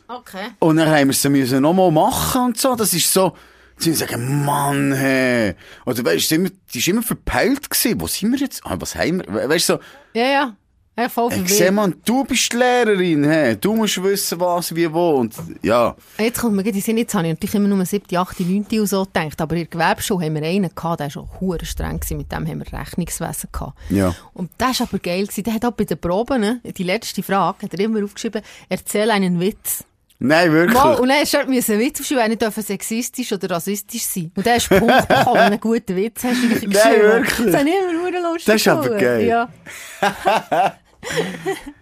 Okay. 0.08 0.48
Und 0.58 0.76
dann 0.76 0.88
haben 0.88 1.08
wir 1.08 1.14
sie 1.14 1.28
müssen 1.28 1.60
nochmal 1.62 1.90
machen 1.90 2.46
und 2.46 2.58
so. 2.58 2.74
Das 2.74 2.94
ist 2.94 3.12
so, 3.12 3.36
sie 3.76 3.92
sagen, 3.92 4.44
Mann, 4.44 4.92
hey. 4.92 5.54
Oder 5.84 6.04
weißt 6.04 6.30
du, 6.30 6.50
die 6.72 6.78
ist 6.78 6.88
immer 6.88 7.02
verpeilt 7.02 7.68
gewesen. 7.68 8.00
Wo 8.00 8.06
sind 8.06 8.32
wir 8.32 8.38
jetzt? 8.38 8.64
Ah, 8.64 8.76
was 8.78 8.94
haben 8.96 9.18
wir? 9.20 9.34
We- 9.34 9.48
Weißt 9.50 9.68
du, 9.68 9.74
so, 9.74 9.80
Ja, 10.14 10.26
ja. 10.26 10.56
Ich 11.06 11.12
verwirrt. 11.12 11.48
sehe, 11.48 11.72
man, 11.72 11.94
du 12.04 12.24
bist 12.24 12.52
die 12.52 12.56
Lehrerin, 12.56 13.24
hey. 13.24 13.56
Du 13.56 13.74
musst 13.74 14.02
wissen, 14.02 14.40
was, 14.40 14.74
wie, 14.74 14.92
wo. 14.92 15.10
Und, 15.10 15.34
ja. 15.62 15.94
Jetzt 16.18 16.40
kommt 16.40 16.56
mir 16.56 16.62
gerade 16.62 16.76
in 16.76 16.82
Sinn, 16.82 16.98
jetzt 16.98 17.14
habe 17.14 17.26
ich 17.26 17.32
natürlich 17.34 17.54
immer 17.54 17.68
nur 17.68 17.84
7., 17.84 18.16
8., 18.16 18.40
9. 18.40 18.66
und 18.80 18.86
so 18.86 19.04
gedacht, 19.04 19.40
aber 19.40 19.54
in 19.54 19.62
der 19.62 19.70
Gewerbeschule 19.70 20.26
haben 20.26 20.34
wir 20.34 20.42
einen 20.42 20.74
gehabt, 20.74 21.00
der 21.00 21.06
war 21.06 21.10
schon 21.10 21.28
hure 21.40 21.64
streng, 21.64 22.00
gewesen, 22.00 22.16
mit 22.16 22.32
dem 22.32 22.46
haben 22.46 22.64
wir 22.64 22.78
Rechnungswesen 22.78 23.48
gehabt. 23.52 23.78
Ja. 23.90 24.14
Und 24.34 24.50
das 24.58 24.80
war 24.80 24.88
aber 24.88 24.98
geil, 24.98 25.22
gewesen. 25.22 25.44
der 25.44 25.54
hat 25.54 25.64
auch 25.64 25.72
bei 25.72 25.84
den 25.84 25.98
Proben, 25.98 26.40
ne, 26.40 26.60
die 26.64 26.82
letzte 26.82 27.22
Frage, 27.22 27.62
hat 27.62 27.74
er 27.74 27.80
immer 27.80 28.04
aufgeschrieben, 28.04 28.42
erzähl 28.68 29.10
einen 29.10 29.40
Witz. 29.40 29.84
Nein, 30.22 30.52
wirklich. 30.52 30.74
Mal, 30.74 30.96
und 30.96 31.08
dann 31.08 31.24
du 31.24 31.50
müssen 31.50 31.72
einen 31.72 31.80
Witz 31.80 32.00
aufschreiben, 32.00 32.28
nicht 32.28 32.42
dürfen 32.42 32.62
sexistisch 32.62 33.32
oder 33.32 33.52
rassistisch 33.52 34.02
sein. 34.02 34.30
Und 34.36 34.46
dann 34.46 34.56
hast 34.56 34.68
du 34.68 34.74
einen 34.74 34.86
Punkt 34.86 35.08
bekommen, 35.08 35.26
wenn 35.26 35.34
du 35.34 35.40
einen 35.40 35.60
guten 35.60 35.96
Witz 35.96 36.24
hast. 36.24 36.42
Nein, 36.42 37.00
wirklich? 37.00 37.46
Das 37.46 37.60
habe 37.60 37.68
ich 37.70 37.74
immer 37.74 38.02
hure 38.02 38.32
lustig 38.32 38.44
Das 38.44 38.54
ist 38.56 38.68
aber 38.68 38.90
geil. 38.90 39.26
Ja. 39.26 39.48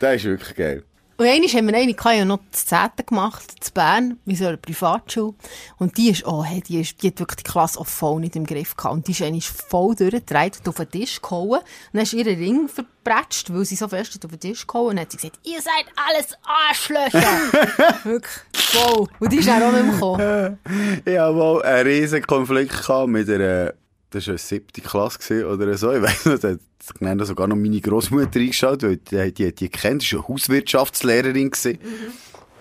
Das 0.00 0.14
ist 0.14 0.24
wirklich 0.24 0.54
geil. 0.54 0.84
Und 1.20 1.26
einmal 1.26 1.48
haben 1.48 1.66
wir 1.66 1.76
eine, 1.76 1.90
ich 1.90 2.04
ja 2.04 2.24
noch 2.24 2.38
das 2.52 2.66
10. 2.66 2.78
gemacht, 3.04 3.64
zu 3.64 3.72
Bern, 3.72 4.20
in 4.24 4.36
so 4.36 4.46
einer 4.46 4.56
Privatschule. 4.56 5.34
Und 5.76 5.96
die 5.96 6.10
ist, 6.10 6.24
oh, 6.24 6.44
hey, 6.44 6.60
die, 6.60 6.80
ist, 6.80 7.02
die 7.02 7.08
hat 7.08 7.18
wirklich 7.18 7.42
die 7.42 7.50
Klasse 7.50 7.80
auch 7.80 7.88
voll 7.88 8.20
nicht 8.20 8.36
im 8.36 8.46
Griff 8.46 8.76
gehabt. 8.76 8.94
Und 8.94 9.08
die 9.08 9.10
ist 9.10 9.22
eigentlich 9.22 9.48
voll 9.48 9.96
durchgedreht 9.96 10.58
und 10.58 10.68
auf 10.68 10.76
den 10.76 10.90
Tisch 10.92 11.20
gehauen. 11.20 11.58
Und 11.58 11.64
dann 11.92 12.02
ist 12.04 12.12
ihr 12.12 12.24
Ring 12.24 12.68
verpratscht, 12.68 13.52
weil 13.52 13.64
sie 13.64 13.74
so 13.74 13.88
fest 13.88 14.24
auf 14.24 14.30
den 14.30 14.38
Tisch 14.38 14.64
gehauen. 14.64 14.90
Und 14.90 14.96
dann 14.96 15.06
hat 15.06 15.10
sie 15.10 15.16
gesagt, 15.16 15.40
ihr 15.42 15.60
seid 15.60 15.86
alles 15.96 16.38
Arschlöcher. 16.44 18.04
wirklich, 18.04 18.40
voll. 18.54 19.08
Und 19.18 19.32
die 19.32 19.38
ist 19.38 19.48
auch 19.48 19.72
nicht 19.72 19.72
mehr 19.72 19.92
gekommen. 19.92 20.58
Ich 21.04 21.18
hatte 21.18 21.32
mal 21.32 21.62
einen 21.62 21.88
riesen 21.88 22.22
Konflikt 22.22 22.80
gehabt 22.80 23.08
mit 23.08 23.28
einer, 23.28 23.74
das 24.10 24.26
war 24.26 24.32
eine 24.32 24.38
siebte 24.38 24.80
Klasse 24.80 25.46
oder 25.46 25.76
so. 25.76 25.92
Ich 25.92 26.02
weiss 26.02 26.24
noch, 26.24 26.38
da 26.38 26.50
hat 26.50 27.26
sogar 27.26 27.46
noch 27.46 27.56
meine 27.56 27.80
Großmutter 27.80 28.40
eingeschaut, 28.40 28.82
weil 28.82 28.96
die, 28.96 29.32
die, 29.32 29.54
die 29.54 29.68
kennt, 29.68 30.02
das 30.02 30.12
war 30.12 30.20
eine 30.20 30.28
Hauswirtschaftslehrerin 30.28 31.50
gewesen. 31.50 31.78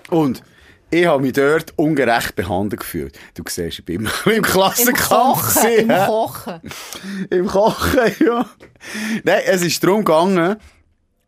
Und 0.09 0.43
ich 0.89 1.05
habe 1.05 1.21
mich 1.21 1.33
dort 1.33 1.73
ungerecht 1.77 2.35
behandelt 2.35 2.79
gefühlt. 2.79 3.17
Du 3.33 3.43
siehst, 3.47 3.79
ich 3.79 3.85
bin 3.85 4.01
immer 4.01 4.11
im 4.25 4.31
Im 4.33 4.41
Klassenkampf. 4.41 5.63
Im? 5.65 5.87
Kochen. 5.89 6.61
Im 7.29 7.47
Kochen, 7.47 8.15
ja. 8.25 8.49
Nein, 9.23 9.41
es 9.45 9.63
ist 9.63 9.83
darum 9.83 10.05
gegangen, 10.05 10.55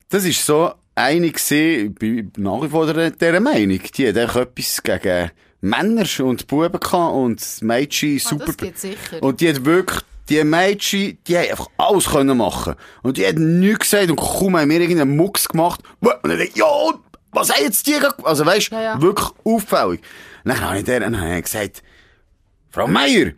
das 0.09 0.23
ist 0.25 0.45
so 0.45 0.71
eine 0.95 1.29
gewesen, 1.29 1.87
ich 1.87 1.95
bin 1.95 2.31
nach 2.37 2.61
wie 2.61 2.69
vor 2.69 2.91
dieser 2.93 3.39
Meinung, 3.39 3.79
die 3.95 4.07
hat 4.07 4.15
etwas 4.15 4.83
gegen 4.83 5.31
Männer 5.61 6.05
und 6.19 6.47
Buben 6.47 6.79
gehabt 6.79 7.15
und 7.15 7.41
das 7.41 7.61
Mädchen 7.61 8.19
super. 8.19 8.43
Ah, 8.43 8.47
das 8.47 8.57
geht 8.57 8.79
sicher. 8.79 9.21
Und 9.21 9.41
die 9.41 9.49
hat 9.49 9.65
wirklich, 9.65 9.99
die 10.29 10.43
Mädchen, 10.43 11.17
die 11.27 11.37
haben 11.37 11.49
einfach 11.49 11.67
alles 11.77 12.05
können 12.05 12.37
machen. 12.37 12.75
Und 13.01 13.17
die 13.17 13.27
hat 13.27 13.35
nichts 13.35 13.79
gesagt 13.79 14.09
und 14.09 14.15
kaum 14.19 14.57
haben 14.57 14.69
wir 14.69 14.79
irgendeinen 14.79 15.17
Mucks 15.17 15.49
gemacht. 15.49 15.81
Und 15.99 16.11
dann 16.23 16.37
denke 16.37 16.45
ich, 16.45 16.55
ja, 16.55 16.65
was 17.31 17.53
haben 17.53 17.63
jetzt 17.63 17.87
die? 17.87 17.95
Also 18.23 18.45
weisst, 18.45 18.71
Ja, 18.71 18.81
ja. 18.81 19.01
wirklich 19.01 19.29
auffällig. 19.43 20.01
Und 20.43 20.51
dann 20.53 20.61
habe 20.61 20.77
ich 20.79 20.85
der, 20.85 21.01
dann 21.01 21.19
habe 21.19 21.37
ich 21.37 21.43
gesagt, 21.43 21.83
Frau 22.71 22.87
Meier, 22.87 23.31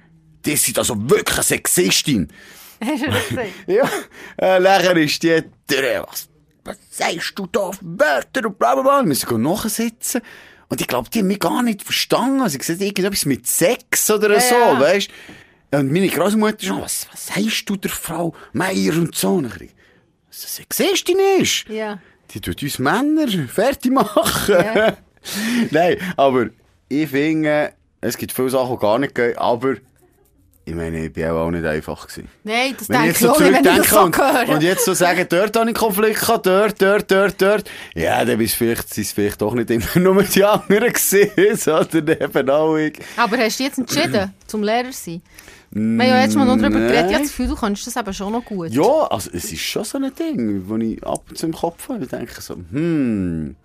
die 0.46 0.56
sind 0.56 0.78
also 0.78 0.96
wirklich 1.10 1.38
eine 1.38 1.44
Sexistin. 1.44 2.28
Hast 2.84 3.02
du 3.04 3.12
das 3.12 3.28
gesagt? 3.30 3.50
Ja, 3.68 3.90
äh, 4.38 4.60
nachher 4.60 4.98
ist 4.98 5.22
die 5.24 5.44
was, 5.70 6.30
was 6.64 6.78
sagst 6.90 7.34
du 7.36 7.48
da 7.48 7.72
für 7.72 7.80
Wörter 7.82 8.48
und 8.48 8.60
bla 8.60 8.74
bla 8.76 8.84
bla. 8.84 9.00
Wir 9.02 9.08
müssen 9.08 9.42
nachsitzen. 9.42 10.22
Und 10.72 10.80
ich 10.80 10.88
glaube, 10.88 11.10
die 11.10 11.20
haben 11.20 11.28
mich 11.28 11.40
gar 11.40 11.62
nicht 11.62 11.84
verstanden. 11.84 12.48
Sie 12.48 12.54
haben 12.54 12.60
gesagt, 12.60 12.82
irgendetwas 12.82 13.26
mit 13.26 13.46
Sex 13.46 14.10
oder 14.10 14.40
so, 14.40 14.56
ja. 14.56 14.80
weißt 14.80 15.10
Und 15.72 15.92
meine 15.92 16.08
Großmutter 16.08 16.66
schon, 16.66 16.82
was, 16.82 17.08
was 17.12 17.28
sagst 17.28 17.70
du 17.70 17.76
der 17.76 17.92
Frau 17.92 18.34
Meier 18.54 18.94
und 18.94 19.14
so? 19.14 19.34
Und 19.34 19.48
ich 19.48 19.52
dachte, 19.52 19.68
Was 20.30 20.44
eine 20.44 20.50
Sexistin 20.50 21.18
ist. 21.42 21.68
Ja. 21.68 22.00
Die 22.34 22.40
tut 22.40 22.64
uns 22.64 22.80
Männer 22.80 23.28
fertig 23.50 23.92
machen. 23.92 24.56
Ja. 24.56 24.98
Nein, 25.72 25.98
aber 26.16 26.48
ich 26.88 27.10
finde, 27.10 27.74
es 28.00 28.18
gibt 28.18 28.32
viele 28.32 28.50
Sachen, 28.50 28.78
die 28.78 28.82
gar 28.82 28.98
nicht 28.98 29.14
gehen, 29.14 29.38
aber 29.38 29.76
ich 30.64 30.76
meine, 30.76 31.06
ich 31.06 31.14
bin 31.14 31.26
auch 31.26 31.50
nicht 31.50 31.66
einfach 31.66 32.08
gewesen. 32.08 32.30
Nein, 32.44 32.76
das 32.78 32.88
Wenn 32.88 33.02
denke 33.02 33.12
ich 33.12 33.18
so 33.18 33.32
nicht, 33.32 33.40
wenn 33.40 33.56
ich 33.56 33.62
das 33.62 33.88
zurückdenke 33.88 34.46
so 34.46 34.52
und, 34.52 34.56
und 34.58 34.64
jetzt 34.64 34.86
so 34.86 34.94
sagen, 34.94 35.26
dort 35.28 35.56
habe 35.58 35.70
ich 35.70 35.76
Konflikt 35.76 36.20
gehabt, 36.20 36.46
dort, 36.46 36.82
dort, 36.82 37.12
dort, 37.12 37.42
dort, 37.42 37.72
ja, 37.96 38.24
dann 38.24 38.40
ist 38.40 38.54
vielleicht, 38.54 38.94
sind 38.94 39.04
es 39.04 39.12
vielleicht 39.12 39.42
doch 39.42 39.54
nicht 39.56 39.72
immer 39.72 39.86
nur 39.96 40.24
die 40.24 40.44
anderen 40.44 40.94
gewesen, 40.94 41.56
sondern 41.56 42.08
eben 42.08 42.50
auch 42.50 42.78
ich. 42.78 43.00
Aber 43.18 43.38
hast 43.38 43.60
du 43.60 43.64
jetzt 43.64 43.80
entschieden, 43.80 44.34
zum 44.48 44.64
Lehrer 44.64 44.92
zu 44.92 45.12
sein? 45.12 45.22
Wir 45.74 45.82
haben 45.82 46.00
ja 46.00 46.22
jetzt 46.22 46.36
mal 46.36 46.46
noch 46.46 46.58
darüber 46.58 46.80
geredet. 46.80 47.06
Ich 47.08 47.14
habe 47.14 47.24
das 47.24 47.32
Gefühl, 47.32 47.48
du 47.48 47.56
kannst 47.56 47.88
das 47.88 47.96
eben 47.96 48.14
schon 48.14 48.34
noch 48.34 48.44
gut. 48.44 48.72
Ja, 48.72 49.08
also 49.10 49.30
es 49.34 49.54
ist 49.54 49.62
schon 49.62 49.86
so 49.86 49.98
ein 49.98 50.14
Ding, 50.14 50.64
wo 50.68 50.76
ich 50.76 51.02
ab 51.02 51.24
und 51.30 51.38
zu 51.38 51.46
im 51.46 51.54
Kopf 51.54 51.88
habe. 51.88 52.04
Ich 52.04 52.10
denke 52.10 52.42
so, 52.42 52.56
hm. 52.56 53.56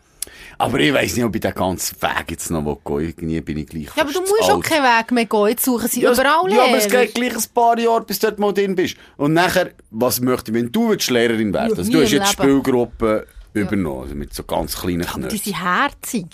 Aber 0.59 0.81
ich 0.81 0.93
weiss 0.93 1.15
nicht, 1.17 1.25
ob 1.25 1.35
ich 1.35 1.41
den 1.43 1.53
ganzen 1.55 2.01
Weg 2.01 2.31
jetzt 2.31 2.51
noch 2.51 2.63
gehen 2.65 2.97
will. 2.97 3.09
Irgendwie 3.09 3.41
bin 3.43 3.59
ich 3.59 3.67
gleich 3.67 3.89
Ja, 3.95 4.03
aber 4.03 4.13
du 4.13 4.21
musst 4.21 4.51
auch 4.51 4.63
keinen 4.63 4.85
Weg 4.85 5.11
mehr 5.13 5.27
gehen. 5.27 5.49
Jetzt 5.49 5.65
suchen 5.65 5.89
sie 5.89 6.01
Ja, 6.03 6.13
überall 6.13 6.51
Ja, 6.53 6.65
aber 6.65 6.77
es 6.79 6.89
geht 6.89 7.15
gleich 7.15 7.35
ein 7.37 7.45
paar 7.55 7.79
Jahre, 7.79 8.03
bis 8.05 8.19
du 8.19 8.27
dort 8.29 8.39
mal 8.39 8.53
drin 8.55 8.75
bist. 8.75 8.97
Und 9.17 9.35
nachher, 9.35 9.71
was 9.91 10.21
möchte 10.21 10.51
ich, 10.51 10.57
wenn 10.57 10.73
du 10.73 10.93
Lehrerin? 10.93 11.53
Ja, 11.53 11.61
Also, 11.61 11.77
du 11.77 12.03
hast 12.03 12.11
jetzt 12.13 12.39
Leben. 12.39 12.63
Spielgruppen 12.63 13.23
übernommen, 13.53 14.03
also 14.03 14.15
mit 14.15 14.33
so 14.35 14.45
ganz 14.45 14.79
kleinen 14.79 15.03
Aber 15.07 15.15
die 15.29 15.39
Knöpfen. 15.39 15.39
sind 15.39 15.63
herzig. 15.65 16.27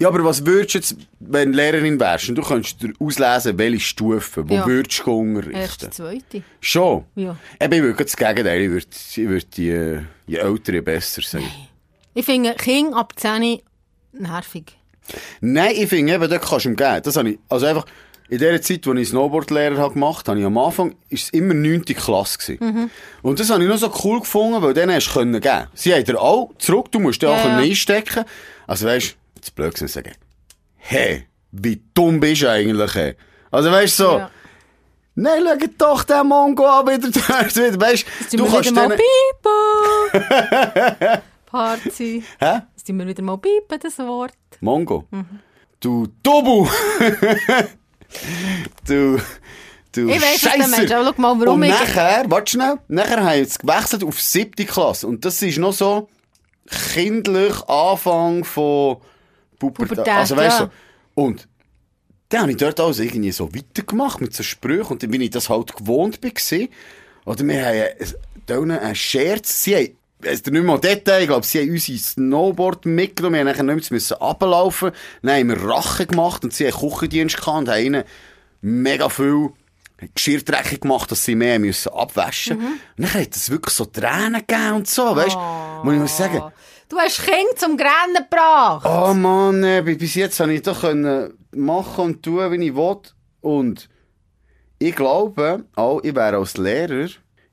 Ja, 0.00 0.06
aber 0.08 0.22
was 0.24 0.46
würdest 0.46 0.74
du 0.74 0.78
jetzt, 0.78 0.96
wenn 1.18 1.50
du 1.50 1.56
Lehrerin 1.58 1.98
wärst, 1.98 2.28
und 2.28 2.36
du 2.36 2.42
könntest 2.42 2.76
auslesen, 3.00 3.58
welche 3.58 3.80
Stufen, 3.80 4.48
wo 4.48 4.54
Ja. 4.54 4.66
würdest 4.66 5.02
du 5.04 5.10
unterrichten? 5.12 5.56
Erste, 5.56 5.90
zweite. 5.90 6.42
Schon? 6.60 7.04
Ja. 7.16 7.36
Eben, 7.60 7.72
ich 7.74 7.82
würde 7.82 8.04
das 8.04 8.16
Gegenteil, 8.16 8.60
ich 8.62 8.70
würde, 8.70 8.86
ich 8.92 9.16
würde 9.28 9.46
die, 9.56 9.70
äh, 9.70 10.00
je 10.28 10.36
älter, 10.38 10.72
je 10.72 10.80
besser 10.82 11.22
sein. 11.22 11.42
Ich 12.18 12.24
finde 12.24 12.54
King 12.54 12.94
ab 12.94 13.12
10 13.14 13.60
nervig. 14.10 14.76
Nein, 15.40 15.70
ich 15.76 15.88
finde 15.88 16.14
eben, 16.14 16.28
dort 16.28 16.42
kannst 16.42 16.64
du 16.64 16.70
ihm 16.70 16.74
geben. 16.74 17.00
Das 17.04 17.16
habe 17.16 17.30
ich, 17.30 17.38
also 17.48 17.66
einfach, 17.66 17.84
in 18.28 18.38
der 18.38 18.60
Zeit, 18.60 18.84
als 18.88 18.98
ich 18.98 19.08
Snowboardlehrer 19.10 19.78
habe 19.78 19.94
gemacht 19.94 20.26
habe, 20.26 20.40
ich 20.40 20.44
am 20.44 20.58
Anfang, 20.58 20.96
ist 21.10 21.22
es 21.26 21.30
immer 21.30 21.54
9. 21.54 21.84
Klasse 21.84 22.38
gewesen. 22.38 22.58
Mhm. 22.60 22.90
Und 23.22 23.38
das 23.38 23.50
habe 23.50 23.62
ich 23.62 23.68
noch 23.68 23.78
so 23.78 23.94
cool 24.02 24.18
gefunden, 24.18 24.60
weil 24.60 24.74
denen 24.74 24.92
hast 24.96 25.06
du 25.10 25.12
können 25.12 25.40
geben. 25.40 25.66
Sie 25.74 25.94
haben 25.94 26.02
dir 26.02 26.20
auch 26.20 26.50
zurück, 26.58 26.90
du 26.90 26.98
musst 26.98 27.22
dir 27.22 27.30
auch 27.30 27.36
Ja, 27.36 27.56
einstecken. 27.56 28.24
Also 28.66 28.86
weisst, 28.86 29.14
jetzt 29.36 29.54
blöd 29.54 29.76
zu 29.76 29.86
sagen, 29.86 30.10
hey, 30.74 31.24
wie 31.52 31.80
dumm 31.94 32.18
bist 32.18 32.42
du 32.42 32.50
eigentlich, 32.50 32.94
hey? 32.96 33.14
Also 33.52 33.70
weisst 33.70 33.96
du, 34.00 34.02
so, 34.02 34.18
Ja. 34.18 34.30
nein, 35.14 35.44
schau 35.46 35.66
doch 35.78 36.02
den 36.02 36.26
Mongo 36.26 36.66
an, 36.66 36.84
wieder 36.88 37.06
wieder, 37.14 37.92
Jetzt 37.94 38.32
du 38.32 38.44
kannst 38.44 38.70
wieder 38.72 38.88
mal 38.88 38.98
Party. 41.50 42.22
hä? 42.40 42.60
Jetzt 42.76 42.86
tun 42.86 42.98
wir 42.98 43.06
wieder 43.06 43.22
mal 43.22 43.38
piepen, 43.38 43.78
das 43.80 43.98
Wort. 43.98 44.34
Mongo. 44.60 45.04
Mhm. 45.10 45.26
Du 45.80 46.08
Dobu! 46.22 46.68
du, 48.86 49.18
du 49.92 50.08
Ich 50.10 50.20
weiss, 50.22 50.44
was 50.44 50.52
du 50.52 50.68
meinst, 50.70 50.92
aber 50.92 51.04
schau 51.14 51.20
mal, 51.22 51.40
warum 51.40 51.60
Und 51.60 51.62
ich- 51.64 51.70
nachher, 51.70 52.24
warte 52.28 52.50
schnell, 52.52 52.78
nachher 52.88 53.24
haben 53.24 53.36
wir 53.38 53.46
gewechselt 53.46 54.04
auf 54.04 54.20
siebte 54.20 54.64
Klasse. 54.64 55.06
Und 55.06 55.24
das 55.24 55.40
ist 55.42 55.58
noch 55.58 55.72
so 55.72 56.08
kindlich 56.92 57.54
Anfang 57.68 58.44
von 58.44 58.98
Pubertät. 59.58 59.88
Pubertät, 59.90 60.14
Also 60.14 60.36
weißt 60.36 60.60
du, 60.60 60.64
ja. 60.64 60.70
so. 61.14 61.22
und 61.22 61.48
dann 62.28 62.42
habe 62.42 62.50
ich 62.50 62.56
dort 62.58 62.78
alles 62.78 62.98
irgendwie 62.98 63.32
so 63.32 63.54
weitergemacht 63.54 64.20
mit 64.20 64.34
so 64.34 64.42
Sprüchen 64.42 64.92
und 64.92 65.02
dann 65.02 65.10
bin 65.10 65.22
ich 65.22 65.30
das 65.30 65.48
halt 65.48 65.74
gewohnt 65.74 66.20
gewesen. 66.20 66.68
Oder 67.24 67.44
wir 67.46 67.66
haben 68.50 68.70
einen 68.70 68.94
Scherz, 68.94 69.62
sie 69.64 69.76
haben, 69.76 69.97
weiss 70.20 70.44
nicht 70.44 70.64
mehr 70.64 70.78
Detail, 70.78 71.20
ich 71.22 71.28
glaube, 71.28 71.46
sie 71.46 71.60
haben 71.60 71.70
unsere 71.70 71.98
Snowboard 71.98 72.86
mitgenommen, 72.86 73.36
wir 73.36 73.44
nachher 73.44 73.62
nicht 73.62 73.90
mehr 73.90 74.18
runterlaufen, 74.20 74.92
dann 75.22 75.36
haben 75.36 75.48
wir 75.48 75.62
Rache 75.62 76.06
gemacht 76.06 76.44
und 76.44 76.52
sie 76.52 76.70
haben 76.70 76.78
Küchendienst 76.78 77.36
gehabt 77.36 77.58
und 77.58 77.68
haben 77.68 77.84
ihnen 77.84 78.04
mega 78.60 79.08
viel 79.08 79.50
Geschirrdreckung 80.14 80.80
gemacht, 80.80 81.10
dass 81.10 81.24
sie 81.24 81.34
mehr 81.34 81.58
müssen 81.58 81.92
abwaschen 81.92 82.58
müssen. 82.58 82.72
Und 82.96 83.04
dann 83.04 83.14
hat 83.14 83.34
es 83.34 83.50
wirklich 83.50 83.74
so 83.74 83.84
Tränen 83.84 84.44
gegeben 84.46 84.72
und 84.74 84.88
so, 84.88 85.16
weißt 85.16 85.34
du? 85.34 85.84
Muss 85.84 85.94
ich 85.94 86.00
muss 86.00 86.16
sagen, 86.16 86.42
Du 86.88 86.96
hast 86.96 87.22
Kind 87.22 87.58
zum 87.58 87.76
Grennen 87.76 88.24
gebracht. 88.30 88.86
Oh 88.86 89.12
Mann, 89.12 89.62
äh, 89.62 89.82
bis 89.82 89.98
bis 89.98 90.14
jetzt 90.14 90.40
habe 90.40 90.54
ich 90.54 90.62
doch 90.62 90.80
können 90.80 91.34
machen 91.54 92.04
und 92.04 92.22
tun, 92.22 92.50
wie 92.50 92.66
ich 92.66 92.74
will. 92.74 92.96
Und 93.42 93.90
ich 94.78 94.96
glaube, 94.96 95.64
auch 95.74 96.02
ich 96.02 96.14
wäre 96.14 96.38
als 96.38 96.56
Lehrer, 96.56 97.08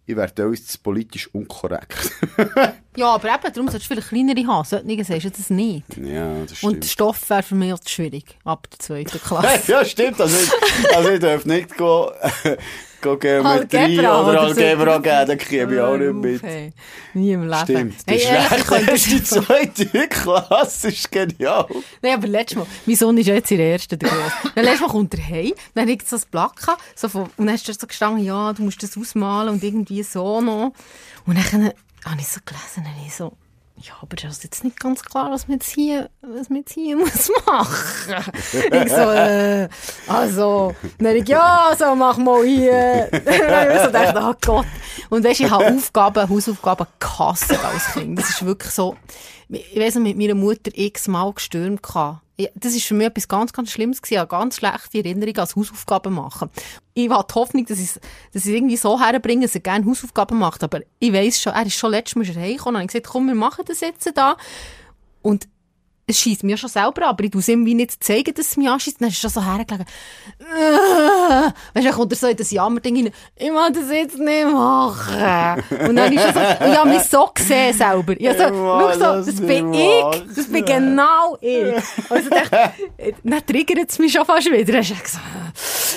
ich 0.08 0.16
wäre 0.16 0.34
teilweise 0.34 0.78
politisch 0.82 1.28
unkorrekt. 1.34 2.12
Ja, 2.98 3.14
aber 3.16 3.28
eben, 3.28 3.54
darum 3.54 3.68
solltest 3.68 3.92
du 3.92 3.94
vielleicht 3.94 4.08
kleinere 4.08 4.48
haben. 4.48 4.64
Solche 4.64 5.04
sagst 5.04 5.26
du 5.26 5.30
das 5.30 5.50
nicht. 5.50 5.84
ja, 5.98 6.44
das 6.44 6.52
Und 6.52 6.56
stimmt. 6.56 6.84
der 6.86 6.88
Stoff 6.88 7.30
wäre 7.30 7.44
für 7.44 7.56
mich 7.56 7.74
auch 7.74 7.80
zu 7.80 7.90
schwierig. 7.90 8.38
Ab 8.46 8.70
der 8.72 8.80
zweiten 8.80 9.20
Klasse. 9.26 9.70
ja, 9.70 9.84
stimmt. 9.84 10.22
Also 10.22 10.38
ich, 10.38 10.96
also 10.96 11.10
ich 11.10 11.20
darf 11.20 11.44
nicht 11.46 11.76
gehen 11.78 12.08
Geometrie 13.02 13.78
Algebra 13.78 14.22
oder. 14.30 14.42
Algebra 14.42 14.98
geben, 14.98 15.28
dann 15.28 15.38
kriege 15.38 15.74
ich 15.76 15.80
auch 15.82 15.98
nicht 15.98 16.14
mit. 16.14 16.42
Hey, 16.44 16.74
nie 17.14 17.32
im 17.34 17.44
Leben. 17.48 17.64
Stimmt. 17.64 17.96
Hey, 18.08 18.18
Die 18.18 18.24
ehrlich, 18.24 18.58
ich 18.60 18.66
könnte- 18.68 18.98
schlechteste 18.98 19.42
zweite 19.46 20.08
Klasse 20.08 20.88
ist 20.88 21.12
genial. 21.12 21.68
Nein, 22.02 22.14
aber 22.16 22.28
letztes 22.28 22.58
Mal, 22.58 22.68
mein 22.86 22.96
Sohn 22.96 23.18
ist 23.18 23.28
jetzt 23.28 23.52
in 23.52 23.58
der 23.58 23.72
ersten. 23.74 24.00
Dann 24.00 24.10
letztes 24.56 24.82
Mal 24.82 24.88
kommt 24.90 25.14
er 25.14 25.28
heim, 25.28 25.54
dann 25.74 25.88
liegt 25.88 26.08
so 26.10 26.16
ein 26.16 26.22
Blatt 26.32 26.52
so 26.96 27.08
von, 27.10 27.24
und 27.38 27.46
dann 27.46 27.56
ist 27.56 27.68
er 27.68 27.76
so 27.76 27.88
gestanden, 27.88 28.24
ja, 28.24 28.54
du 28.54 28.64
musst 28.64 28.82
das 28.82 28.98
ausmalen 28.98 29.50
und 29.54 29.64
irgendwie 29.64 30.04
so 30.04 30.42
noch. 30.42 30.74
Und 31.26 31.38
dann 31.52 31.72
habe 32.06 32.20
ich 32.20 32.28
so 32.28 32.40
gelesen, 32.46 32.86
und 32.86 33.06
ich 33.08 33.14
so, 33.16 33.34
ja, 33.86 33.94
aber 34.02 34.16
das 34.16 34.38
ist 34.38 34.44
jetzt 34.44 34.64
nicht 34.64 34.80
ganz 34.80 35.04
klar, 35.04 35.30
was 35.32 35.48
man 35.48 35.58
jetzt 35.58 35.70
hier, 35.70 36.10
was 36.22 36.50
man 36.50 36.60
jetzt 36.60 36.74
hier 36.74 36.98
muss 36.98 37.32
machen. 37.46 38.16
Ich 38.72 38.90
so, 38.92 39.12
äh, 39.12 39.70
also, 40.08 40.76
dann 40.98 41.16
ich, 41.16 41.28
ja, 41.28 41.72
so, 41.78 41.96
mach 41.96 42.18
mal 42.18 42.44
hier. 42.44 43.10
ich 43.14 43.82
so 43.82 43.88
gedacht, 43.88 44.16
oh 44.18 44.34
Gott. 44.44 44.66
Und 45.10 45.24
weisst, 45.24 45.42
ich 45.42 45.50
habe 45.52 45.66
Aufgaben, 45.76 46.28
Hausaufgaben 46.30 46.88
gehasst 47.00 47.52
als 47.52 47.94
Kind. 47.94 48.18
Das 48.18 48.30
ist 48.30 48.46
wirklich 48.46 48.72
so, 48.72 48.96
ich 49.50 49.96
noch, 49.96 50.02
mit 50.02 50.18
meiner 50.18 50.36
Mutter 50.36 50.72
x-mal 50.74 51.34
gestürmt. 51.34 51.82
Ja, 52.38 52.50
Das 52.56 52.76
ist 52.76 52.86
für 52.86 52.94
mich 52.94 53.08
etwas 53.08 53.28
ganz, 53.28 53.54
ganz 53.54 53.72
Schlimmes 53.72 54.02
gewesen. 54.02 54.16
Ich 54.16 54.20
habe 54.20 54.30
ganz 54.30 54.58
schlechte 54.58 54.98
Erinnerungen 54.98 55.40
als 55.40 55.56
Hausaufgaben 55.56 56.14
machen. 56.14 56.50
Ich 56.94 57.10
habe 57.10 57.26
die 57.30 57.34
Hoffnung, 57.34 57.66
dass 57.66 57.80
ich 57.80 57.92
dass 58.34 58.46
ich 58.46 58.54
irgendwie 58.54 58.78
so 58.78 59.00
herbringe, 59.00 59.46
dass 59.46 59.56
er 59.56 59.62
gerne 59.62 59.86
Hausaufgaben 59.86 60.38
macht. 60.38 60.64
Aber 60.64 60.82
ich 61.00 61.14
weiss 61.14 61.42
schon, 61.42 61.54
er 61.54 61.66
ist 61.66 61.76
schon 61.76 61.92
letztes 61.92 62.16
Mal 62.16 62.26
heimgekommen 62.26 62.76
und 62.76 62.82
habe 62.82 62.88
gesagt, 62.88 63.08
komm, 63.08 63.28
wir 63.28 63.36
machen 63.36 63.64
das 63.68 63.80
jetzt 63.80 64.12
da. 64.16 64.36
Und 65.22 65.48
es 66.08 66.20
schießt 66.20 66.44
mir 66.44 66.56
schon 66.58 66.70
selber 66.70 67.04
an, 67.04 67.10
aber 67.10 67.24
ich 67.24 67.32
tue 67.32 67.42
es 67.42 67.48
ihm 67.48 67.66
wie 67.66 67.74
nicht 67.74 68.04
zeigen, 68.04 68.34
dass 68.36 68.48
es 68.50 68.58
mich 68.58 68.70
anschießt. 68.70 69.02
Dann 69.02 69.10
ist 69.10 69.24
er 69.24 69.30
schon 69.30 69.42
so 69.42 69.44
hergelegen. 69.46 69.86
Äh, 70.40 71.46
Weißt 71.74 71.76
du, 71.76 71.82
dann 71.84 71.92
kommt 71.94 72.12
er 72.14 72.16
so 72.18 72.28
in 72.28 72.38
das 72.38 72.52
Jammerding 72.52 72.96
rein. 73.06 73.12
Ich 73.36 73.48
will 73.50 73.72
das 73.74 73.92
jetzt 73.92 74.18
nicht 74.20 74.46
machen. 74.52 75.64
Und 75.88 75.96
dann 75.96 76.14
ist 76.14 76.24
er 76.26 76.34
so, 76.34 76.40
ich 76.72 76.78
habe 76.78 76.90
mich 76.90 77.02
so 77.04 77.30
gesehen 77.34 77.74
selber. 77.74 78.14
Ich 78.20 78.28
so, 78.28 78.32
Ich 78.34 78.40
schau 78.50 78.94
so, 78.94 79.00
das 79.00 79.26
das 79.26 79.36
bin 79.42 79.70
machen. 79.72 79.82
ich. 80.30 80.36
Das 80.36 80.48
bin 80.48 80.66
genau 80.66 81.38
ich. 81.42 81.74
Also 82.10 82.30
dachte, 82.30 82.72
dann 83.24 83.46
triggert 83.46 83.90
es 83.90 84.00
mich 84.00 84.14
schon 84.14 84.26
fast 84.26 84.46
wieder. 84.52 84.64
Dann 84.64 84.78
hast 84.78 84.90
du 84.92 84.96
gesagt, 84.96 85.26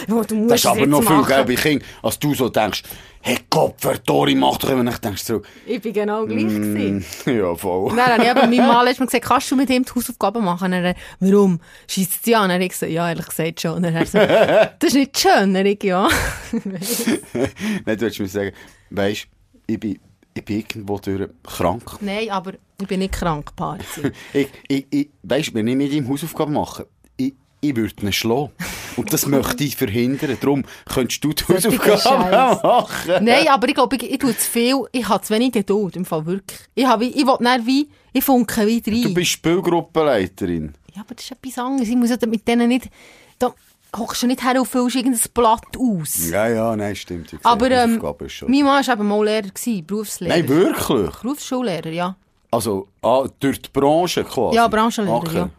ja, 0.08 0.22
du 0.24 0.34
musst 0.36 0.50
Das 0.52 0.60
ist 0.60 0.66
aber 0.66 0.86
noch 0.86 1.02
viel, 1.02 1.44
bei 1.44 1.54
Kindern, 1.54 1.86
als 2.02 2.18
du 2.18 2.34
so 2.34 2.48
denkst, 2.48 2.82
hey, 3.22 3.38
Kopf, 3.48 3.86
Tori, 4.04 4.34
mach 4.34 4.56
doch 4.58 4.70
immer, 4.70 4.84
dann 4.84 5.00
denkst 5.00 5.24
du 5.26 5.34
so, 5.34 5.42
Ich 5.66 5.80
bin 5.80 5.92
genau 5.92 6.26
gleich 6.26 6.44
gewesen. 6.44 7.04
ja, 7.26 7.54
voll. 7.54 7.94
Dann 7.94 8.18
habe 8.18 8.24
ich 8.24 8.34
meinem 8.34 8.68
Mann 8.68 8.84
letztes 8.84 9.00
Mal 9.00 9.06
gesagt, 9.06 9.24
kannst 9.24 9.50
du 9.50 9.56
mit 9.56 9.70
ihm 9.70 9.84
die 9.84 9.92
Hausaufgaben 9.92 10.44
machen? 10.44 10.72
Und 10.72 10.84
er, 10.84 10.94
warum? 11.20 11.60
Es 11.88 11.94
dich 11.94 12.36
an? 12.36 12.50
Und 12.50 12.62
hat 12.62 12.68
gesagt, 12.68 12.92
ja, 12.92 13.08
ehrlich 13.08 13.26
gesagt 13.26 13.60
schon. 13.60 13.72
Und 13.72 13.84
er 13.84 13.94
hat 13.94 14.08
so, 14.08 14.18
das 14.78 14.88
ist 14.88 14.94
nicht 14.94 15.18
schön. 15.18 15.56
Und 15.56 15.56
hat 15.56 15.84
ja. 15.84 16.08
Nein, 16.52 17.96
du 17.96 18.00
willst 18.00 18.20
mir 18.20 18.28
sagen, 18.28 18.52
weisst, 18.90 19.28
ich 19.66 19.80
bin, 19.80 19.98
ich 20.34 20.44
bin 20.44 20.58
irgendwo 20.58 20.98
durch 20.98 21.28
krank. 21.42 21.98
Nein, 22.00 22.30
aber 22.30 22.52
ich 22.80 22.86
bin 22.86 23.00
nicht 23.00 23.12
krank, 23.12 23.54
Parzi. 23.56 24.12
Ich, 24.32 24.48
ich, 24.68 24.86
ich, 24.90 25.08
weisst, 25.22 25.54
wenn 25.54 25.66
ich 25.66 25.76
mit 25.76 25.92
ihm 25.92 26.08
Hausaufgaben 26.08 26.54
mache, 26.54 26.86
ich, 27.16 27.34
ich 27.60 27.76
würde 27.76 27.94
ihn 28.02 28.12
schlagen. 28.12 28.52
Und 28.98 29.12
das 29.12 29.26
möchte 29.26 29.64
ich 29.64 29.76
verhindern. 29.76 30.36
Darum 30.40 30.64
könntest 30.92 31.22
du 31.24 31.32
die 31.32 31.44
Hausaufgaben 31.44 32.30
machen. 32.30 33.24
Nein, 33.24 33.48
aber 33.48 33.68
ich 33.68 33.74
glaube, 33.74 33.96
ich, 33.96 34.10
ich 34.10 34.18
tue 34.18 34.36
zu 34.36 34.50
viel. 34.50 34.84
Ich 34.92 35.08
habe 35.08 35.22
zu 35.22 35.32
wenig 35.34 35.52
Geduld, 35.52 35.96
im 35.96 36.04
Fall 36.04 36.26
wirklich. 36.26 36.58
Ich, 36.74 36.84
habe, 36.86 37.04
ich 37.04 37.14
will 37.26 37.36
nicht 37.40 37.66
wie, 37.66 37.88
ich 38.12 38.24
funke 38.24 38.66
wie 38.66 38.82
rein. 38.86 39.02
Du 39.02 39.14
bist 39.14 39.30
Spielgruppenleiterin. 39.30 40.74
Ja, 40.94 41.02
aber 41.02 41.14
das 41.14 41.24
ist 41.24 41.32
etwas 41.32 41.58
anderes. 41.58 41.88
Ich 41.88 41.96
muss 41.96 42.10
ja 42.10 42.16
mit 42.26 42.46
denen 42.46 42.68
nicht, 42.68 42.88
da 43.38 43.54
hockst 43.96 44.22
du 44.22 44.26
nicht 44.26 44.42
her 44.44 44.58
und 44.60 44.66
füllst 44.66 44.96
irgendein 44.96 45.20
Blatt 45.32 45.76
aus. 45.78 46.28
Ja, 46.28 46.48
ja, 46.48 46.76
nein, 46.76 46.96
stimmt. 46.96 47.34
Aber 47.42 47.70
ähm, 47.70 48.00
mein 48.48 48.64
Mann 48.64 48.86
war 48.86 48.94
eben 48.94 49.08
mal 49.08 49.24
Lehrer, 49.24 49.42
gewesen, 49.48 49.86
Berufslehrer. 49.86 50.34
Nein, 50.36 50.48
wirklich? 50.48 51.10
Berufsschullehrer, 51.22 51.90
ja. 51.90 52.16
Also, 52.50 52.88
ah, 53.02 53.26
durch 53.38 53.60
die 53.62 53.68
Branche 53.72 54.24
quasi? 54.24 54.56
Ja, 54.56 54.66
Branchenlehrer, 54.68 55.16
Okay. 55.18 55.36
ja. 55.36 55.50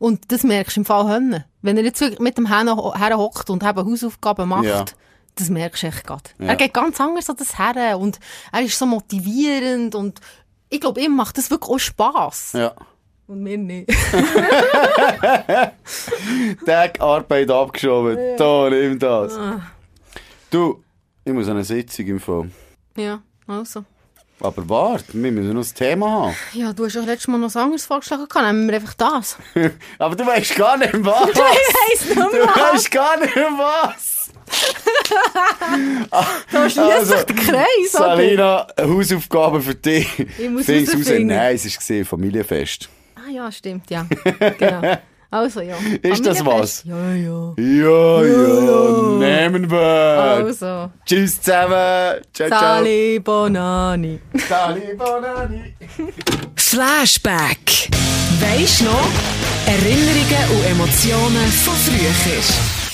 Und 0.00 0.32
das 0.32 0.42
merkst 0.44 0.76
du 0.76 0.80
im 0.80 0.84
Fall 0.86 1.06
Hönne. 1.08 1.44
Wenn 1.62 1.76
er 1.76 1.84
jetzt 1.84 2.00
wirklich 2.00 2.20
mit 2.20 2.36
dem 2.38 2.46
Herren 2.46 2.74
hockt 2.74 3.50
und 3.50 3.62
eben 3.62 3.84
Hausaufgaben 3.90 4.48
macht, 4.48 4.64
Ja. 4.64 4.84
das 5.36 5.50
merkst 5.50 5.82
du 5.82 5.86
echt 5.88 6.06
gerade. 6.06 6.24
Ja. 6.38 6.46
Er 6.46 6.56
geht 6.56 6.72
ganz 6.72 6.98
anders 7.00 7.28
an 7.28 7.36
das 7.38 7.58
Herren 7.58 7.96
und 8.00 8.18
er 8.50 8.62
ist 8.62 8.78
so 8.78 8.86
motivierend 8.86 9.94
und 9.94 10.18
ich 10.70 10.80
glaube, 10.80 11.02
ihm 11.02 11.14
macht 11.14 11.36
das 11.36 11.50
wirklich 11.50 11.70
auch 11.70 11.78
Spass. 11.78 12.54
Ja. 12.54 12.72
Und 13.26 13.42
mir 13.42 13.58
nicht. 13.58 13.90
Tag 16.66 17.00
Arbeit 17.00 17.50
abgeschoben. 17.50 18.16
Da, 18.38 18.70
nimm 18.70 18.98
das. 18.98 19.34
Ah. 19.36 19.60
Du, 20.50 20.82
ich 21.24 21.32
muss 21.32 21.48
eine 21.48 21.62
Sitzung 21.64 22.06
im 22.06 22.20
Fall. 22.20 22.50
ja, 22.96 23.20
also. 23.46 23.84
Aber 24.40 24.68
warte, 24.68 25.04
wir 25.12 25.32
müssen 25.32 25.52
noch 25.52 25.64
ein 25.64 25.74
Thema 25.74 26.34
Ja, 26.52 26.72
du 26.72 26.86
hast 26.86 26.94
ja 26.94 27.02
letztes 27.02 27.28
Mal 27.28 27.38
noch 27.38 27.46
was 27.48 27.56
anderes 27.56 27.84
vorgeschlagen, 27.84 28.26
nehmen 28.42 28.68
wir 28.68 28.76
einfach 28.76 28.94
das. 28.94 29.36
haben. 29.54 29.72
Aber 29.98 30.16
du 30.16 30.26
weißt 30.26 30.56
gar 30.56 30.76
nicht 30.78 30.92
was. 31.04 31.28
Ich 31.30 31.36
weiss 31.38 32.04
nicht 32.06 32.16
Du 32.16 32.22
weißt 32.24 32.90
gar 32.90 33.20
nicht 33.20 33.36
was. 33.36 34.30
Da 36.52 36.68
schließt 36.70 36.78
Also, 36.78 37.16
sich 37.16 37.24
der 37.24 37.36
Kreis? 37.36 37.92
Salina, 37.92 38.66
eine 38.76 38.92
Hausaufgabe 38.94 39.60
für 39.60 39.74
dich. 39.74 40.18
Ich 40.38 40.48
muss 40.50 40.64
Find's 40.66 40.94
raus. 40.94 41.06
Nein, 41.08 41.54
es 41.54 41.64
war 41.66 41.78
gesehen, 41.78 42.04
Familienfest. 42.04 42.88
Ah 43.16 43.30
ja, 43.30 43.50
stimmt, 43.52 43.90
ja. 43.90 44.06
genau. 44.58 44.96
Also, 45.30 45.60
ja. 45.60 45.76
Ist 46.02 46.26
das 46.26 46.44
was? 46.44 46.82
Ja, 46.84 47.14
ja. 47.14 47.54
Ja, 47.56 48.22
ja, 48.24 49.18
nehmen 49.18 49.70
wir. 49.70 49.78
Also, 49.78 50.90
Tschüss 51.06 51.40
zusammen. 51.40 52.20
Ciao, 52.32 52.48
ciao. 52.48 52.60
Sali 52.60 53.20
Bonani. 53.20 54.18
Sali 54.48 54.94
Bonani. 54.96 55.74
Flashback. 56.56 57.88
Weisst 58.40 58.82
noch? 58.82 59.08
Erinnerungen 59.66 60.50
und 60.50 60.66
Emotionen 60.70 61.46
von 61.64 61.74
früher. 61.74 62.89